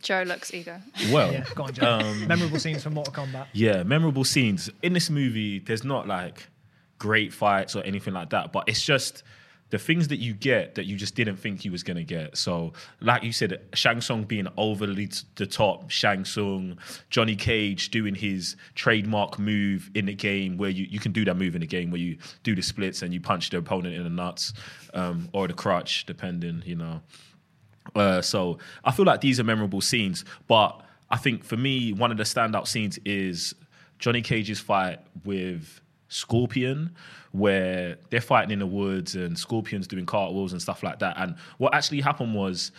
Joe 0.00 0.24
looks 0.26 0.52
eager. 0.52 0.80
well, 1.12 1.32
Yeah, 1.32 1.44
go 1.54 1.64
on, 1.64 1.72
Joe. 1.74 1.98
Um, 2.02 2.26
Memorable 2.26 2.58
scenes 2.58 2.82
from 2.82 2.94
Mortal 2.94 3.12
Kombat. 3.14 3.46
Yeah, 3.52 3.84
memorable 3.84 4.24
scenes 4.24 4.68
in 4.82 4.92
this 4.94 5.08
movie. 5.10 5.60
There's 5.60 5.84
not 5.84 6.08
like 6.08 6.48
great 6.98 7.32
fights 7.32 7.76
or 7.76 7.82
anything 7.84 8.12
like 8.14 8.30
that, 8.30 8.52
but 8.52 8.64
it's 8.68 8.82
just 8.82 9.22
the 9.72 9.78
things 9.78 10.08
that 10.08 10.18
you 10.18 10.34
get 10.34 10.74
that 10.74 10.84
you 10.84 10.96
just 10.96 11.14
didn't 11.14 11.36
think 11.36 11.64
you 11.64 11.72
was 11.72 11.82
gonna 11.82 12.04
get. 12.04 12.36
So, 12.36 12.74
like 13.00 13.22
you 13.22 13.32
said, 13.32 13.58
Shang 13.72 14.02
Tsung 14.02 14.24
being 14.24 14.46
overly 14.58 15.06
t- 15.06 15.24
the 15.36 15.46
top, 15.46 15.88
Shang 15.88 16.26
Tsung, 16.26 16.76
Johnny 17.08 17.34
Cage 17.34 17.88
doing 17.88 18.14
his 18.14 18.54
trademark 18.74 19.38
move 19.38 19.90
in 19.94 20.04
the 20.04 20.12
game 20.12 20.58
where 20.58 20.68
you, 20.68 20.84
you 20.90 21.00
can 21.00 21.12
do 21.12 21.24
that 21.24 21.38
move 21.38 21.54
in 21.54 21.62
the 21.62 21.66
game 21.66 21.90
where 21.90 22.02
you 22.02 22.18
do 22.42 22.54
the 22.54 22.60
splits 22.60 23.00
and 23.00 23.14
you 23.14 23.20
punch 23.20 23.48
the 23.48 23.56
opponent 23.56 23.94
in 23.94 24.04
the 24.04 24.10
nuts 24.10 24.52
um, 24.92 25.30
or 25.32 25.48
the 25.48 25.54
crotch, 25.54 26.04
depending, 26.04 26.62
you 26.66 26.76
know. 26.76 27.00
Uh, 27.94 28.20
so 28.20 28.58
I 28.84 28.92
feel 28.92 29.06
like 29.06 29.22
these 29.22 29.40
are 29.40 29.44
memorable 29.44 29.80
scenes, 29.80 30.26
but 30.48 30.82
I 31.10 31.16
think 31.16 31.44
for 31.44 31.56
me, 31.56 31.94
one 31.94 32.10
of 32.10 32.18
the 32.18 32.24
standout 32.24 32.68
scenes 32.68 32.98
is 33.06 33.54
Johnny 33.98 34.20
Cage's 34.20 34.60
fight 34.60 35.00
with 35.24 35.80
Scorpion, 36.12 36.94
where 37.32 37.96
they're 38.10 38.20
fighting 38.20 38.50
in 38.50 38.58
the 38.58 38.66
woods 38.66 39.14
and 39.14 39.38
Scorpion's 39.38 39.86
doing 39.86 40.04
cartwheels 40.04 40.52
and 40.52 40.60
stuff 40.60 40.82
like 40.82 40.98
that. 40.98 41.16
And 41.18 41.36
what 41.58 41.74
actually 41.74 42.00
happened 42.00 42.34
was 42.34 42.72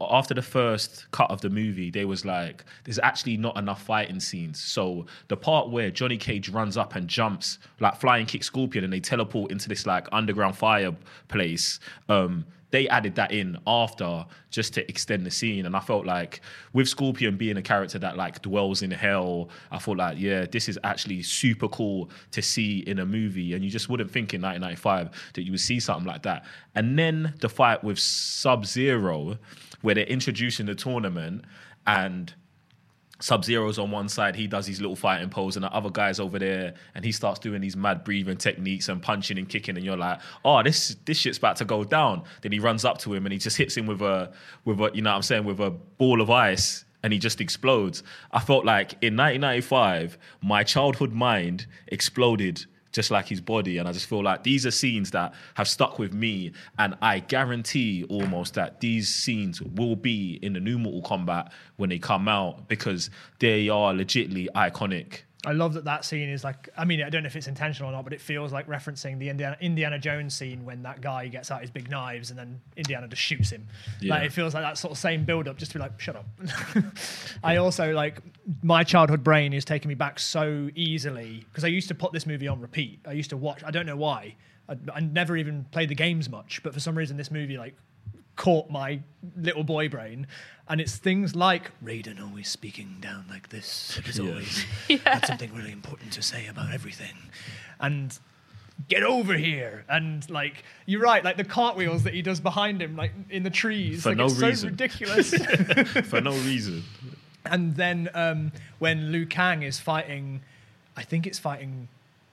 after 0.00 0.32
the 0.32 0.42
first 0.42 1.10
cut 1.10 1.30
of 1.30 1.40
the 1.40 1.50
movie, 1.50 1.90
there 1.90 2.08
was 2.08 2.24
like, 2.24 2.64
there's 2.84 2.98
actually 3.00 3.36
not 3.36 3.56
enough 3.58 3.82
fighting 3.82 4.20
scenes. 4.20 4.62
So 4.62 5.06
the 5.28 5.36
part 5.36 5.70
where 5.70 5.90
Johnny 5.90 6.16
Cage 6.16 6.48
runs 6.48 6.76
up 6.76 6.94
and 6.94 7.08
jumps, 7.08 7.58
like 7.80 7.96
flying 7.96 8.26
kick 8.26 8.44
Scorpion, 8.44 8.84
and 8.84 8.92
they 8.92 9.00
teleport 9.00 9.50
into 9.50 9.68
this 9.68 9.84
like 9.84 10.08
underground 10.12 10.56
fireplace, 10.56 11.78
um, 12.08 12.46
they 12.72 12.88
added 12.88 13.14
that 13.14 13.30
in 13.30 13.58
after 13.66 14.24
just 14.50 14.74
to 14.74 14.88
extend 14.88 15.24
the 15.24 15.30
scene. 15.30 15.66
And 15.66 15.76
I 15.76 15.80
felt 15.80 16.06
like 16.06 16.40
with 16.72 16.88
Scorpion 16.88 17.36
being 17.36 17.58
a 17.58 17.62
character 17.62 17.98
that 17.98 18.16
like 18.16 18.40
dwells 18.42 18.82
in 18.82 18.90
hell, 18.90 19.50
I 19.70 19.78
thought 19.78 19.98
like, 19.98 20.18
yeah, 20.18 20.46
this 20.50 20.68
is 20.68 20.78
actually 20.82 21.22
super 21.22 21.68
cool 21.68 22.10
to 22.30 22.42
see 22.42 22.78
in 22.78 22.98
a 22.98 23.06
movie. 23.06 23.52
And 23.54 23.62
you 23.62 23.70
just 23.70 23.90
wouldn't 23.90 24.10
think 24.10 24.32
in 24.34 24.40
1995 24.40 25.32
that 25.34 25.42
you 25.44 25.52
would 25.52 25.60
see 25.60 25.78
something 25.78 26.06
like 26.06 26.22
that. 26.22 26.46
And 26.74 26.98
then 26.98 27.34
the 27.40 27.48
fight 27.50 27.84
with 27.84 27.98
Sub 27.98 28.64
Zero, 28.64 29.38
where 29.82 29.94
they're 29.94 30.04
introducing 30.06 30.64
the 30.64 30.74
tournament 30.74 31.44
and 31.86 32.32
Sub 33.22 33.44
Zero's 33.44 33.78
on 33.78 33.92
one 33.92 34.08
side, 34.08 34.34
he 34.34 34.48
does 34.48 34.66
his 34.66 34.80
little 34.80 34.96
fighting 34.96 35.30
pose, 35.30 35.54
and 35.56 35.64
the 35.64 35.72
other 35.72 35.90
guy's 35.90 36.18
over 36.18 36.40
there, 36.40 36.74
and 36.96 37.04
he 37.04 37.12
starts 37.12 37.38
doing 37.38 37.60
these 37.60 37.76
mad 37.76 38.02
breathing 38.02 38.36
techniques 38.36 38.88
and 38.88 39.00
punching 39.00 39.38
and 39.38 39.48
kicking, 39.48 39.76
and 39.76 39.84
you're 39.84 39.96
like, 39.96 40.20
oh, 40.44 40.60
this 40.64 40.96
this 41.04 41.18
shit's 41.18 41.38
about 41.38 41.56
to 41.56 41.64
go 41.64 41.84
down. 41.84 42.24
Then 42.42 42.50
he 42.50 42.58
runs 42.58 42.84
up 42.84 42.98
to 42.98 43.14
him 43.14 43.24
and 43.24 43.32
he 43.32 43.38
just 43.38 43.56
hits 43.56 43.76
him 43.76 43.86
with 43.86 44.02
a 44.02 44.32
with 44.64 44.80
a 44.80 44.90
you 44.92 45.02
know 45.02 45.10
what 45.10 45.16
I'm 45.16 45.22
saying 45.22 45.44
with 45.44 45.60
a 45.60 45.70
ball 45.70 46.20
of 46.20 46.30
ice, 46.30 46.84
and 47.04 47.12
he 47.12 47.20
just 47.20 47.40
explodes. 47.40 48.02
I 48.32 48.40
felt 48.40 48.64
like 48.64 48.94
in 48.94 49.16
1995, 49.16 50.18
my 50.42 50.64
childhood 50.64 51.12
mind 51.12 51.66
exploded 51.86 52.66
just 52.92 53.10
like 53.10 53.26
his 53.26 53.40
body. 53.40 53.78
And 53.78 53.88
I 53.88 53.92
just 53.92 54.06
feel 54.06 54.22
like 54.22 54.42
these 54.42 54.64
are 54.66 54.70
scenes 54.70 55.10
that 55.10 55.34
have 55.54 55.68
stuck 55.68 55.98
with 55.98 56.12
me. 56.12 56.52
And 56.78 56.96
I 57.02 57.18
guarantee 57.20 58.04
almost 58.08 58.54
that 58.54 58.80
these 58.80 59.08
scenes 59.08 59.60
will 59.60 59.96
be 59.96 60.38
in 60.42 60.52
the 60.52 60.60
new 60.60 60.78
Mortal 60.78 61.02
Kombat 61.02 61.50
when 61.76 61.90
they 61.90 61.98
come 61.98 62.28
out 62.28 62.68
because 62.68 63.10
they 63.38 63.68
are 63.68 63.92
legitly 63.92 64.48
iconic. 64.54 65.22
I 65.44 65.52
love 65.52 65.74
that 65.74 65.84
that 65.84 66.04
scene 66.04 66.28
is 66.28 66.44
like. 66.44 66.68
I 66.76 66.84
mean, 66.84 67.02
I 67.02 67.10
don't 67.10 67.24
know 67.24 67.26
if 67.26 67.34
it's 67.34 67.48
intentional 67.48 67.90
or 67.90 67.92
not, 67.92 68.04
but 68.04 68.12
it 68.12 68.20
feels 68.20 68.52
like 68.52 68.68
referencing 68.68 69.18
the 69.18 69.28
Indiana, 69.28 69.56
Indiana 69.60 69.98
Jones 69.98 70.34
scene 70.34 70.64
when 70.64 70.82
that 70.84 71.00
guy 71.00 71.26
gets 71.26 71.50
out 71.50 71.62
his 71.62 71.70
big 71.70 71.90
knives 71.90 72.30
and 72.30 72.38
then 72.38 72.60
Indiana 72.76 73.08
just 73.08 73.22
shoots 73.22 73.50
him. 73.50 73.66
Yeah. 74.00 74.14
Like 74.14 74.26
it 74.26 74.32
feels 74.32 74.54
like 74.54 74.62
that 74.62 74.78
sort 74.78 74.92
of 74.92 74.98
same 74.98 75.24
build 75.24 75.48
up, 75.48 75.56
just 75.56 75.72
to 75.72 75.78
be 75.78 75.82
like, 75.82 75.98
shut 76.00 76.14
up. 76.14 76.26
I 77.42 77.56
also 77.56 77.92
like 77.92 78.20
my 78.62 78.84
childhood 78.84 79.24
brain 79.24 79.52
is 79.52 79.64
taking 79.64 79.88
me 79.88 79.94
back 79.94 80.20
so 80.20 80.70
easily 80.76 81.44
because 81.50 81.64
I 81.64 81.68
used 81.68 81.88
to 81.88 81.94
put 81.94 82.12
this 82.12 82.24
movie 82.24 82.46
on 82.46 82.60
repeat. 82.60 83.00
I 83.06 83.12
used 83.12 83.30
to 83.30 83.36
watch. 83.36 83.64
I 83.64 83.72
don't 83.72 83.86
know 83.86 83.96
why. 83.96 84.36
I, 84.68 84.76
I 84.94 85.00
never 85.00 85.36
even 85.36 85.66
played 85.72 85.88
the 85.88 85.96
games 85.96 86.30
much, 86.30 86.62
but 86.62 86.72
for 86.72 86.80
some 86.80 86.96
reason 86.96 87.16
this 87.16 87.32
movie 87.32 87.58
like 87.58 87.74
caught 88.36 88.70
my 88.70 89.00
little 89.36 89.64
boy 89.64 89.88
brain. 89.88 90.26
And 90.68 90.80
it's 90.80 90.96
things 90.96 91.34
like 91.36 91.70
Raiden 91.84 92.22
always 92.22 92.48
speaking 92.48 92.96
down 93.00 93.26
like 93.28 93.48
this. 93.50 94.00
As 94.08 94.18
Yeah. 94.18 94.30
always, 94.30 94.64
had 95.04 95.26
something 95.26 95.52
really 95.54 95.72
important 95.72 96.12
to 96.14 96.22
say 96.22 96.46
about 96.46 96.72
everything. 96.72 97.16
And 97.80 98.18
get 98.88 99.02
over 99.02 99.34
here 99.34 99.84
and 99.88 100.28
like 100.30 100.64
you're 100.86 101.00
right 101.00 101.22
like 101.22 101.36
the 101.36 101.44
cartwheels 101.44 102.02
that 102.04 102.14
he 102.14 102.22
does 102.22 102.40
behind 102.40 102.80
him 102.82 102.96
like 102.96 103.12
in 103.30 103.42
the 103.42 103.50
trees 103.50 104.02
For 104.02 104.08
like, 104.08 104.18
no 104.18 104.24
it's 104.24 104.38
so 104.40 104.46
reason. 104.48 104.70
ridiculous 104.70 105.30
for 106.08 106.20
no 106.20 106.32
reason. 106.32 106.82
and 107.44 107.76
then 107.76 108.08
um, 108.14 108.50
when 108.78 109.12
Liu 109.12 109.26
Kang 109.26 109.62
is 109.62 109.78
fighting 109.78 110.40
I 110.96 111.02
think 111.02 111.26
it's 111.26 111.38
fighting 111.38 111.88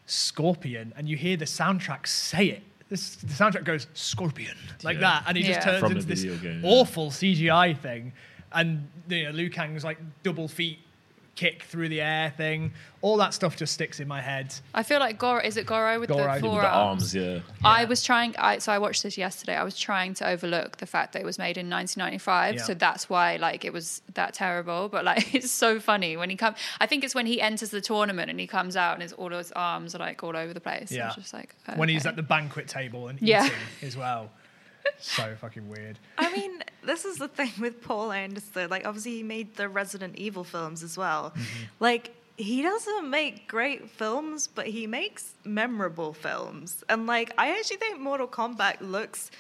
Scorpion 0.08 0.92
and 0.96 1.08
you 1.08 1.18
hear 1.18 1.38
the 1.38 1.46
soundtrack 1.46 2.08
say 2.08 2.46
it 2.46 2.64
this, 2.89 3.15
the 3.17 3.28
soundtrack 3.28 3.63
goes 3.63 3.88
Scorpion 3.93 4.56
like 4.84 4.95
Yeah. 4.95 5.02
that 5.02 5.23
and 5.28 5.38
he 5.38 5.43
just 5.43 5.62
turns 5.62 5.80
From 5.80 5.91
into 5.93 6.06
this 6.06 6.23
game, 6.23 6.62
yeah. 6.63 6.69
awful 6.69 7.12
CGI 7.12 7.78
thing 7.78 8.13
and 8.52 8.88
you 9.08 9.25
know 9.25 9.32
Liu 9.32 9.49
Kang's 9.49 9.84
like 9.84 9.99
double 10.23 10.47
feet 10.47 10.80
kick 11.39 11.63
through 11.63 11.88
the 11.89 12.02
air 12.02 12.34
thing 12.36 12.71
all 13.02 13.15
that 13.15 13.34
stuff 13.34 13.56
just 13.56 13.73
sticks 13.73 14.02
in 14.02 14.08
my 14.10 14.19
head 14.19 14.54
I 14.73 14.84
feel 14.84 14.99
like 14.99 15.17
Goro 15.17 15.39
is 15.41 15.56
it 15.56 15.65
Goro 15.65 15.99
with 16.02 16.10
Goro. 16.10 16.23
the 16.23 16.30
With 16.34 16.41
four 16.41 16.52
With 16.56 16.62
the 16.62 16.67
arms? 16.67 17.02
arms, 17.02 17.15
yeah. 17.15 17.39
I 17.63 17.86
was 17.86 18.04
trying. 18.04 18.36
I, 18.38 18.58
so 18.58 18.73
I 18.73 18.78
watched 18.80 19.04
this 19.04 19.17
yesterday. 19.17 19.56
I 19.56 19.63
was 19.63 19.78
trying 19.80 20.13
to 20.15 20.28
overlook 20.28 20.78
the 20.78 20.86
fact 20.86 21.13
that 21.13 21.21
it 21.21 21.25
was 21.25 21.38
made 21.38 21.58
in 21.58 21.69
1995. 21.69 22.56
Yeah. 22.56 22.62
So 22.63 22.73
that's 22.73 23.10
why 23.10 23.38
like 23.38 23.63
it 23.63 23.71
was 23.71 24.02
that 24.15 24.34
terrible. 24.34 24.89
But 24.89 25.06
like 25.06 25.34
it's 25.38 25.49
so 25.52 25.80
funny 25.80 26.17
when 26.17 26.30
he 26.30 26.36
comes. 26.36 26.58
I 26.82 26.86
think 26.88 27.04
it's 27.06 27.15
when 27.15 27.25
he 27.25 27.39
enters 27.41 27.69
the 27.69 27.82
tournament 27.82 28.30
and 28.30 28.39
he 28.39 28.47
comes 28.47 28.75
out 28.75 28.93
and 28.95 29.02
his 29.02 29.13
all 29.13 29.30
his 29.30 29.52
arms 29.54 29.95
are 29.95 29.99
like 29.99 30.21
all 30.23 30.36
over 30.36 30.54
the 30.54 30.60
place. 30.62 30.91
Yeah. 30.91 31.08
It's 31.08 31.15
just 31.15 31.34
like 31.34 31.56
when 31.75 31.88
he's 31.89 32.06
at 32.06 32.15
the 32.17 32.23
banquet 32.23 32.67
table 32.67 33.08
and 33.08 33.19
Yeah. 33.21 33.45
eating 33.45 33.58
as 33.88 33.95
well 33.95 34.30
so 35.00 35.36
fucking 35.40 35.68
weird 35.70 35.98
I 36.18 36.32
mean, 36.36 36.64
this 36.84 37.06
is 37.06 37.18
the 37.18 37.28
thing 37.28 37.52
with 37.60 37.82
Paul 37.82 38.12
Anderson. 38.12 38.70
Like, 38.70 38.86
obviously, 38.86 39.14
he 39.14 39.24
made 39.24 39.56
the 39.56 39.70
Resident 39.70 40.16
Evil 40.18 40.44
films 40.44 40.84
as 40.84 40.98
well. 40.98 41.34
Like, 41.80 42.14
he 42.38 42.62
doesn't 42.62 43.10
make 43.10 43.48
great 43.48 43.90
films, 43.90 44.48
but 44.48 44.68
he 44.68 44.88
makes 44.88 45.34
memorable 45.44 46.14
films. 46.14 46.84
And, 46.88 47.08
like, 47.08 47.34
I 47.38 47.52
actually 47.58 47.78
think 47.78 48.00
Mortal 48.00 48.28
Kombat 48.28 48.82
looks 48.82 49.32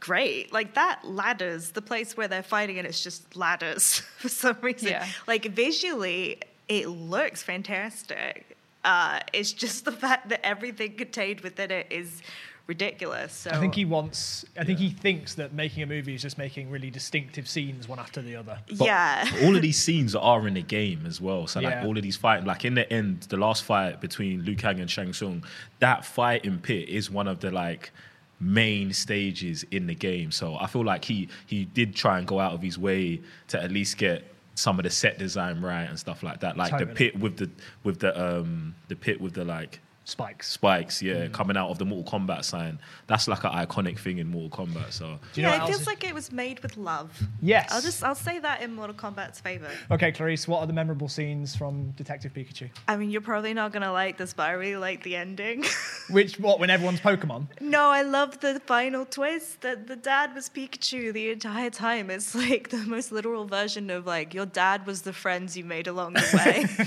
great. 0.00 0.52
Like, 0.52 0.74
that 0.74 1.00
ladders, 1.04 1.70
the 1.70 1.82
place 1.82 2.16
where 2.16 2.28
they're 2.28 2.42
fighting, 2.42 2.78
and 2.78 2.86
it's 2.86 3.02
just 3.02 3.36
ladders 3.36 3.98
for 4.18 4.28
some 4.28 4.56
reason. 4.60 4.88
Yeah. 4.88 5.06
Like, 5.26 5.46
visually, 5.46 6.40
it 6.68 6.88
looks 6.88 7.42
fantastic. 7.42 8.56
Uh, 8.84 9.20
it's 9.32 9.52
just 9.52 9.84
the 9.86 9.92
fact 9.92 10.28
that 10.28 10.44
everything 10.44 10.94
contained 10.94 11.40
within 11.40 11.70
it 11.70 11.86
is 11.90 12.22
ridiculous. 12.68 13.32
So 13.32 13.50
I 13.50 13.58
think 13.58 13.74
he 13.74 13.84
wants. 13.84 14.44
I 14.56 14.62
think 14.64 14.78
he 14.78 14.90
thinks 14.90 15.34
that 15.36 15.52
making 15.52 15.82
a 15.82 15.86
movie 15.86 16.14
is 16.14 16.22
just 16.22 16.38
making 16.38 16.70
really 16.70 16.90
distinctive 16.90 17.48
scenes 17.48 17.88
one 17.88 17.98
after 17.98 18.22
the 18.22 18.36
other. 18.36 18.58
But 18.68 18.86
yeah. 18.86 19.28
all 19.42 19.56
of 19.56 19.62
these 19.62 19.82
scenes 19.82 20.14
are 20.14 20.46
in 20.46 20.54
the 20.54 20.62
game 20.62 21.04
as 21.06 21.20
well. 21.20 21.46
So 21.46 21.60
like 21.60 21.72
Yeah. 21.72 21.86
all 21.86 21.96
of 21.96 22.02
these 22.02 22.16
fight, 22.16 22.44
like 22.44 22.64
in 22.64 22.74
the 22.74 22.90
end, 22.92 23.22
the 23.22 23.38
last 23.38 23.64
fight 23.64 24.00
between 24.00 24.44
Liu 24.44 24.54
Kang 24.54 24.78
and 24.78 24.90
Shang 24.90 25.12
Tsung, 25.12 25.42
that 25.80 26.04
fight 26.04 26.44
in 26.44 26.58
pit 26.58 26.88
is 26.88 27.10
one 27.10 27.26
of 27.26 27.40
the 27.40 27.50
like 27.50 27.90
main 28.38 28.92
stages 28.92 29.64
in 29.70 29.86
the 29.86 29.94
game. 29.94 30.30
So 30.30 30.56
I 30.60 30.66
feel 30.66 30.84
like 30.84 31.04
he 31.06 31.28
he 31.46 31.64
did 31.64 31.96
try 31.96 32.18
and 32.18 32.26
go 32.26 32.38
out 32.38 32.52
of 32.52 32.62
his 32.62 32.78
way 32.78 33.20
to 33.48 33.60
at 33.60 33.72
least 33.72 33.96
get 33.96 34.24
some 34.54 34.78
of 34.78 34.82
the 34.82 34.90
set 34.90 35.18
design 35.18 35.62
right 35.62 35.84
and 35.88 35.98
stuff 35.98 36.22
like 36.22 36.40
that. 36.40 36.56
Like 36.56 36.70
Totally. 36.72 36.90
the 36.90 36.94
pit 36.94 37.18
with 37.18 37.38
the 37.38 37.50
with 37.82 38.00
the 38.00 38.38
um 38.40 38.74
the 38.88 38.96
pit 38.96 39.20
with 39.20 39.32
the 39.34 39.44
like 39.44 39.80
Spikes. 40.08 40.48
spikes, 40.48 41.02
yeah, 41.02 41.26
Mm. 41.26 41.32
coming 41.32 41.56
out 41.58 41.68
of 41.68 41.76
the 41.78 41.84
Mortal 41.84 42.10
Kombat 42.18 42.42
sign. 42.44 42.78
That's 43.08 43.28
like 43.28 43.44
an 43.44 43.50
iconic 43.50 43.98
thing 43.98 44.16
in 44.18 44.28
Mortal 44.28 44.64
Kombat. 44.64 44.90
So 44.92 45.18
Do 45.34 45.40
you 45.40 45.46
know 45.46 45.52
yeah, 45.52 45.64
it 45.64 45.66
feels 45.66 45.82
is- 45.82 45.86
like 45.86 46.02
it 46.02 46.14
was 46.14 46.32
made 46.32 46.60
with 46.60 46.78
love. 46.78 47.10
Yes. 47.42 47.68
I'll 47.70 47.82
just 47.82 48.02
I'll 48.02 48.14
say 48.14 48.38
that 48.38 48.62
in 48.62 48.74
Mortal 48.74 48.94
Kombat's 48.96 49.38
favor. 49.40 49.68
Okay, 49.90 50.10
Clarisse, 50.10 50.48
what 50.48 50.60
are 50.60 50.66
the 50.66 50.72
memorable 50.72 51.08
scenes 51.08 51.54
from 51.54 51.90
Detective 51.90 52.32
Pikachu? 52.32 52.70
I 52.88 52.96
mean, 52.96 53.10
you're 53.10 53.20
probably 53.20 53.52
not 53.52 53.72
gonna 53.72 53.92
like 53.92 54.16
this, 54.16 54.32
but 54.32 54.44
I 54.48 54.52
really 54.52 54.76
like 54.76 55.02
the 55.02 55.14
ending. 55.16 55.64
Which 56.10 56.38
what 56.40 56.58
when 56.58 56.70
everyone's 56.70 57.00
Pokemon? 57.00 57.48
no, 57.60 57.90
I 57.90 58.00
love 58.02 58.40
the 58.40 58.60
final 58.60 59.04
twist 59.04 59.60
that 59.60 59.88
the 59.88 59.96
dad 59.96 60.34
was 60.34 60.48
Pikachu 60.48 61.12
the 61.12 61.30
entire 61.30 61.68
time. 61.70 62.08
It's 62.08 62.34
like 62.34 62.70
the 62.70 62.78
most 62.78 63.12
literal 63.12 63.44
version 63.46 63.90
of 63.90 64.06
like 64.06 64.32
your 64.32 64.46
dad 64.46 64.86
was 64.86 65.02
the 65.02 65.12
friends 65.12 65.54
you 65.56 65.64
made 65.64 65.86
along 65.86 66.14
the 66.14 66.26
way. 66.78 66.86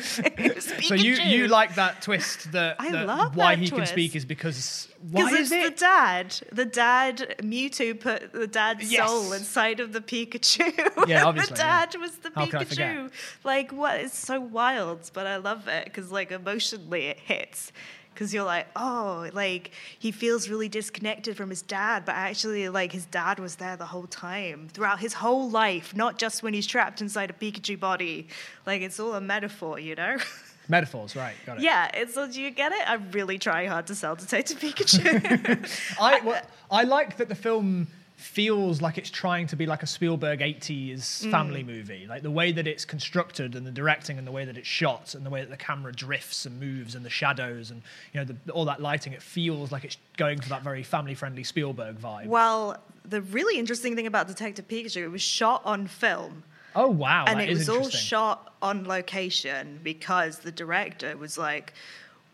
So 0.80 0.94
you 0.94 1.14
you 1.14 1.48
like 1.48 1.74
that 1.76 2.02
twist 2.02 2.52
that, 2.52 2.76
I 2.78 2.90
that 2.90 3.06
love 3.06 3.36
why 3.36 3.54
that 3.54 3.62
he 3.62 3.70
can 3.70 3.86
speak 3.86 4.16
is 4.16 4.24
because 4.24 4.88
why 5.10 5.28
is 5.30 5.50
it's 5.50 5.52
it? 5.52 5.74
the 5.74 5.80
dad. 5.80 6.40
The 6.52 6.64
dad, 6.64 7.36
Mewtwo 7.40 7.98
put 7.98 8.32
the 8.32 8.46
dad's 8.46 8.90
Yes. 8.92 9.08
soul 9.08 9.32
inside 9.32 9.80
of 9.80 9.92
the 9.92 10.00
Pikachu. 10.00 11.08
Yeah, 11.08 11.24
obviously, 11.26 11.54
the 11.54 11.60
yeah. 11.62 11.86
dad 11.86 12.00
was 12.00 12.16
the 12.18 12.30
How 12.34 12.46
could 12.46 12.54
I 12.56 12.64
forget? 12.64 12.96
Pikachu. 12.96 13.10
Like, 13.44 13.72
what? 13.72 14.00
It's 14.00 14.18
so 14.18 14.40
wild, 14.40 15.10
but 15.14 15.26
I 15.26 15.36
love 15.36 15.68
it 15.68 15.84
because, 15.84 16.10
like, 16.12 16.30
emotionally 16.30 17.06
it 17.06 17.18
hits. 17.18 17.72
Because 18.20 18.34
you're 18.34 18.44
like, 18.44 18.66
oh, 18.76 19.30
like, 19.32 19.70
he 19.98 20.12
feels 20.12 20.50
really 20.50 20.68
disconnected 20.68 21.38
from 21.38 21.48
his 21.48 21.62
dad, 21.62 22.04
but 22.04 22.14
actually, 22.14 22.68
like, 22.68 22.92
his 22.92 23.06
dad 23.06 23.38
was 23.38 23.56
there 23.56 23.78
the 23.78 23.86
whole 23.86 24.06
time, 24.06 24.68
throughout 24.74 25.00
his 25.00 25.14
whole 25.14 25.48
life, 25.48 25.96
not 25.96 26.18
just 26.18 26.42
when 26.42 26.52
he's 26.52 26.66
trapped 26.66 27.00
inside 27.00 27.30
a 27.30 27.32
Pikachu 27.32 27.80
body. 27.80 28.28
Like, 28.66 28.82
it's 28.82 29.00
all 29.00 29.14
a 29.14 29.22
metaphor, 29.22 29.78
you 29.78 29.94
know? 29.94 30.18
Metaphors, 30.68 31.16
right? 31.16 31.34
Got 31.46 31.56
it. 31.56 31.62
yeah, 31.62 31.90
it's, 31.94 32.14
do 32.14 32.42
you 32.42 32.50
get 32.50 32.72
it? 32.72 32.82
I'm 32.86 33.10
really 33.10 33.38
trying 33.38 33.70
hard 33.70 33.86
to 33.86 33.94
sell 33.94 34.16
Detective 34.16 34.60
Pikachu. 34.60 35.94
I 36.00 36.20
well, 36.20 36.42
I 36.70 36.84
like 36.84 37.16
that 37.16 37.30
the 37.30 37.34
film 37.34 37.88
feels 38.20 38.80
like 38.82 38.98
it's 38.98 39.10
trying 39.10 39.46
to 39.48 39.56
be 39.56 39.66
like 39.66 39.82
a 39.82 39.86
Spielberg 39.86 40.40
80s 40.40 41.24
Mm. 41.24 41.30
family 41.30 41.62
movie. 41.62 42.06
Like 42.08 42.22
the 42.22 42.30
way 42.30 42.52
that 42.52 42.66
it's 42.66 42.84
constructed 42.84 43.54
and 43.54 43.66
the 43.66 43.70
directing 43.70 44.18
and 44.18 44.26
the 44.26 44.32
way 44.32 44.44
that 44.44 44.56
it's 44.56 44.68
shot 44.68 45.14
and 45.14 45.24
the 45.24 45.30
way 45.30 45.40
that 45.40 45.50
the 45.50 45.56
camera 45.56 45.92
drifts 45.92 46.46
and 46.46 46.60
moves 46.60 46.94
and 46.94 47.04
the 47.04 47.10
shadows 47.10 47.70
and 47.70 47.82
you 48.12 48.20
know 48.20 48.24
the, 48.24 48.52
all 48.52 48.64
that 48.66 48.80
lighting 48.80 49.12
it 49.12 49.22
feels 49.22 49.72
like 49.72 49.84
it's 49.84 49.96
going 50.16 50.40
for 50.40 50.48
that 50.50 50.62
very 50.62 50.82
family 50.82 51.14
friendly 51.14 51.44
Spielberg 51.44 51.98
vibe. 52.00 52.26
Well, 52.26 52.76
the 53.04 53.22
really 53.22 53.58
interesting 53.58 53.96
thing 53.96 54.06
about 54.06 54.28
Detective 54.28 54.68
Pikachu, 54.68 55.02
it 55.02 55.08
was 55.08 55.22
shot 55.22 55.62
on 55.64 55.86
film. 55.86 56.44
oh 56.76 56.88
wow, 56.88 57.24
and 57.26 57.40
it 57.40 57.48
was 57.48 57.68
all 57.68 57.88
shot 57.88 58.54
on 58.62 58.84
location 58.86 59.80
because 59.82 60.40
the 60.40 60.52
director 60.52 61.16
was 61.16 61.36
like, 61.38 61.72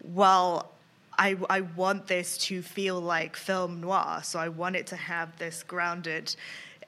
well, 0.03 0.73
I, 1.19 1.37
I 1.49 1.61
want 1.63 2.07
this 2.07 2.37
to 2.39 2.63
feel 2.63 3.01
like 3.01 3.37
film 3.37 3.81
noir. 3.81 4.21
So 4.23 4.39
I 4.39 4.49
want 4.49 4.77
it 4.77 4.87
to 4.89 4.97
have 4.97 5.37
this 5.39 5.63
grounded 5.63 6.35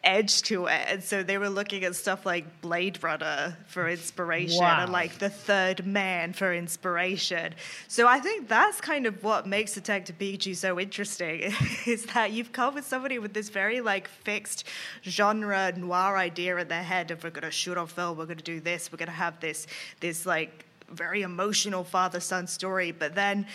edge 0.04 0.42
to 0.42 0.66
it. 0.66 0.80
And 0.86 1.02
so 1.02 1.22
they 1.24 1.38
were 1.38 1.48
looking 1.48 1.82
at 1.84 1.96
stuff 1.96 2.24
like 2.24 2.60
Blade 2.60 3.02
Runner 3.02 3.56
for 3.66 3.88
inspiration 3.88 4.60
Wow. 4.60 4.84
and 4.84 4.92
like 4.92 5.18
The 5.18 5.28
Third 5.28 5.84
Man 5.86 6.32
for 6.32 6.54
inspiration. 6.54 7.54
So 7.88 8.06
I 8.06 8.20
think 8.20 8.48
that's 8.48 8.80
kind 8.80 9.06
of 9.06 9.22
what 9.24 9.46
makes 9.46 9.74
Detective 9.74 10.16
Pikachu 10.18 10.54
so 10.54 10.78
interesting 10.78 11.52
is 11.86 12.06
that 12.14 12.30
you've 12.30 12.52
come 12.52 12.74
with 12.74 12.86
somebody 12.86 13.18
with 13.18 13.32
this 13.34 13.48
very 13.48 13.80
like 13.80 14.06
fixed 14.06 14.64
genre 15.02 15.72
noir 15.76 16.16
idea 16.16 16.56
in 16.58 16.68
their 16.68 16.84
head 16.84 17.10
of 17.10 17.24
we're 17.24 17.30
going 17.30 17.42
to 17.42 17.50
shoot 17.50 17.76
on 17.76 17.88
film, 17.88 18.16
we're 18.18 18.26
going 18.26 18.38
to 18.38 18.44
do 18.44 18.60
this, 18.60 18.92
we're 18.92 18.98
going 18.98 19.06
to 19.08 19.12
have 19.12 19.40
this 19.40 19.66
this 20.00 20.24
like 20.24 20.64
very 20.90 21.22
emotional 21.22 21.82
father 21.84 22.20
son 22.20 22.46
story, 22.46 22.92
but 22.92 23.14
then 23.16 23.46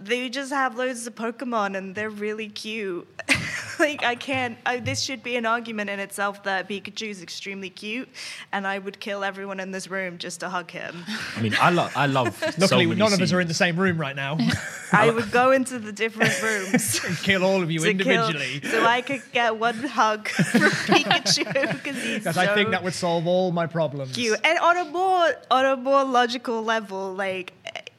they 0.00 0.28
just 0.28 0.52
have 0.52 0.76
loads 0.76 1.06
of 1.06 1.14
Pokemon 1.14 1.76
and 1.76 1.94
they're 1.94 2.10
really 2.10 2.48
cute. 2.48 3.06
like 3.78 4.02
I 4.04 4.14
can't. 4.14 4.56
I, 4.66 4.78
this 4.78 5.00
should 5.00 5.22
be 5.22 5.36
an 5.36 5.46
argument 5.46 5.90
in 5.90 5.98
itself 6.00 6.42
that 6.44 6.68
Pikachu 6.68 7.08
is 7.08 7.22
extremely 7.22 7.70
cute, 7.70 8.08
and 8.52 8.66
I 8.66 8.78
would 8.78 9.00
kill 9.00 9.24
everyone 9.24 9.60
in 9.60 9.70
this 9.70 9.88
room 9.88 10.18
just 10.18 10.40
to 10.40 10.48
hug 10.48 10.70
him. 10.70 11.04
I 11.36 11.42
mean, 11.42 11.54
I 11.60 11.70
love 11.70 11.92
I 11.96 12.06
love. 12.06 12.36
so 12.38 12.50
Luckily, 12.58 12.86
many 12.86 12.98
none 12.98 13.12
of 13.12 13.20
us 13.20 13.32
are 13.32 13.40
in 13.40 13.48
the 13.48 13.54
same 13.54 13.76
room 13.76 13.98
right 13.98 14.16
now. 14.16 14.38
I 14.92 15.10
would 15.10 15.30
go 15.30 15.52
into 15.52 15.78
the 15.78 15.92
different 15.92 16.40
rooms. 16.42 17.00
and 17.04 17.16
kill 17.18 17.44
all 17.44 17.62
of 17.62 17.70
you 17.70 17.78
to 17.80 17.84
kill- 17.84 17.90
individually. 17.90 18.60
so 18.70 18.84
I 18.84 19.00
could 19.00 19.22
get 19.32 19.56
one 19.56 19.74
hug 19.76 20.28
from 20.28 20.60
Pikachu 20.62 21.72
because 21.72 21.96
he's 22.02 22.18
Because 22.18 22.34
so 22.36 22.40
I 22.42 22.54
think 22.54 22.70
that 22.70 22.82
would 22.84 22.94
solve 22.94 23.26
all 23.26 23.52
my 23.52 23.66
problems. 23.66 24.12
cute. 24.12 24.38
And 24.44 24.58
on 24.58 24.76
a 24.76 24.84
more 24.84 25.28
on 25.50 25.64
a 25.66 25.76
more 25.76 26.04
logical 26.04 26.62
level, 26.62 27.14
like 27.14 27.52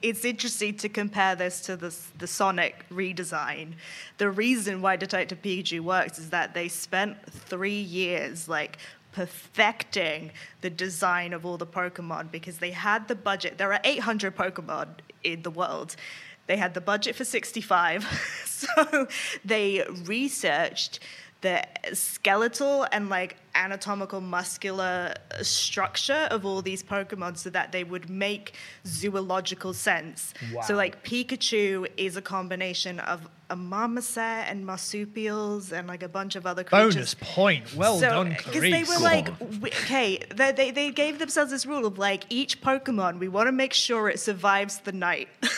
it's 0.04 0.26
interesting 0.26 0.76
to 0.76 0.89
compare 0.89 1.36
this 1.36 1.62
to 1.62 1.78
the 1.78 1.96
the 2.20 2.28
Sonic 2.28 2.86
redesign. 2.92 3.74
The 4.18 4.30
reason 4.30 4.82
why 4.82 4.98
Detective 4.98 5.42
Pikachu 5.42 5.80
works 5.80 6.20
is 6.20 6.30
that 6.30 6.54
they 6.54 6.68
spent 6.68 7.18
three 7.32 7.82
years 7.82 8.48
like 8.48 8.78
perfecting 9.13 10.32
the 10.62 10.70
design 10.70 11.34
of 11.34 11.46
all 11.46 11.58
the 11.58 11.66
Pokemon 11.66 12.32
because 12.32 12.58
they 12.58 12.71
had 12.71 13.08
the 13.08 13.15
budget. 13.15 13.58
There 13.58 13.71
are 13.71 13.80
800 13.84 14.36
Pokemon 14.36 14.88
in 15.23 15.44
the 15.44 15.52
world. 15.52 15.96
They 16.48 16.58
had 16.58 16.73
the 16.73 16.82
budget 16.82 17.15
for 17.15 17.23
65. 17.23 18.04
so 18.46 19.08
they 19.46 19.86
researched 20.04 21.00
the 21.44 21.62
skeletal 21.94 22.87
and 22.91 23.10
like 23.10 23.35
anatomical 23.54 24.21
muscular 24.21 25.13
structure 25.41 26.27
of 26.31 26.46
all 26.46 26.62
these 26.62 26.81
Pokemon 26.81 27.37
so 27.37 27.50
that 27.52 27.71
they 27.71 27.83
would 27.83 28.10
make 28.10 28.54
zoological 28.87 29.73
sense. 29.73 30.33
So 30.65 30.75
like 30.75 31.04
Pikachu 31.04 31.87
is 31.98 32.17
a 32.17 32.21
combination 32.21 33.00
of 33.00 33.27
a 33.50 33.56
marmoset 33.56 34.48
and 34.48 34.65
marsupials 34.65 35.71
and 35.73 35.87
like 35.87 36.02
a 36.02 36.08
bunch 36.08 36.35
of 36.35 36.48
other 36.48 36.63
creatures. 36.63 36.96
Bonus 36.96 37.13
point. 37.15 37.75
Well 37.75 38.00
done, 38.00 38.29
Because 38.29 38.62
they 38.62 38.83
were 38.83 39.00
like, 39.00 39.29
okay, 39.63 40.23
they, 40.33 40.52
they, 40.54 40.71
they 40.71 40.89
gave 40.89 41.19
themselves 41.19 41.52
this 41.52 41.65
rule 41.65 41.85
of 41.85 42.00
like 42.00 42.23
each 42.29 42.62
Pokemon, 42.62 43.19
we 43.19 43.27
want 43.27 43.48
to 43.48 43.52
make 43.52 43.73
sure 43.73 44.10
it 44.10 44.19
survives 44.19 44.79
the 44.79 44.94
night. 44.94 45.27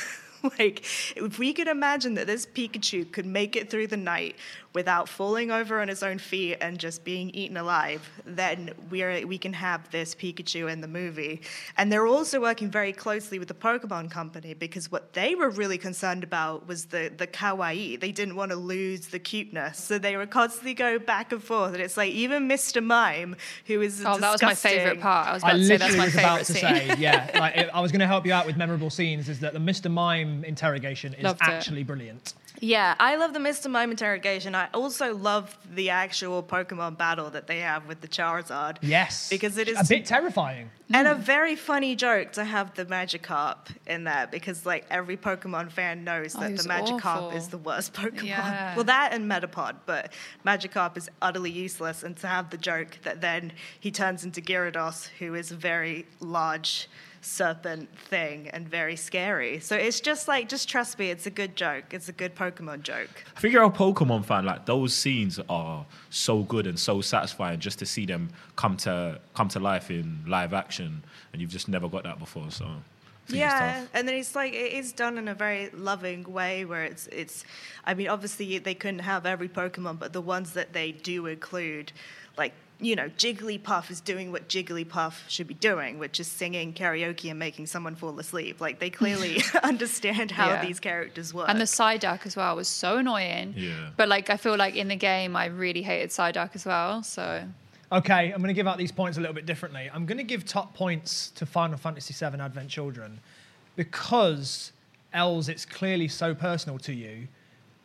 like, 0.60 0.84
if 1.16 1.40
we 1.40 1.54
could 1.54 1.68
imagine 1.68 2.16
that 2.16 2.28
this 2.28 2.46
Pikachu 2.46 3.12
could 3.12 3.26
make 3.26 3.56
it 3.56 3.70
through 3.70 3.88
the 3.88 3.98
night 3.98 4.36
without 4.74 5.08
falling 5.08 5.52
over 5.52 5.80
on 5.80 5.88
his 5.88 6.04
own 6.04 6.18
feet 6.18 6.58
and 6.60 6.78
just 6.78 7.04
being 7.06 7.30
eaten 7.30 7.56
alive, 7.56 8.08
then 8.26 8.72
we're 8.90 9.26
we 9.26 9.38
can 9.38 9.54
have 9.54 9.90
this 9.92 10.14
Pikachu 10.14 10.70
in 10.72 10.82
the 10.82 10.88
movie. 10.88 11.42
And 11.78 11.92
they're 11.92 12.06
also 12.06 12.42
working 12.42 12.70
very 12.70 12.92
closely 12.92 13.40
with 13.40 13.48
the 13.48 13.54
Pokemon 13.54 14.12
Company 14.12 14.54
because 14.54 14.92
what 14.92 15.14
they 15.14 15.34
were 15.34 15.50
really 15.50 15.78
concerned 15.78 16.24
about 16.24 16.68
was 16.68 16.86
the 16.88 17.12
the 17.16 17.26
kawaii. 17.26 18.00
They 18.00 18.12
didn't 18.12 18.36
want 18.36 18.52
to 18.52 18.58
lose 18.58 19.08
the 19.08 19.20
cuteness, 19.20 19.82
so 19.82 19.98
they 19.98 20.18
were 20.18 20.28
constantly 20.28 20.74
going 20.74 21.00
back 21.00 21.32
and 21.32 21.42
forth. 21.42 21.74
And 21.74 21.82
it's 21.82 21.96
like 21.98 22.12
even 22.12 22.50
Mr. 22.50 22.84
Mime, 22.84 23.38
who 23.66 23.82
is 23.82 24.04
Oh, 24.06 24.18
that 24.18 24.32
was 24.34 24.42
my 24.42 24.56
favorite 24.56 25.00
part. 25.00 25.28
I 25.28 25.34
was 25.34 25.44
I 25.44 25.52
about 25.52 25.58
to 25.58 25.66
say 25.66 25.78
that's 25.78 25.96
literally 25.96 25.98
my 25.98 26.06
was 26.06 26.14
about 26.16 26.46
favorite 26.46 26.46
to 26.46 26.54
scene. 26.88 26.96
say, 26.98 27.02
yeah, 27.02 27.32
like 27.40 27.70
I 27.74 27.80
was 27.80 27.92
going 27.92 28.02
to 28.02 28.08
help 28.08 28.26
you 28.26 28.34
out 28.34 28.46
with 28.46 28.58
memorable 28.58 28.90
scenes. 28.90 29.30
Is 29.30 29.40
that 29.40 29.54
the 29.54 29.60
Mr. 29.60 29.90
Mime 29.90 30.35
interrogation 30.44 31.14
is 31.14 31.24
Loved 31.24 31.42
it. 31.42 31.48
actually 31.48 31.84
brilliant. 31.84 32.34
Yeah, 32.62 32.96
I 33.02 33.18
love 33.18 33.34
the 33.34 33.40
Mr. 33.40 33.70
Mime 33.70 33.92
interrogation. 33.92 34.56
I 34.56 34.70
also 34.74 35.14
love 35.14 35.58
the 35.74 35.90
actual 35.90 36.42
Pokemon 36.42 36.98
battle 36.98 37.30
that 37.32 37.48
they 37.48 37.60
have 37.60 37.86
with 37.86 38.00
the 38.00 38.08
Charizard. 38.08 38.78
Yes, 38.82 39.28
Because 39.30 39.58
it 39.58 39.68
is 39.68 39.78
a 39.78 39.84
bit 39.84 40.06
terrifying. 40.06 40.70
And 40.94 41.06
a 41.06 41.16
very 41.16 41.58
funny 41.58 41.96
joke 41.98 42.32
to 42.34 42.46
have 42.46 42.74
the 42.76 42.86
Magikarp 42.86 43.58
in 43.88 44.06
there 44.06 44.28
because 44.32 44.66
like 44.66 44.86
every 44.90 45.18
Pokemon 45.18 45.70
fan 45.72 46.06
knows 46.06 46.34
Oh, 46.36 46.40
that 46.42 46.48
the 46.48 46.54
was 46.54 46.68
Magikarp 46.68 47.06
awful. 47.06 47.32
is 47.32 47.50
the 47.50 47.58
worst 47.58 47.94
Pokemon. 47.94 48.24
Yeah. 48.24 48.74
Well, 48.76 48.86
that 48.86 49.10
and 49.12 49.30
Metapod, 49.30 49.76
but 49.86 50.14
Magikarp 50.46 50.96
is 50.96 51.10
utterly 51.22 51.52
useless. 51.52 52.04
And 52.04 52.16
to 52.18 52.28
have 52.28 52.52
the 52.52 52.58
joke 52.58 53.00
that 53.04 53.20
then 53.20 53.52
he 53.80 53.92
turns 53.92 54.24
into 54.24 54.40
Gyarados, 54.42 55.08
who 55.20 55.34
is 55.34 55.52
a 55.52 55.56
very 55.58 56.06
large 56.22 56.88
serpent 57.26 57.90
thing 57.98 58.50
and 58.50 58.68
very 58.70 58.96
scary. 58.96 59.60
So 59.60 59.76
it's 59.76 60.00
just 60.00 60.28
like, 60.28 60.48
just 60.48 60.70
trust 60.70 61.00
me, 61.00 61.10
it's 61.10 61.26
a 61.26 61.30
good 61.32 61.56
joke. 61.56 61.86
It's 61.92 62.08
a 62.08 62.12
good 62.12 62.36
Pokemon 62.36 62.84
joke. 62.84 63.24
I 63.36 63.40
think 63.40 63.54
you're 63.54 63.64
a 63.64 63.70
Pokemon 63.70 64.26
fan. 64.26 64.46
Like 64.46 64.66
those 64.66 64.94
scenes 64.94 65.40
are 65.50 65.86
so 66.10 66.44
good 66.44 66.68
and 66.68 66.80
so 66.80 67.02
satisfying 67.02 67.60
just 67.60 67.80
to 67.80 67.86
see 67.86 68.06
them 68.06 68.30
come 68.56 68.78
to 68.78 69.20
come 69.34 69.48
to 69.50 69.60
life 69.60 69.90
in 69.90 70.24
live 70.28 70.54
action, 70.54 71.04
and 71.34 71.42
you've 71.42 71.52
just 71.52 71.68
never 71.68 71.90
got 71.90 72.04
that 72.04 72.20
before. 72.20 72.52
So 72.52 72.66
I 72.66 72.70
think 72.70 72.78
it's 73.28 73.34
Yeah, 73.40 73.86
and 73.94 74.08
then 74.08 74.16
it's 74.16 74.36
like 74.36 74.54
it 74.54 74.74
is 74.74 74.94
done 74.94 75.18
in 75.18 75.28
a 75.28 75.34
very 75.34 75.70
loving 75.72 76.24
way 76.32 76.64
where 76.66 76.84
it's 76.84 77.08
it's. 77.08 77.44
I 77.86 77.94
mean, 77.96 78.08
obviously 78.08 78.60
they 78.60 78.76
couldn't 78.76 79.00
have 79.00 79.26
every 79.26 79.50
Pokemon, 79.50 80.00
but 80.00 80.14
the 80.14 80.22
ones 80.22 80.54
that 80.54 80.74
they 80.74 80.92
do 80.92 81.26
include, 81.26 81.92
like 82.38 82.54
you 82.80 82.96
know, 82.96 83.08
Jigglypuff 83.10 83.90
is 83.90 84.02
doing 84.02 84.32
what 84.32 84.50
Jigglypuff 84.50 85.14
should 85.30 85.48
be 85.48 85.54
doing, 85.54 85.98
which 85.98 86.20
is 86.20 86.28
singing 86.28 86.74
karaoke 86.74 87.30
and 87.30 87.40
making 87.40 87.68
someone 87.68 87.96
fall 87.96 88.20
asleep. 88.20 88.60
Like 88.60 88.80
they 88.80 88.90
clearly 88.90 89.42
understand 89.64 90.32
how 90.32 90.48
Yeah. 90.50 90.66
these 90.66 90.80
characters 90.80 91.34
work. 91.34 91.48
And 91.50 91.60
the 91.60 91.66
Psyduck 91.66 92.26
as 92.26 92.36
well 92.36 92.56
was 92.56 92.68
so 92.68 92.98
annoying. 92.98 93.54
Yeah. 93.56 93.92
But 93.96 94.10
like 94.10 94.30
I 94.30 94.38
feel 94.38 94.58
like 94.58 94.76
in 94.76 94.88
the 94.90 94.96
game 94.96 95.36
I 95.36 95.46
really 95.46 95.82
hated 95.84 96.10
Psyduck 96.10 96.52
as 96.56 96.66
well. 96.66 97.02
So 97.04 97.44
Okay, 97.92 98.32
I'm 98.32 98.40
going 98.42 98.48
to 98.48 98.54
give 98.54 98.68
out 98.68 98.78
these 98.80 98.92
points 98.92 99.18
a 99.18 99.22
little 99.22 99.36
bit 99.36 99.46
differently. 99.46 99.90
I'm 99.94 100.06
going 100.08 100.18
to 100.18 100.24
give 100.24 100.44
top 100.44 100.74
points 100.74 101.30
to 101.36 101.46
Final 101.46 101.78
Fantasy 101.78 102.14
VII 102.14 102.42
Advent 102.42 102.68
Children 102.70 103.20
because 103.76 104.72
Elz, 105.14 105.50
it's 105.50 105.66
clearly 105.66 106.08
so 106.08 106.34
personal 106.34 106.78
to 106.80 106.94
you. 106.94 107.28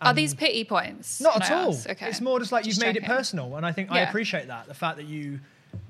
Are 0.01 0.15
these 0.15 0.35
pity 0.35 0.65
points? 0.65 1.21
Not 1.21 1.43
at 1.43 1.51
I 1.51 1.63
all. 1.63 1.71
ask? 1.71 1.89
Okay. 1.89 2.09
It's 2.09 2.21
more 2.21 2.39
just 2.39 2.53
like 2.53 2.65
you've 2.65 2.77
Just 2.77 2.85
made 2.85 2.97
it 2.97 3.05
personal, 3.05 3.57
and 3.57 3.67
I 3.67 3.73
think 3.73 3.91
I 3.91 4.01
appreciate 4.01 4.49
that. 4.49 4.67
The 4.67 4.75
fact 4.75 4.97
that 4.97 5.07
you 5.07 5.41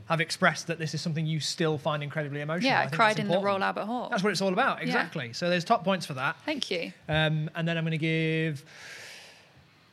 have 0.06 0.20
expressed 0.20 0.66
that 0.66 0.78
this 0.78 0.92
is 0.92 1.00
something 1.00 1.24
you 1.24 1.38
still 1.38 1.78
find 1.78 2.02
incredibly 2.02 2.40
emotional. 2.40 2.72
Yeah, 2.72 2.80
I 2.80 2.82
think 2.86 2.94
cried 2.94 3.10
that's 3.10 3.20
in 3.20 3.28
the 3.28 3.34
important. 3.34 3.60
Royal 3.60 3.64
Albert 3.64 3.84
Hall. 3.84 4.08
That's 4.10 4.24
what 4.24 4.30
it's 4.30 4.42
all 4.42 4.52
about, 4.52 4.82
exactly. 4.82 5.32
So 5.32 5.48
there's 5.48 5.64
top 5.64 5.84
points 5.84 6.04
for 6.04 6.14
that. 6.14 6.36
Thank 6.44 6.70
you. 6.70 6.92
Um, 7.08 7.48
and 7.54 7.66
then 7.66 7.78
I'm 7.78 7.84
going 7.84 7.92
to 7.92 7.98
give. 7.98 8.64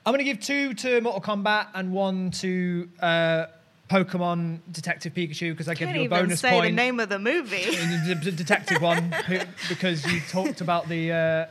I'm 0.05 0.13
going 0.13 0.25
to 0.25 0.31
give 0.31 0.39
two 0.39 0.73
to 0.73 1.01
Mortal 1.01 1.21
Kombat 1.21 1.67
and 1.75 1.91
one 1.91 2.31
to 2.31 2.89
uh, 3.01 3.45
Pokemon 3.89 4.59
Detective 4.71 5.13
Pikachu 5.13 5.51
because 5.51 5.67
I 5.67 5.73
give 5.73 5.89
you 5.89 6.01
a 6.01 6.03
even 6.05 6.19
bonus 6.21 6.39
say 6.39 6.49
point. 6.49 6.65
the 6.65 6.71
name 6.71 6.99
of 6.99 7.09
the 7.09 7.19
movie. 7.19 7.65
the, 8.07 8.19
the 8.23 8.31
detective 8.31 8.81
one 8.81 9.13
because 9.69 10.05
you 10.11 10.19
talked 10.29 10.61
about 10.61 10.89
the 10.89 11.11
uh, 11.11 11.45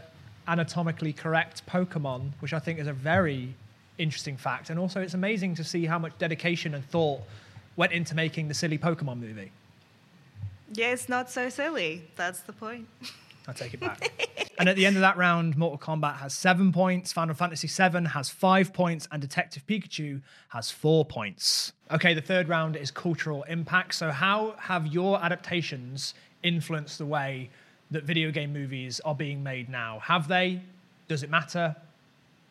anatomically 0.48 1.12
correct 1.12 1.66
Pokemon, 1.66 2.30
which 2.40 2.52
I 2.52 2.58
think 2.58 2.78
is 2.78 2.86
a 2.86 2.92
very 2.92 3.54
interesting 3.98 4.36
fact, 4.36 4.70
and 4.70 4.78
also 4.78 5.00
it's 5.00 5.14
amazing 5.14 5.54
to 5.56 5.64
see 5.64 5.86
how 5.86 5.98
much 5.98 6.16
dedication 6.18 6.74
and 6.74 6.84
thought 6.84 7.20
went 7.76 7.92
into 7.92 8.14
making 8.14 8.48
the 8.48 8.54
silly 8.54 8.78
Pokemon 8.78 9.20
movie. 9.20 9.52
yeah, 10.72 10.92
it's 10.92 11.08
not 11.08 11.30
so 11.30 11.48
silly. 11.48 12.08
That's 12.16 12.40
the 12.40 12.52
point. 12.52 12.88
I 13.48 13.52
take 13.52 13.74
it 13.74 13.80
back. 13.80 14.52
and 14.58 14.68
at 14.68 14.76
the 14.76 14.86
end 14.86 14.96
of 14.96 15.02
that 15.02 15.16
round, 15.16 15.56
Mortal 15.56 15.78
Kombat 15.78 16.16
has 16.16 16.34
seven 16.34 16.72
points, 16.72 17.12
Final 17.12 17.34
Fantasy 17.34 17.68
VII 17.68 18.06
has 18.06 18.28
five 18.28 18.72
points, 18.72 19.06
and 19.12 19.22
Detective 19.22 19.66
Pikachu 19.66 20.20
has 20.48 20.70
four 20.70 21.04
points. 21.04 21.72
Okay, 21.90 22.14
the 22.14 22.20
third 22.20 22.48
round 22.48 22.74
is 22.76 22.90
cultural 22.90 23.44
impact. 23.44 23.94
So, 23.94 24.10
how 24.10 24.54
have 24.58 24.86
your 24.88 25.22
adaptations 25.22 26.14
influenced 26.42 26.98
the 26.98 27.06
way 27.06 27.50
that 27.90 28.04
video 28.04 28.30
game 28.30 28.52
movies 28.52 29.00
are 29.00 29.14
being 29.14 29.42
made 29.42 29.68
now? 29.68 30.00
Have 30.00 30.28
they? 30.28 30.62
Does 31.08 31.22
it 31.22 31.30
matter? 31.30 31.76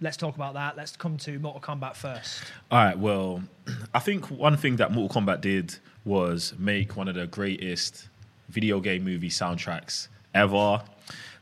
Let's 0.01 0.17
talk 0.17 0.35
about 0.35 0.53
that. 0.55 0.75
Let's 0.75 0.95
come 0.95 1.17
to 1.19 1.39
Mortal 1.39 1.61
Kombat 1.61 1.95
first. 1.95 2.43
All 2.71 2.83
right. 2.83 2.97
Well, 2.97 3.43
I 3.93 3.99
think 3.99 4.29
one 4.29 4.57
thing 4.57 4.77
that 4.77 4.91
Mortal 4.91 5.21
Kombat 5.21 5.41
did 5.41 5.77
was 6.03 6.53
make 6.57 6.95
one 6.95 7.07
of 7.07 7.15
the 7.15 7.27
greatest 7.27 8.07
video 8.49 8.79
game 8.79 9.03
movie 9.03 9.29
soundtracks 9.29 10.07
ever. 10.33 10.81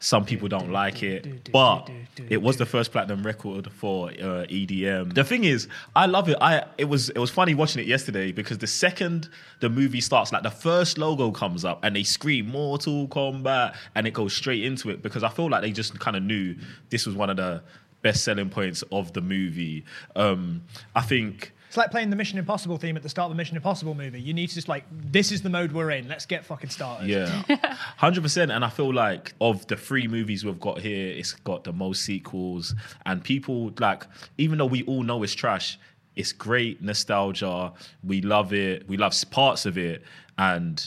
Some 0.03 0.25
people 0.25 0.49
don't 0.49 0.69
like 0.69 1.01
it, 1.01 1.49
but 1.53 1.89
it 2.29 2.41
was 2.41 2.57
the 2.57 2.65
first 2.65 2.91
platinum 2.91 3.25
record 3.25 3.71
for 3.71 4.09
uh, 4.09 4.45
EDM. 4.49 5.13
The 5.13 5.23
thing 5.23 5.45
is, 5.45 5.69
I 5.95 6.07
love 6.07 6.27
it. 6.27 6.35
I 6.41 6.65
it 6.77 6.89
was 6.89 7.07
it 7.07 7.19
was 7.19 7.31
funny 7.31 7.53
watching 7.53 7.81
it 7.81 7.87
yesterday 7.87 8.33
because 8.33 8.57
the 8.57 8.67
second 8.67 9.29
the 9.61 9.69
movie 9.69 10.01
starts, 10.01 10.33
like 10.33 10.43
the 10.43 10.51
first 10.51 10.97
logo 10.97 11.31
comes 11.31 11.63
up 11.63 11.79
and 11.85 11.95
they 11.95 12.03
scream 12.03 12.47
Mortal 12.47 13.07
Kombat 13.07 13.77
and 13.95 14.05
it 14.05 14.11
goes 14.11 14.33
straight 14.33 14.65
into 14.65 14.89
it 14.89 15.01
because 15.01 15.23
I 15.23 15.29
feel 15.29 15.49
like 15.49 15.61
they 15.61 15.71
just 15.71 15.97
kind 16.01 16.17
of 16.17 16.23
knew 16.23 16.57
this 16.89 17.05
was 17.05 17.15
one 17.15 17.29
of 17.29 17.37
the 17.37 17.63
best 18.01 18.25
selling 18.25 18.49
points 18.49 18.81
of 18.91 19.13
the 19.13 19.21
movie. 19.21 19.85
Um, 20.17 20.63
I 20.93 21.01
think 21.01 21.52
It's 21.73 21.77
like 21.79 21.89
playing 21.89 22.11
the 22.11 22.15
Mission 22.15 22.37
Impossible 22.37 22.77
theme 22.77 22.95
at 22.97 23.01
the 23.01 23.09
start 23.09 23.31
of 23.31 23.31
the 23.31 23.35
Mission 23.35 23.55
Impossible 23.55 23.95
movie. 23.95 24.21
You 24.21 24.31
need 24.31 24.47
to 24.49 24.53
just 24.53 24.67
like, 24.67 24.83
this 24.91 25.31
is 25.31 25.41
the 25.41 25.49
mode 25.49 25.71
we're 25.71 25.89
in. 25.89 26.07
Let's 26.07 26.27
get 26.27 26.45
fucking 26.45 26.69
started. 26.69 27.09
Yeah, 27.09 27.41
hundred 27.97 28.21
percent. 28.21 28.51
And 28.51 28.63
I 28.63 28.69
feel 28.69 28.93
like 28.93 29.33
of 29.41 29.65
the 29.65 29.75
three 29.75 30.07
movies 30.07 30.45
we've 30.45 30.59
got 30.59 30.81
here, 30.81 31.07
it's 31.07 31.33
got 31.33 31.63
the 31.63 31.73
most 31.73 32.05
sequels, 32.05 32.75
and 33.07 33.23
people 33.23 33.73
like, 33.79 34.03
even 34.37 34.59
though 34.59 34.67
we 34.67 34.83
all 34.83 35.01
know 35.01 35.23
it's 35.23 35.33
trash, 35.33 35.79
it's 36.15 36.31
great 36.31 36.79
nostalgia. 36.83 37.73
We 38.03 38.21
love 38.21 38.53
it. 38.53 38.87
We 38.87 38.95
love 38.95 39.15
parts 39.31 39.65
of 39.65 39.75
it, 39.75 40.03
and 40.37 40.85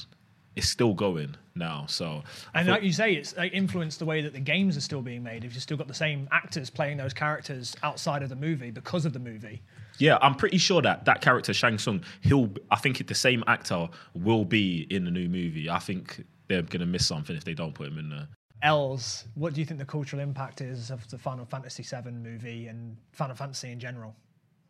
it's 0.55 0.68
still 0.68 0.95
going 0.95 1.34
now. 1.57 1.87
So, 1.89 2.22
And 2.55 2.68
like 2.68 2.84
you 2.84 2.93
say, 2.93 3.14
it's 3.14 3.34
influenced 3.37 3.99
the 3.99 4.07
way 4.07 4.22
that 4.22 4.34
the 4.34 4.39
games 4.39 4.76
are 4.76 4.82
still 4.82 5.03
being 5.03 5.24
made. 5.24 5.45
If 5.45 5.55
you've 5.55 5.64
still 5.64 5.78
got 5.78 5.89
the 5.89 5.95
same 5.95 6.28
actors 6.30 6.70
playing 6.70 6.99
those 6.99 7.12
characters 7.12 7.74
outside 7.82 8.22
of 8.22 8.28
the 8.28 8.37
movie 8.37 8.70
because 8.70 9.05
of 9.05 9.12
the 9.12 9.18
movie. 9.18 9.62
Yeah, 9.99 10.18
I'm 10.20 10.34
pretty 10.34 10.59
sure 10.59 10.82
that 10.82 11.05
that 11.07 11.20
character 11.20 11.55
Shang 11.55 11.78
Tsung, 11.78 12.03
he'll. 12.20 12.51
I 12.70 12.76
think 12.76 13.07
the 13.07 13.14
same 13.14 13.42
actor 13.47 13.88
will 14.14 14.44
be 14.44 14.86
in 14.90 15.05
the 15.05 15.11
new 15.11 15.28
movie. 15.28 15.70
I 15.70 15.78
think 15.78 16.24
they're 16.49 16.62
gonna 16.62 16.86
miss 16.86 17.07
something 17.07 17.36
if 17.36 17.44
they 17.44 17.55
don't 17.55 17.74
put 17.74 17.88
him 17.88 17.99
in 17.99 18.11
there. 18.11 18.28
Elz, 18.62 19.24
what 19.34 19.55
do 19.55 19.61
you 19.61 19.66
think 19.66 19.78
the 19.78 19.86
cultural 19.86 20.22
impact 20.22 20.61
is 20.61 20.90
of 20.90 21.07
the 21.09 21.18
Final 21.18 21.44
Fantasy 21.44 21.82
VII 21.82 22.11
movie 22.11 22.68
and 22.68 22.97
Final 23.12 23.36
Fantasy 23.36 23.70
in 23.70 23.78
general? 23.78 24.14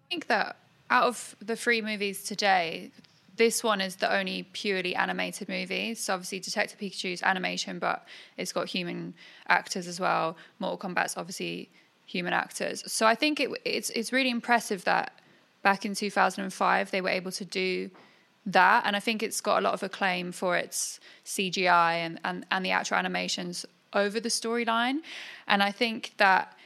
I 0.06 0.08
think 0.10 0.26
that 0.26 0.56
out 0.90 1.04
of 1.04 1.36
the 1.40 1.56
three 1.56 1.80
movies 1.80 2.24
today, 2.24 2.90
this 3.36 3.62
one 3.62 3.80
is 3.80 3.96
the 3.96 4.12
only 4.12 4.44
purely 4.52 4.94
animated 4.94 5.48
movie. 5.48 5.94
So 5.94 6.14
obviously, 6.14 6.40
Detective 6.40 6.78
Pikachu's 6.78 7.22
animation, 7.22 7.78
but 7.78 8.06
it's 8.36 8.52
got 8.52 8.66
human 8.66 9.14
actors 9.48 9.86
as 9.86 10.00
well. 10.00 10.36
Mortal 10.58 10.90
Kombat's 10.90 11.16
obviously 11.16 11.70
human 12.06 12.32
actors. 12.32 12.82
So 12.90 13.06
I 13.06 13.14
think 13.14 13.40
it, 13.40 13.50
it's 13.64 13.90
it's 13.90 14.12
really 14.12 14.30
impressive 14.30 14.84
that 14.84 15.20
back 15.62 15.84
in 15.84 15.94
2005 15.94 16.90
they 16.90 17.00
were 17.00 17.08
able 17.08 17.32
to 17.32 17.44
do 17.44 17.90
that, 18.46 18.86
and 18.86 18.94
I 18.94 19.00
think 19.00 19.22
it's 19.22 19.40
got 19.40 19.58
a 19.58 19.62
lot 19.62 19.74
of 19.74 19.82
acclaim 19.82 20.32
for 20.32 20.56
its 20.56 21.00
CGI 21.24 21.94
and 21.94 22.20
and, 22.24 22.46
and 22.50 22.64
the 22.64 22.70
actual 22.70 22.96
animations 22.96 23.66
over 23.92 24.20
the 24.20 24.28
storyline. 24.28 24.98
And 25.48 25.62
I 25.62 25.72
think 25.72 26.12
that 26.18 26.56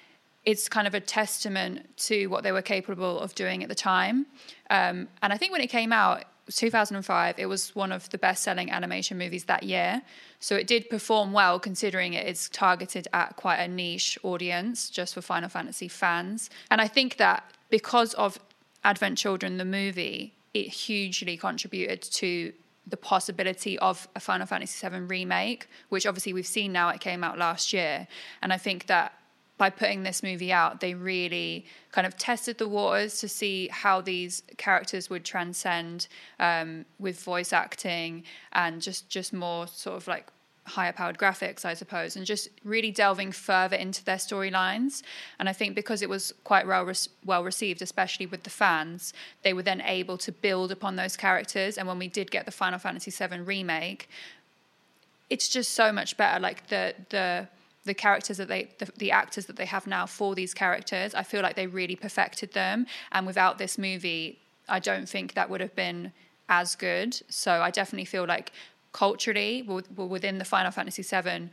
it's 0.45 0.69
kind 0.69 0.87
of 0.87 0.95
a 0.95 1.01
testament 1.01 1.97
to 1.97 2.27
what 2.29 2.43
they 2.43 2.53
were 2.53 2.63
capable 2.63 3.21
of 3.21 3.35
doing 3.35 3.63
at 3.63 3.69
the 3.69 3.75
time. 3.75 4.27
Um, 4.71 5.09
and 5.23 5.33
I 5.33 5.37
think 5.37 5.53
when 5.53 5.61
it 5.61 5.69
came 5.69 5.93
out, 5.93 6.25
2005, 6.57 7.39
it 7.39 7.47
was 7.47 7.75
one 7.75 7.93
of 7.93 8.09
the 8.11 8.19
best 8.19 8.43
selling 8.43 8.71
animation 8.71 9.19
movies 9.19 9.45
that 9.45 9.63
year. 9.63 10.03
So 10.39 10.57
it 10.57 10.67
did 10.67 10.89
perform 10.91 11.33
well 11.33 11.59
considering 11.59 12.15
it 12.15 12.27
is 12.27 12.49
targeted 12.49 13.09
at 13.13 13.37
quite 13.37 13.59
a 13.59 13.69
niche 13.69 14.19
audience 14.23 14.91
just 14.91 15.15
for 15.15 15.21
Final 15.21 15.49
Fantasy 15.49 15.89
fans. 15.89 16.51
And 16.71 16.81
I 16.81 16.89
think 16.89 17.17
that 17.19 17.45
because 17.69 18.15
of 18.15 18.39
Advent 18.85 19.19
Children, 19.19 19.59
the 19.59 19.65
movie, 19.65 20.35
it 20.55 20.69
hugely 20.69 21.37
contributed 21.37 22.03
to 22.03 22.53
the 22.87 22.97
possibility 22.97 23.79
of 23.79 24.09
a 24.17 24.21
Final 24.21 24.47
Fantasy 24.47 24.89
VII 24.89 25.01
remake, 25.01 25.69
which 25.91 26.07
obviously 26.07 26.33
we've 26.33 26.47
seen 26.47 26.73
now. 26.73 26.89
It 26.89 27.01
came 27.01 27.23
out 27.23 27.39
last 27.39 27.73
year, 27.73 28.09
and 28.43 28.53
I 28.53 28.57
think 28.57 28.87
that 28.87 29.13
by 29.61 29.69
putting 29.69 30.05
this 30.05 30.23
movie 30.23 30.51
out, 30.51 30.81
they 30.81 30.95
really 30.95 31.67
kind 31.93 32.07
of 32.07 32.17
tested 32.17 32.57
the 32.57 32.67
waters 32.67 33.21
to 33.21 33.29
see 33.29 33.69
how 33.71 34.01
these 34.01 34.43
characters 34.57 35.11
would 35.11 35.23
transcend 35.23 36.09
um, 36.39 36.87
with 36.99 37.23
voice 37.23 37.53
acting 37.53 38.25
and 38.55 38.81
just 38.81 39.11
just 39.11 39.35
more 39.35 39.67
sort 39.67 39.99
of 39.99 40.09
like 40.09 40.29
higher 40.65 40.95
powered 40.95 41.19
graphics, 41.19 41.67
I 41.67 41.75
suppose, 41.75 42.17
and 42.17 42.25
just 42.25 42.49
really 42.65 42.91
delving 42.91 43.33
further 43.33 43.77
into 43.77 44.03
their 44.03 44.17
storylines. 44.17 45.03
And 45.39 45.47
I 45.47 45.53
think 45.53 45.75
because 45.75 46.01
it 46.01 46.09
was 46.09 46.33
quite 46.43 46.67
well 46.67 46.87
re- 46.87 47.11
well 47.27 47.45
received, 47.45 47.83
especially 47.83 48.25
with 48.25 48.45
the 48.45 48.51
fans, 48.63 49.13
they 49.43 49.53
were 49.53 49.67
then 49.71 49.83
able 49.83 50.17
to 50.19 50.33
build 50.33 50.73
upon 50.73 50.97
those 50.97 51.19
characters. 51.19 51.77
And 51.77 51.87
when 51.87 51.99
we 51.99 52.09
did 52.09 52.31
get 52.31 52.47
the 52.47 52.57
Final 52.63 52.79
Fantasy 52.79 53.11
VII 53.11 53.41
remake, 53.41 54.09
it's 55.29 55.51
just 55.51 55.75
so 55.75 55.93
much 55.93 56.17
better. 56.17 56.41
Like 56.41 56.69
the 56.69 56.95
the 57.11 57.49
the 57.85 57.95
characters 57.95 58.37
that 58.37 58.49
they 58.49 58.71
the, 58.79 58.91
the 58.97 59.11
actors 59.11 59.47
that 59.47 59.57
they 59.57 59.65
have 59.65 59.87
now 59.87 60.07
for 60.07 60.35
these 60.35 60.55
characters, 60.55 61.15
I 61.15 61.23
feel 61.23 61.43
like 61.43 61.57
they 61.57 61.67
really 61.67 61.97
perfected 61.97 62.53
them. 62.53 62.87
And 63.13 63.27
without 63.27 63.59
this 63.59 63.79
movie, 63.79 64.39
I 64.69 64.79
don't 64.79 65.09
think 65.09 65.35
that 65.35 65.49
would 65.51 65.61
have 65.61 65.75
been 65.75 66.13
as 66.49 66.75
good. 66.75 67.21
So 67.29 67.63
I 67.63 67.71
definitely 67.71 68.05
feel 68.05 68.27
like 68.27 68.53
culturally, 68.93 69.63
within 69.63 70.39
the 70.39 70.45
Final 70.45 70.71
Fantasy 70.71 71.03
VII 71.03 71.51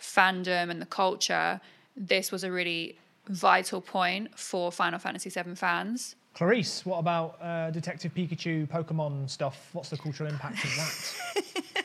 fandom 0.00 0.70
and 0.70 0.80
the 0.82 0.86
culture, 0.86 1.60
this 1.96 2.32
was 2.32 2.44
a 2.44 2.50
really 2.50 2.98
vital 3.28 3.80
point 3.80 4.38
for 4.38 4.72
Final 4.72 4.98
Fantasy 4.98 5.30
VII 5.30 5.54
fans. 5.54 6.16
Clarisse, 6.34 6.86
what 6.86 6.98
about 6.98 7.38
uh, 7.42 7.70
Detective 7.70 8.14
Pikachu, 8.14 8.66
Pokemon 8.68 9.28
stuff? 9.28 9.68
What's 9.72 9.90
the 9.90 9.96
cultural 9.98 10.30
impact 10.30 10.64
of 10.64 10.70
that? 10.76 11.84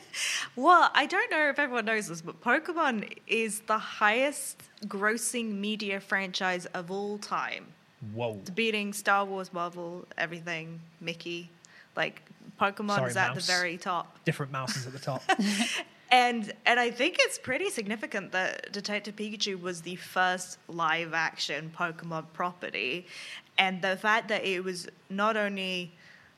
Well, 0.56 0.90
I 0.94 1.04
don't 1.04 1.30
know 1.30 1.50
if 1.50 1.58
everyone 1.58 1.84
knows 1.84 2.08
this, 2.08 2.22
but 2.22 2.40
Pokemon 2.40 3.18
is 3.26 3.60
the 3.60 3.76
highest 3.76 4.62
grossing 4.86 5.58
media 5.58 6.00
franchise 6.00 6.64
of 6.66 6.90
all 6.90 7.18
time. 7.18 7.66
Whoa. 8.14 8.38
It's 8.40 8.48
Beating 8.48 8.94
Star 8.94 9.26
Wars, 9.26 9.52
Marvel, 9.52 10.06
everything, 10.16 10.80
Mickey. 10.98 11.50
Like, 11.94 12.22
Pokemon 12.58 12.96
Sorry, 12.96 13.10
is 13.10 13.16
at 13.18 13.34
mouse. 13.34 13.46
the 13.46 13.52
very 13.52 13.76
top. 13.76 14.16
Different 14.24 14.50
mouses 14.50 14.86
at 14.86 14.94
the 14.94 14.98
top. 14.98 15.22
And 16.08 16.52
and 16.64 16.78
I 16.78 16.92
think 16.92 17.16
it's 17.18 17.36
pretty 17.36 17.68
significant 17.68 18.30
that 18.30 18.70
Detective 18.72 19.16
Pikachu 19.16 19.60
was 19.60 19.82
the 19.82 19.96
first 19.96 20.58
live 20.68 21.12
action 21.14 21.72
Pokemon 21.76 22.26
property. 22.32 23.06
And 23.58 23.82
the 23.82 23.96
fact 23.96 24.28
that 24.28 24.44
it 24.44 24.62
was 24.62 24.88
not 25.08 25.36
only 25.36 25.92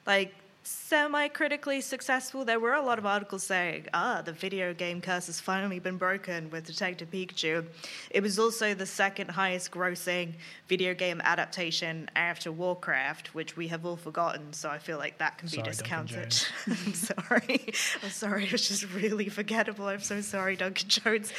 like 0.07 0.35
semi 0.69 1.29
critically 1.29 1.81
successful, 1.81 2.45
there 2.45 2.61
were 2.61 2.75
a 2.75 2.83
lot 2.83 2.99
of 2.99 3.07
articles 3.07 3.43
saying, 3.43 3.87
ah, 3.95 4.23
the 4.23 4.33
video 4.33 4.75
game 4.75 5.01
curse 5.01 5.27
has 5.27 5.41
finally 5.41 5.79
been 5.79 5.97
broken 5.97 6.51
with 6.51 6.67
Detective 6.67 7.11
Pikachu. 7.11 7.65
It 8.11 8.23
was 8.23 8.39
also 8.39 8.75
the 8.75 8.87
second 8.87 9.31
highest 9.31 9.71
grossing 9.71 10.35
video 10.67 10.95
game 10.95 11.21
adaptation 11.25 12.11
after 12.17 12.53
Warcraft, 12.53 13.35
which 13.35 13.57
we 13.57 13.69
have 13.69 13.87
all 13.87 13.97
forgotten, 13.97 14.53
so 14.53 14.69
I 14.69 14.79
feel 14.79 14.99
like 14.99 15.19
that 15.19 15.39
can 15.39 15.49
be 15.49 15.57
Sorry, 15.57 15.65
Duncan 15.65 16.07
discounted. 16.07 16.47
I'm 16.67 16.95
sorry. 16.95 17.75
I'm 18.03 18.11
sorry. 18.11 18.45
It 18.45 18.53
was 18.53 18.69
just 18.69 18.93
really 18.95 19.29
forgettable. 19.29 19.87
I'm 19.87 20.01
so 20.01 20.21
sorry, 20.21 20.57
Duncan 20.57 20.89
Jones. 20.89 21.33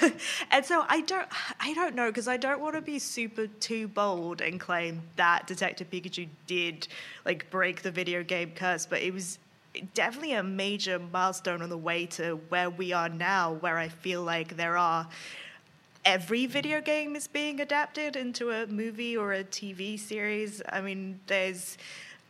and 0.50 0.64
so 0.64 0.84
I 0.88 1.00
don't, 1.02 1.28
I 1.60 1.74
don't 1.74 1.94
know 1.94 2.08
because 2.10 2.28
I 2.28 2.36
don't 2.36 2.60
want 2.60 2.74
to 2.74 2.82
be 2.82 2.98
super 2.98 3.46
too 3.46 3.88
bold 3.88 4.40
and 4.40 4.58
claim 4.58 5.02
that 5.16 5.46
Detective 5.46 5.90
Pikachu 5.90 6.28
did 6.46 6.88
like 7.24 7.50
break 7.50 7.82
the 7.82 7.90
video 7.90 8.22
game 8.22 8.52
curse, 8.54 8.63
but 8.88 9.02
it 9.02 9.12
was 9.12 9.38
definitely 9.94 10.32
a 10.32 10.42
major 10.42 10.98
milestone 10.98 11.62
on 11.62 11.68
the 11.68 11.78
way 11.78 12.06
to 12.06 12.36
where 12.48 12.70
we 12.70 12.92
are 12.92 13.08
now, 13.08 13.52
where 13.54 13.78
I 13.78 13.88
feel 13.88 14.22
like 14.22 14.56
there 14.56 14.76
are 14.76 15.08
every 16.04 16.46
video 16.46 16.80
game 16.80 17.16
is 17.16 17.26
being 17.26 17.60
adapted 17.60 18.16
into 18.16 18.50
a 18.50 18.66
movie 18.66 19.16
or 19.16 19.32
a 19.32 19.44
TV 19.44 19.98
series. 19.98 20.62
I 20.70 20.80
mean, 20.80 21.20
there's 21.26 21.78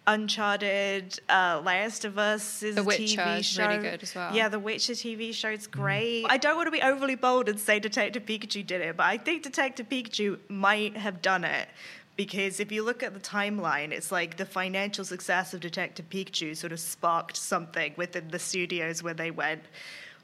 Uncharted, 0.07 1.19
uh, 1.31 1.63
Last 1.65 2.05
of 2.05 2.19
Us 2.19 2.63
is 2.63 2.75
The 2.75 2.83
a 2.83 2.85
Witcher 2.85 3.21
TV 3.23 3.43
show. 3.45 3.67
really 3.67 3.83
good 3.83 4.03
as 4.03 4.15
well. 4.15 4.35
Yeah, 4.35 4.49
The 4.49 4.59
Witcher 4.59 4.93
TV 4.93 5.33
show 5.33 5.51
is 5.51 5.67
great. 5.67 6.27
I 6.29 6.37
don't 6.37 6.57
want 6.57 6.67
to 6.67 6.71
be 6.71 6.83
overly 6.83 7.15
bold 7.15 7.49
and 7.49 7.59
say 7.59 7.79
Detective 7.81 8.25
Pikachu 8.27 8.67
did 8.67 8.83
it, 8.83 8.97
but 8.99 9.07
I 9.07 9.17
think 9.17 9.43
Detective 9.43 9.89
Pikachu 9.89 10.39
might 10.49 10.97
have 10.97 11.23
done 11.23 11.45
it. 11.45 11.69
Because 12.17 12.61
if 12.61 12.71
you 12.71 12.85
look 12.85 13.03
at 13.03 13.13
the 13.13 13.21
timeline, 13.21 13.91
it's 13.91 14.13
like 14.13 14.37
the 14.37 14.47
financial 14.47 15.05
success 15.05 15.53
of 15.53 15.61
Detective 15.61 16.09
Pikachu 16.09 16.57
sort 16.57 16.73
of 16.73 16.79
sparked 16.79 17.37
something 17.37 17.93
within 17.97 18.29
the 18.29 18.39
studios 18.39 19.03
where 19.03 19.15
they 19.15 19.33
went, 19.33 19.63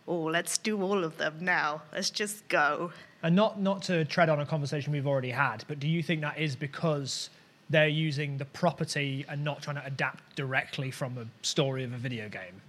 oh, 0.07 0.23
let's 0.23 0.57
do 0.59 0.81
all 0.81 1.03
of 1.03 1.17
them 1.19 1.39
now. 1.41 1.83
Let's 1.93 2.11
just 2.11 2.47
go. 2.49 2.93
and 3.23 3.35
not 3.35 3.61
not 3.61 3.83
to 3.83 4.05
tread 4.05 4.29
on 4.29 4.41
a 4.41 4.47
conversation 4.47 4.93
we've 4.93 5.07
already 5.07 5.31
had, 5.31 5.65
but 5.69 5.81
do 5.81 5.89
you 5.89 6.03
think 6.03 6.21
that 6.21 6.39
is 6.39 6.57
because 6.57 7.31
they're 7.69 7.89
using 7.89 8.39
the 8.39 8.45
property 8.47 9.25
and 9.29 9.45
not 9.45 9.63
trying 9.63 9.77
to 9.77 9.85
adapt 9.85 10.37
directly 10.37 10.91
from 10.91 11.19
a 11.19 11.27
story 11.45 11.85
of 11.85 11.93
a 11.93 11.99
video 11.99 12.29
game? 12.29 12.61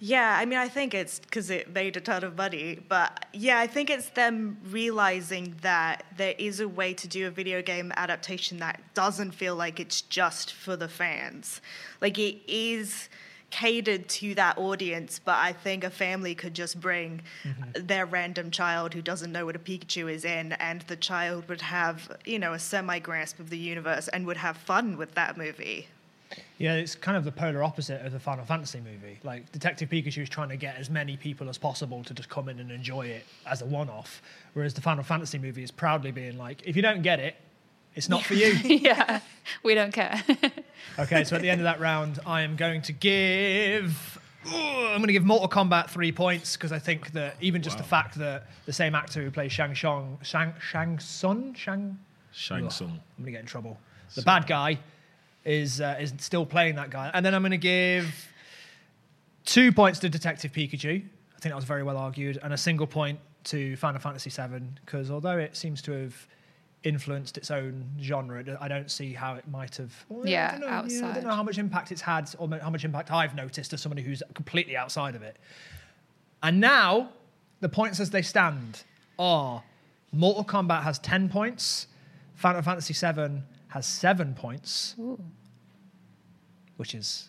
Yeah, 0.00 0.36
I 0.38 0.44
mean, 0.44 0.58
I 0.58 0.68
think 0.68 0.94
it's 0.94 1.18
because 1.18 1.50
it 1.50 1.72
made 1.72 1.96
a 1.96 2.00
ton 2.00 2.24
of 2.24 2.36
money. 2.36 2.80
But 2.88 3.26
yeah, 3.32 3.58
I 3.58 3.66
think 3.66 3.90
it's 3.90 4.10
them 4.10 4.58
realizing 4.70 5.56
that 5.62 6.04
there 6.16 6.34
is 6.38 6.60
a 6.60 6.68
way 6.68 6.94
to 6.94 7.08
do 7.08 7.26
a 7.26 7.30
video 7.30 7.62
game 7.62 7.92
adaptation 7.96 8.58
that 8.58 8.80
doesn't 8.94 9.32
feel 9.32 9.56
like 9.56 9.80
it's 9.80 10.02
just 10.02 10.52
for 10.52 10.76
the 10.76 10.88
fans. 10.88 11.60
Like 12.00 12.18
it 12.18 12.40
is 12.46 13.08
catered 13.52 14.08
to 14.08 14.34
that 14.34 14.56
audience, 14.56 15.20
but 15.22 15.36
I 15.36 15.52
think 15.52 15.84
a 15.84 15.90
family 15.90 16.34
could 16.34 16.54
just 16.54 16.80
bring 16.80 17.20
mm-hmm. 17.44 17.86
their 17.86 18.06
random 18.06 18.50
child 18.50 18.94
who 18.94 19.02
doesn't 19.02 19.30
know 19.30 19.44
what 19.44 19.54
a 19.54 19.58
Pikachu 19.58 20.10
is 20.10 20.24
in, 20.24 20.52
and 20.52 20.80
the 20.82 20.96
child 20.96 21.48
would 21.48 21.60
have, 21.60 22.16
you 22.24 22.38
know, 22.38 22.54
a 22.54 22.58
semi 22.58 22.98
grasp 22.98 23.38
of 23.38 23.50
the 23.50 23.58
universe 23.58 24.08
and 24.08 24.26
would 24.26 24.38
have 24.38 24.56
fun 24.56 24.96
with 24.96 25.14
that 25.14 25.36
movie. 25.36 25.86
Yeah, 26.58 26.74
it's 26.74 26.94
kind 26.94 27.16
of 27.16 27.24
the 27.24 27.32
polar 27.32 27.62
opposite 27.62 28.04
of 28.04 28.12
the 28.12 28.20
Final 28.20 28.44
Fantasy 28.44 28.80
movie. 28.80 29.18
Like 29.22 29.50
Detective 29.52 29.88
Pikachu 29.88 30.22
is 30.22 30.28
trying 30.28 30.48
to 30.50 30.56
get 30.56 30.76
as 30.76 30.90
many 30.90 31.16
people 31.16 31.48
as 31.48 31.58
possible 31.58 32.04
to 32.04 32.14
just 32.14 32.28
come 32.28 32.48
in 32.48 32.60
and 32.60 32.70
enjoy 32.70 33.06
it 33.06 33.26
as 33.46 33.62
a 33.62 33.66
one-off, 33.66 34.22
whereas 34.54 34.74
the 34.74 34.80
Final 34.80 35.02
Fantasy 35.02 35.38
movie 35.38 35.62
is 35.62 35.70
proudly 35.70 36.12
being 36.12 36.38
like, 36.38 36.62
if 36.64 36.76
you 36.76 36.82
don't 36.82 37.02
get 37.02 37.18
it, 37.20 37.36
it's 37.94 38.08
not 38.08 38.22
for 38.22 38.34
you. 38.34 38.46
yeah, 38.64 39.20
we 39.62 39.74
don't 39.74 39.92
care. 39.92 40.22
Okay, 40.98 41.24
so 41.24 41.36
at 41.36 41.42
the 41.42 41.48
end 41.48 41.60
of 41.60 41.64
that 41.64 41.80
round, 41.80 42.18
I 42.26 42.42
am 42.42 42.54
going 42.56 42.82
to 42.82 42.92
give. 42.92 44.18
Ugh, 44.46 44.52
I'm 44.52 44.98
going 44.98 45.06
to 45.06 45.12
give 45.12 45.24
Mortal 45.24 45.48
Kombat 45.48 45.88
three 45.88 46.12
points 46.12 46.56
because 46.56 46.72
I 46.72 46.78
think 46.78 47.12
that 47.12 47.36
even 47.40 47.62
just 47.62 47.78
the 47.78 47.84
fact 47.84 48.16
that 48.18 48.48
the 48.66 48.72
same 48.72 48.94
actor 48.94 49.22
who 49.22 49.30
plays 49.30 49.52
Shang 49.52 49.72
Shang 49.72 50.18
Shang 50.22 50.52
Shang 50.60 50.98
Sun 50.98 51.54
Shang 51.54 51.98
Shang 52.32 52.66
Ugh, 52.66 52.72
Tsung. 52.72 52.90
I'm 52.90 53.24
gonna 53.24 53.30
get 53.30 53.40
in 53.40 53.46
trouble. 53.46 53.78
The 54.16 54.22
bad 54.22 54.46
guy 54.46 54.80
is 55.44 55.80
uh, 55.80 55.96
is 56.00 56.12
still 56.18 56.46
playing 56.46 56.76
that 56.76 56.90
guy, 56.90 57.10
and 57.14 57.24
then 57.24 57.34
I'm 57.34 57.42
gonna 57.42 57.56
give 57.56 58.28
two 59.44 59.72
points 59.72 59.98
to 60.00 60.08
Detective 60.08 60.52
Pikachu. 60.52 61.02
I 61.02 61.40
think 61.40 61.52
that 61.52 61.56
was 61.56 61.64
very 61.64 61.82
well 61.82 61.96
argued, 61.96 62.38
and 62.42 62.52
a 62.52 62.58
single 62.58 62.86
point 62.86 63.18
to 63.44 63.76
Final 63.76 64.00
Fantasy 64.00 64.30
VII 64.30 64.64
because 64.84 65.10
although 65.10 65.38
it 65.38 65.56
seems 65.56 65.82
to 65.82 65.92
have 65.92 66.28
influenced 66.84 67.36
its 67.38 67.50
own 67.50 67.84
genre, 68.00 68.44
I 68.60 68.68
don't 68.68 68.90
see 68.90 69.12
how 69.12 69.34
it 69.34 69.46
might 69.48 69.76
have. 69.76 69.92
well, 70.08 70.26
Yeah, 70.26 70.48
I 70.54 70.58
don't 70.58 70.70
know, 71.00 71.08
I 71.08 71.12
don't 71.14 71.24
know 71.24 71.34
how 71.34 71.42
much 71.42 71.58
impact 71.58 71.92
it's 71.92 72.00
had 72.00 72.30
or 72.38 72.48
how 72.60 72.70
much 72.70 72.84
impact 72.84 73.10
I've 73.10 73.34
noticed 73.34 73.72
as 73.72 73.80
somebody 73.80 74.02
who's 74.02 74.22
completely 74.34 74.76
outside 74.76 75.14
of 75.14 75.22
it. 75.22 75.36
And 76.42 76.60
now 76.60 77.10
the 77.60 77.68
points 77.68 78.00
as 78.00 78.10
they 78.10 78.22
stand 78.22 78.82
are 79.18 79.62
Mortal 80.12 80.44
Kombat 80.44 80.82
has 80.82 80.98
10 80.98 81.28
points, 81.28 81.86
Final 82.34 82.62
Fantasy 82.62 82.94
VII 82.94 83.42
has 83.72 83.86
7 83.86 84.34
points, 84.34 84.94
which 86.76 86.94
is 86.94 87.28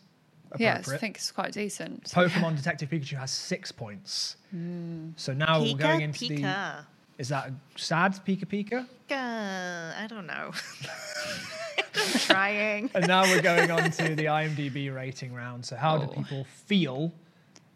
yes. 0.57 0.89
I 0.89 0.97
think 0.97 1.17
it's 1.17 1.31
quite 1.31 1.53
decent. 1.53 2.05
Pokemon 2.05 2.55
Detective 2.61 2.89
Pikachu 2.89 3.17
has 3.17 3.31
6 3.31 3.71
points. 3.71 4.37
Hmm. 4.51 5.09
So 5.15 5.33
now 5.33 5.61
we're 5.61 5.75
going 5.77 6.01
into 6.01 6.27
the. 6.27 6.85
Is 7.17 7.29
that 7.29 7.49
a 7.49 7.53
sad 7.79 8.13
Pika 8.25 8.45
Pika? 8.45 8.87
Pika. 9.09 9.95
I 9.97 10.07
don't 10.09 10.25
know. 10.25 10.51
I'm 11.95 12.19
trying. 12.19 12.89
And 12.95 13.07
now 13.07 13.21
we're 13.23 13.41
going 13.41 13.69
on 13.69 13.91
to 13.91 14.15
the 14.15 14.25
IMDb 14.39 14.93
rating 14.93 15.31
round. 15.33 15.63
So, 15.63 15.75
how 15.75 15.97
do 15.99 16.05
Oh. 16.09 16.13
people 16.13 16.43
feel 16.65 17.11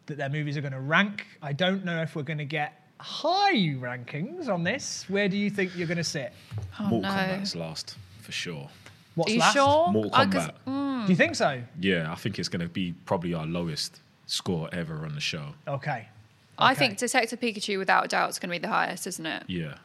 that 0.08 0.18
their 0.18 0.30
movies 0.30 0.58
are 0.58 0.62
going 0.62 0.74
to 0.74 0.80
rank? 0.80 1.28
I 1.42 1.54
don't 1.54 1.86
know 1.86 2.02
if 2.02 2.16
we're 2.16 2.24
going 2.24 2.40
to 2.40 2.46
get 2.46 2.82
high 3.00 3.76
rankings 3.80 4.50
on 4.50 4.64
this. 4.64 5.06
Where 5.08 5.30
do 5.30 5.38
you 5.38 5.52
think 5.52 5.76
you're 5.78 5.88
going 5.88 5.98
to 6.00 6.04
sit? 6.04 6.34
Oh 6.80 6.86
Mortal 6.88 7.12
no. 7.12 7.18
Kombat's 7.18 7.56
last 7.56 7.96
for 8.28 8.34
sure. 8.34 8.68
What's 9.16 9.32
Are 9.32 9.34
you 9.36 9.40
last? 9.40 9.54
sure? 9.54 9.92
Mortal 9.92 10.12
I- 10.14 10.26
'cause- 10.26 10.48
Kombat. 10.48 10.54
Mm. 10.68 11.06
Do 11.06 11.12
you 11.14 11.16
think 11.16 11.36
so? 11.36 11.64
Yeah, 11.80 12.12
I 12.12 12.16
think 12.16 12.38
it's 12.38 12.50
going 12.50 12.60
to 12.62 12.68
be 12.68 12.92
probably 13.06 13.34
our 13.34 13.46
lowest 13.46 14.02
score 14.26 14.68
ever 14.74 15.06
on 15.06 15.16
the 15.16 15.22
show. 15.22 15.54
Okay. 15.66 16.10
I 16.58 16.72
Okay. 16.74 16.80
think 16.80 16.98
Detective 16.98 17.40
Pikachu, 17.40 17.78
without 17.78 18.04
a 18.04 18.08
doubt, 18.10 18.30
is 18.32 18.38
going 18.40 18.50
to 18.50 18.56
be 18.56 18.60
the 18.60 18.68
highest, 18.68 19.08
isn't 19.08 19.26
it? 19.26 19.44
Yeah. 19.48 19.76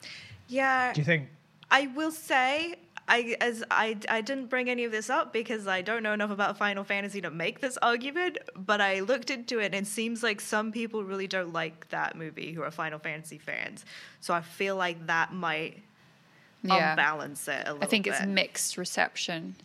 Yeah, 0.49 0.93
Do 0.93 1.01
you 1.01 1.05
think? 1.05 1.28
I 1.70 1.86
will 1.86 2.11
say 2.11 2.74
I 3.09 3.36
as 3.40 3.62
I 3.70 3.97
I 4.09 4.20
didn't 4.20 4.47
bring 4.47 4.68
any 4.68 4.82
of 4.84 4.90
this 4.93 5.09
up 5.09 5.32
because 5.32 5.66
I 5.68 5.80
don't 5.82 6.03
know 6.03 6.12
enough 6.12 6.30
about 6.30 6.59
Final 6.59 6.82
Fantasy 6.84 7.20
to 7.20 7.30
make 7.30 7.61
this 7.61 7.78
argument, 7.82 8.38
but 8.57 8.80
I 8.80 9.01
looked 9.01 9.30
into 9.30 9.59
it 9.61 9.66
and 9.66 9.74
it 9.74 9.86
seems 9.86 10.22
like 10.22 10.40
some 10.40 10.72
people 10.72 11.05
really 11.05 11.26
don't 11.28 11.53
like 11.53 11.88
that 11.90 12.16
movie 12.16 12.53
who 12.53 12.62
are 12.62 12.70
Final 12.70 12.99
Fantasy 12.99 13.38
fans. 13.38 13.84
So 14.20 14.34
I 14.34 14.40
feel 14.43 14.76
like 14.76 15.07
that 15.07 15.32
might 15.32 15.82
Yeah. 16.62 16.90
unbalance 16.92 17.48
it 17.48 17.62
a 17.66 17.72
little 17.72 17.82
I 17.82 17.86
think 17.86 18.04
bit. 18.04 18.14
it's 18.14 18.26
mixed 18.26 18.76
reception. 18.76 19.56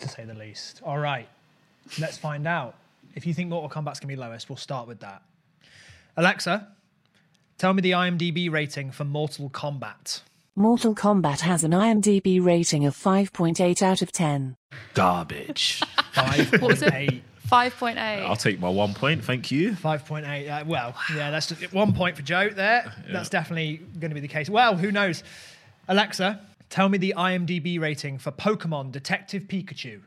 to 0.00 0.08
say 0.08 0.24
the 0.24 0.34
least. 0.34 0.80
All 0.84 0.98
right, 0.98 1.28
let's 2.00 2.16
find 2.18 2.46
out. 2.46 2.74
If 3.14 3.26
you 3.26 3.32
think 3.34 3.48
Mortal 3.50 3.70
Kombat's 3.70 4.00
gonna 4.00 4.12
be 4.12 4.16
lowest, 4.16 4.48
we'll 4.48 4.56
start 4.56 4.86
with 4.88 5.00
that. 5.00 5.22
Alexa, 6.16 6.68
tell 7.58 7.72
me 7.74 7.82
the 7.82 7.92
IMDb 7.92 8.50
rating 8.50 8.90
for 8.90 9.04
Mortal 9.04 9.50
Kombat. 9.50 10.20
Mortal 10.54 10.94
Kombat 10.94 11.40
has 11.40 11.62
an 11.64 11.72
IMDb 11.72 12.42
rating 12.42 12.86
of 12.86 12.96
5.8 12.96 13.82
out 13.82 14.00
of 14.00 14.10
10. 14.12 14.56
Garbage. 14.94 15.82
Five 16.14 16.50
What 16.52 16.62
was 16.62 16.80
point 16.80 16.94
it? 16.94 16.94
eight. 16.94 17.22
5.8. 17.50 17.96
I'll 18.26 18.34
take 18.36 18.58
my 18.58 18.68
one 18.70 18.94
point. 18.94 19.22
Thank 19.22 19.50
you. 19.50 19.72
5.8. 19.72 20.48
Uh, 20.62 20.64
well, 20.66 20.94
yeah, 21.14 21.30
that's 21.30 21.48
just 21.48 21.72
one 21.74 21.92
point 21.92 22.16
for 22.16 22.22
Joe 22.22 22.48
there. 22.48 22.90
That's 23.10 23.28
definitely 23.28 23.76
going 24.00 24.10
to 24.10 24.14
be 24.14 24.20
the 24.20 24.28
case. 24.28 24.48
Well, 24.48 24.76
who 24.76 24.90
knows? 24.90 25.22
Alexa, 25.88 26.40
tell 26.68 26.88
me 26.88 26.98
the 26.98 27.14
IMDb 27.16 27.78
rating 27.80 28.18
for 28.18 28.32
Pokemon 28.32 28.92
Detective 28.92 29.44
Pikachu. 29.44 30.02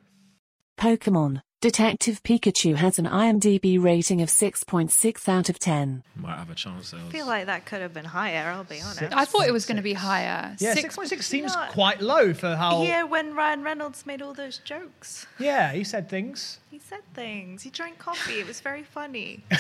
Pokemon 0.78 1.42
Detective 1.62 2.24
Pikachu 2.24 2.76
has 2.76 2.98
an 3.00 3.06
IMDb 3.06 3.82
rating 3.82 4.22
of 4.22 4.30
6.6 4.30 5.28
out 5.28 5.50
of 5.50 5.60
10. 5.60 6.04
Might 6.16 6.38
have 6.38 6.50
a 6.50 6.56
chance. 6.56 6.94
I 6.94 7.00
feel 7.12 7.26
like 7.28 7.48
that 7.48 7.66
could 7.66 7.82
have 7.82 7.94
been 7.94 8.06
higher, 8.06 8.50
I'll 8.50 8.64
be 8.64 8.80
honest. 8.80 9.14
I 9.14 9.26
thought 9.26 9.46
it 9.46 9.52
was 9.52 9.66
going 9.66 9.76
to 9.76 9.84
be 9.84 9.92
higher. 9.92 10.56
Yeah, 10.60 10.74
Six- 10.74 10.96
6.6 10.96 11.22
seems 11.24 11.54
No. 11.54 11.66
quite 11.70 12.00
low 12.02 12.34
for 12.34 12.56
how. 12.56 12.82
Here 12.82 13.06
when 13.06 13.36
Ryan 13.36 13.62
Reynolds 13.64 14.06
made 14.06 14.22
all 14.22 14.34
those 14.34 14.60
jokes. 14.60 15.28
Yeah, 15.38 15.74
he 15.74 15.84
said 15.84 16.08
things. 16.10 16.60
He 16.72 16.80
said 16.80 17.02
things. 17.14 17.64
He 17.64 17.70
drank 17.70 17.98
coffee. 18.00 18.40
It 18.40 18.48
was 18.48 18.60
very 18.62 18.84
funny. 18.84 19.44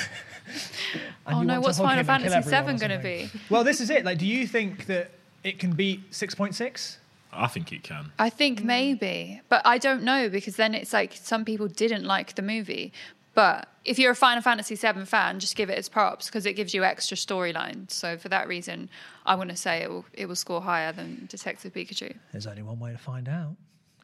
Oh 1.27 1.43
no, 1.43 1.61
what's 1.61 1.77
Final 1.77 1.91
him 1.99 2.09
and 2.09 2.23
kill 2.23 2.31
Fantasy 2.31 2.55
everyone 2.55 2.75
or 2.75 2.77
VII 2.79 2.87
going 2.87 2.99
to 2.99 3.03
be? 3.03 3.39
Well, 3.51 3.63
this 3.63 3.79
is 3.81 3.91
it. 3.91 4.03
Like, 4.03 4.17
do 4.17 4.25
you 4.25 4.47
think 4.47 4.87
that 4.87 5.11
it 5.43 5.59
can 5.59 5.73
beat 5.73 6.11
6.6? 6.11 6.97
I 7.31 7.47
think 7.47 7.71
it 7.71 7.83
can. 7.83 8.11
I 8.17 8.29
think 8.29 8.61
mm. 8.61 8.65
maybe, 8.65 9.41
but 9.49 9.61
I 9.65 9.77
don't 9.77 10.03
know 10.03 10.29
because 10.29 10.55
then 10.55 10.73
it's 10.73 10.93
like 10.93 11.13
some 11.13 11.45
people 11.45 11.67
didn't 11.67 12.03
like 12.03 12.35
the 12.35 12.41
movie. 12.41 12.91
But 13.35 13.69
if 13.85 13.99
you're 13.99 14.11
a 14.11 14.15
Final 14.15 14.41
Fantasy 14.41 14.75
VII 14.75 15.05
fan, 15.05 15.39
just 15.39 15.55
give 15.55 15.69
it 15.69 15.77
its 15.77 15.87
props 15.87 16.25
because 16.25 16.45
it 16.45 16.53
gives 16.53 16.73
you 16.73 16.83
extra 16.83 17.15
storylines. 17.15 17.91
So 17.91 18.17
for 18.17 18.27
that 18.29 18.47
reason, 18.47 18.89
I 19.25 19.35
want 19.35 19.49
to 19.51 19.55
say 19.55 19.83
it 19.83 19.89
will 19.89 20.05
it 20.13 20.25
will 20.25 20.35
score 20.35 20.61
higher 20.61 20.91
than 20.91 21.27
Detective 21.29 21.73
Pikachu. 21.73 22.15
There's 22.31 22.47
only 22.47 22.63
one 22.63 22.79
way 22.79 22.91
to 22.91 22.97
find 22.97 23.29
out. 23.29 23.55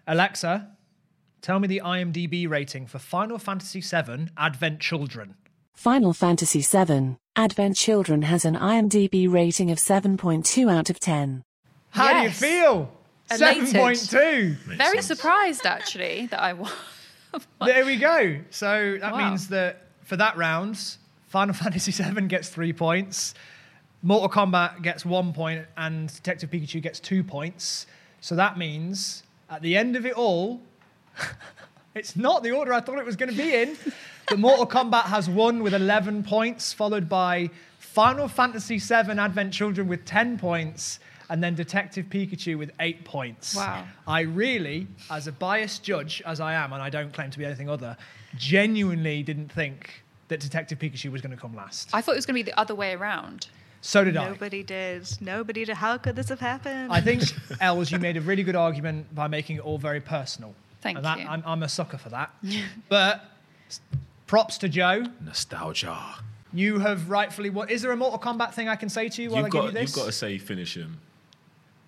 Alexa, 0.07 0.69
tell 1.41 1.59
me 1.59 1.67
the 1.67 1.81
IMDb 1.83 2.47
rating 2.47 2.85
for 2.85 2.99
Final 2.99 3.39
Fantasy 3.39 3.81
VII 3.81 4.27
Advent 4.37 4.79
Children. 4.79 5.35
Final 5.73 6.13
Fantasy 6.13 6.61
VII 6.61 7.17
Advent 7.35 7.75
Children 7.75 8.21
has 8.23 8.45
an 8.45 8.55
IMDb 8.55 9.29
rating 9.31 9.69
of 9.69 9.77
7.2 9.77 10.71
out 10.71 10.89
of 10.89 10.99
10. 10.99 11.43
How 11.91 12.05
Yes. 12.05 12.39
do 12.39 12.45
you 12.47 12.51
feel? 12.53 12.91
Elated. 13.31 13.63
7.2. 13.75 14.57
Makes 14.67 14.77
Very 14.77 15.01
sense. 15.01 15.05
surprised 15.07 15.65
actually 15.65 16.27
that 16.27 16.41
I 16.41 16.53
won. 16.53 16.71
There 17.65 17.85
we 17.85 17.97
go. 17.97 18.39
So 18.49 18.97
that 19.01 19.11
Wow. 19.11 19.29
means 19.29 19.49
that 19.49 19.81
for 20.03 20.15
that 20.15 20.37
round, 20.37 20.79
Final 21.27 21.53
Fantasy 21.63 21.91
VII 21.91 22.27
gets 22.27 22.47
three 22.47 22.71
points, 22.71 23.33
Mortal 24.01 24.29
Kombat 24.29 24.81
gets 24.81 25.03
one 25.03 25.33
point, 25.33 25.65
and 25.75 26.07
Detective 26.13 26.49
Pikachu 26.49 26.81
gets 26.81 26.99
two 27.01 27.23
points. 27.25 27.87
So 28.21 28.35
that 28.37 28.57
means 28.57 29.23
at 29.49 29.61
the 29.61 29.75
end 29.75 29.97
of 29.97 30.05
it 30.05 30.13
all, 30.13 30.61
it's 31.95 32.15
not 32.17 32.43
the 32.43 32.51
order 32.51 32.73
I 32.73 32.81
thought 32.81 32.99
it 32.99 33.05
was 33.05 33.15
going 33.15 33.31
to 33.31 33.37
be 33.37 33.55
in, 33.55 33.77
but 34.27 34.37
Mortal 34.37 34.67
Kombat 34.67 35.03
has 35.03 35.29
won 35.29 35.63
with 35.63 35.73
11 35.73 36.23
points, 36.23 36.73
followed 36.73 37.07
by 37.07 37.49
Final 37.79 38.27
Fantasy 38.27 38.77
VII 38.77 39.17
Advent 39.17 39.53
Children 39.53 39.87
with 39.87 40.03
10 40.05 40.37
points. 40.37 40.99
And 41.27 41.43
then 41.43 41.55
Detective 41.55 42.05
Pikachu 42.05 42.55
with 42.55 42.69
eight 42.79 43.03
points. 43.03 43.55
Wow. 43.55 43.83
I 44.07 44.21
really, 44.21 44.85
as 45.09 45.25
a 45.25 45.31
biased 45.31 45.81
judge 45.81 46.21
as 46.23 46.39
I 46.39 46.53
am, 46.53 46.71
and 46.71 46.83
I 46.83 46.91
don't 46.91 47.11
claim 47.11 47.31
to 47.31 47.39
be 47.39 47.45
anything 47.45 47.67
other, 47.67 47.97
genuinely 48.37 49.23
didn't 49.23 49.51
think 49.51 50.03
that 50.27 50.39
Detective 50.39 50.77
Pikachu 50.77 51.11
was 51.11 51.21
going 51.21 51.35
to 51.35 51.41
come 51.41 51.55
last. 51.55 51.89
I 51.93 52.01
thought 52.01 52.11
it 52.11 52.17
was 52.17 52.27
going 52.27 52.37
to 52.39 52.43
be 52.43 52.51
the 52.51 52.59
other 52.59 52.75
way 52.75 52.93
around. 52.93 53.47
so 53.81 54.03
did 54.03 54.15
I. 54.17 54.29
Nobody 54.29 54.61
did. 54.61 55.09
Nobody 55.19 55.65
did. 55.65 55.77
How 55.77 55.97
could 55.97 56.15
this 56.15 56.29
have 56.29 56.39
happened? 56.41 56.93
I 56.93 57.01
think, 57.01 57.21
Elz, 57.59 57.91
you 57.91 57.97
made 57.97 58.17
a 58.17 58.21
really 58.21 58.43
good 58.43 58.55
argument 58.55 59.15
by 59.15 59.27
making 59.27 59.55
it 59.55 59.61
all 59.65 59.79
very 59.79 60.01
personal. 60.01 60.53
Thank 60.85 60.97
and 60.97 61.05
that, 61.05 61.19
you. 61.19 61.25
I'm, 61.27 61.41
I'm 61.47 61.63
a 61.63 61.67
sucker 61.67 61.97
for 61.97 62.09
that. 62.09 62.29
but 62.89 63.25
props 64.27 64.59
to 64.59 64.69
Joe. 64.69 65.03
Nostalgia. 65.19 65.97
You 66.53 66.77
have 66.77 67.09
rightfully. 67.09 67.49
What 67.49 67.71
is 67.71 67.81
there 67.81 67.91
a 67.91 67.97
Mortal 67.97 68.19
Kombat 68.19 68.53
thing 68.53 68.69
I 68.69 68.75
can 68.75 68.89
say 68.89 69.09
to 69.09 69.23
you 69.23 69.31
while 69.31 69.39
You've 69.39 69.45
I 69.47 69.49
give 69.49 69.61
got, 69.61 69.65
you 69.65 69.71
this? 69.71 69.89
you've 69.89 69.95
got 69.95 70.05
to 70.05 70.11
say 70.11 70.37
finish 70.37 70.77
him. 70.77 70.99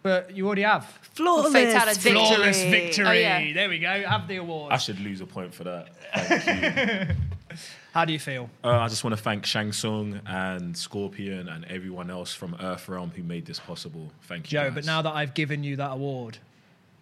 But 0.01 0.35
you 0.35 0.47
already 0.47 0.63
have. 0.63 0.85
flawless 1.13 1.53
Fatality. 1.53 1.99
victory. 1.99 2.25
Flawless 2.25 2.63
victory. 2.63 3.05
Oh, 3.05 3.11
yeah. 3.11 3.53
There 3.53 3.69
we 3.69 3.77
go. 3.77 4.01
Have 4.01 4.27
the 4.27 4.37
award. 4.37 4.73
I 4.73 4.77
should 4.77 4.99
lose 4.99 5.21
a 5.21 5.27
point 5.27 5.53
for 5.53 5.63
that. 5.65 5.89
Thank 6.15 7.09
you. 7.09 7.15
How 7.93 8.03
do 8.03 8.13
you 8.13 8.19
feel? 8.19 8.49
Uh, 8.63 8.79
I 8.79 8.87
just 8.87 9.03
want 9.03 9.15
to 9.15 9.21
thank 9.21 9.45
Shang 9.45 9.71
Tsung 9.71 10.21
and 10.25 10.75
Scorpion 10.75 11.49
and 11.49 11.65
everyone 11.65 12.09
else 12.09 12.33
from 12.33 12.53
Earthrealm 12.53 13.13
who 13.13 13.21
made 13.21 13.45
this 13.45 13.59
possible. 13.59 14.11
Thank 14.23 14.51
you, 14.51 14.57
Joe, 14.57 14.65
guys. 14.65 14.73
but 14.73 14.85
now 14.85 15.03
that 15.03 15.13
I've 15.13 15.35
given 15.35 15.63
you 15.63 15.75
that 15.75 15.91
award, 15.91 16.39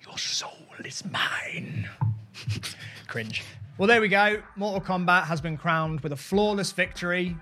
your 0.06 0.18
soul 0.18 0.52
is 0.84 1.04
mine. 1.06 1.90
Cringe. 3.08 3.44
Well, 3.78 3.88
there 3.88 4.02
we 4.02 4.08
go. 4.08 4.42
Mortal 4.56 4.82
Kombat 4.82 5.24
has 5.24 5.42
been 5.42 5.58
crowned 5.58 6.02
with 6.02 6.14
a 6.14 6.18
flawless 6.18 6.72
victory. 6.72 7.36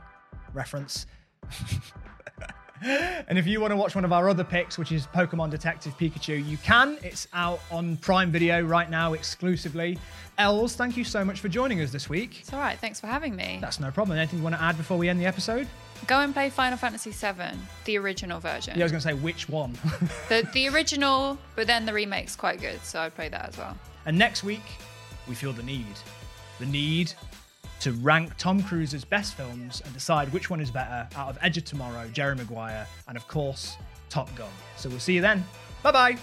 Reference. 0.54 1.06
and 2.82 3.38
if 3.38 3.46
you 3.46 3.60
want 3.62 3.72
to 3.72 3.78
watch 3.78 3.96
one 3.96 4.06
of 4.06 4.12
our 4.14 4.30
other 4.30 4.44
picks, 4.44 4.78
which 4.78 4.92
is 4.92 5.08
Pokemon 5.08 5.52
Detective 5.52 5.98
Pikachu, 5.98 6.46
you 6.48 6.58
can. 6.58 6.98
It's 7.04 7.28
out 7.34 7.60
on 7.72 7.98
Prime 7.98 8.32
Video 8.32 8.62
right 8.62 8.90
now 8.90 9.14
exclusively. 9.14 9.98
Elz, 10.40 10.76
thank 10.76 10.98
you 10.98 11.04
so 11.04 11.24
much 11.24 11.40
for 11.40 11.50
joining 11.50 11.82
us 11.82 11.92
this 11.92 12.10
week. 12.10 12.40
It's 12.40 12.54
all 12.54 12.60
right. 12.60 12.80
Thanks 12.80 13.00
for 13.00 13.08
having 13.08 13.36
me. 13.36 13.60
That's 13.62 13.80
no 13.80 13.92
problem. 13.92 14.18
Anything 14.18 14.40
you 14.40 14.44
want 14.44 14.56
to 14.56 14.62
add 14.62 14.78
before 14.78 14.98
we 14.98 15.10
end 15.10 15.20
the 15.20 15.26
episode? 15.26 15.68
Go 16.08 16.20
and 16.20 16.34
play 16.34 16.50
Final 16.50 16.78
Fantasy 16.78 17.12
VII, 17.12 17.58
the 17.86 17.98
original 17.98 18.40
version. 18.40 18.74
Yeah, 18.76 18.84
I 18.84 18.86
was 18.86 18.92
going 18.92 19.02
to 19.02 19.08
say 19.08 19.14
which 19.14 19.48
one. 19.50 19.78
The 20.30 20.48
the 20.54 20.68
original, 20.70 21.38
but 21.56 21.68
then 21.68 21.86
the 21.86 21.94
remake's 21.94 22.36
quite 22.36 22.60
good, 22.62 22.84
so 22.84 23.00
I'd 23.00 23.16
play 23.16 23.30
that 23.30 23.50
as 23.50 23.58
well. 23.58 23.78
And 24.06 24.18
next 24.18 24.44
week, 24.44 24.64
we 25.28 25.36
feel 25.36 25.54
the 25.54 25.64
need. 25.64 25.86
The 26.60 26.66
need 26.66 27.14
to 27.82 27.92
rank 27.94 28.32
Tom 28.38 28.64
Cruise's 28.64 29.04
best 29.04 29.36
films 29.36 29.82
and 29.84 29.94
decide 29.94 30.32
which 30.32 30.50
one 30.50 30.62
is 30.62 30.72
better 30.72 31.08
out 31.16 31.30
of 31.30 31.38
Edge 31.42 31.58
of 31.58 31.66
Tomorrow, 31.66 32.08
Jerry 32.14 32.36
Maguire, 32.36 32.88
and 33.08 33.18
of 33.18 33.28
course, 33.28 33.76
Top 34.10 34.34
Gun. 34.36 34.50
So 34.78 34.90
we'll 34.90 35.00
see 35.00 35.14
you 35.14 35.22
then. 35.22 35.44
Bye 35.84 35.92
bye. 35.92 36.18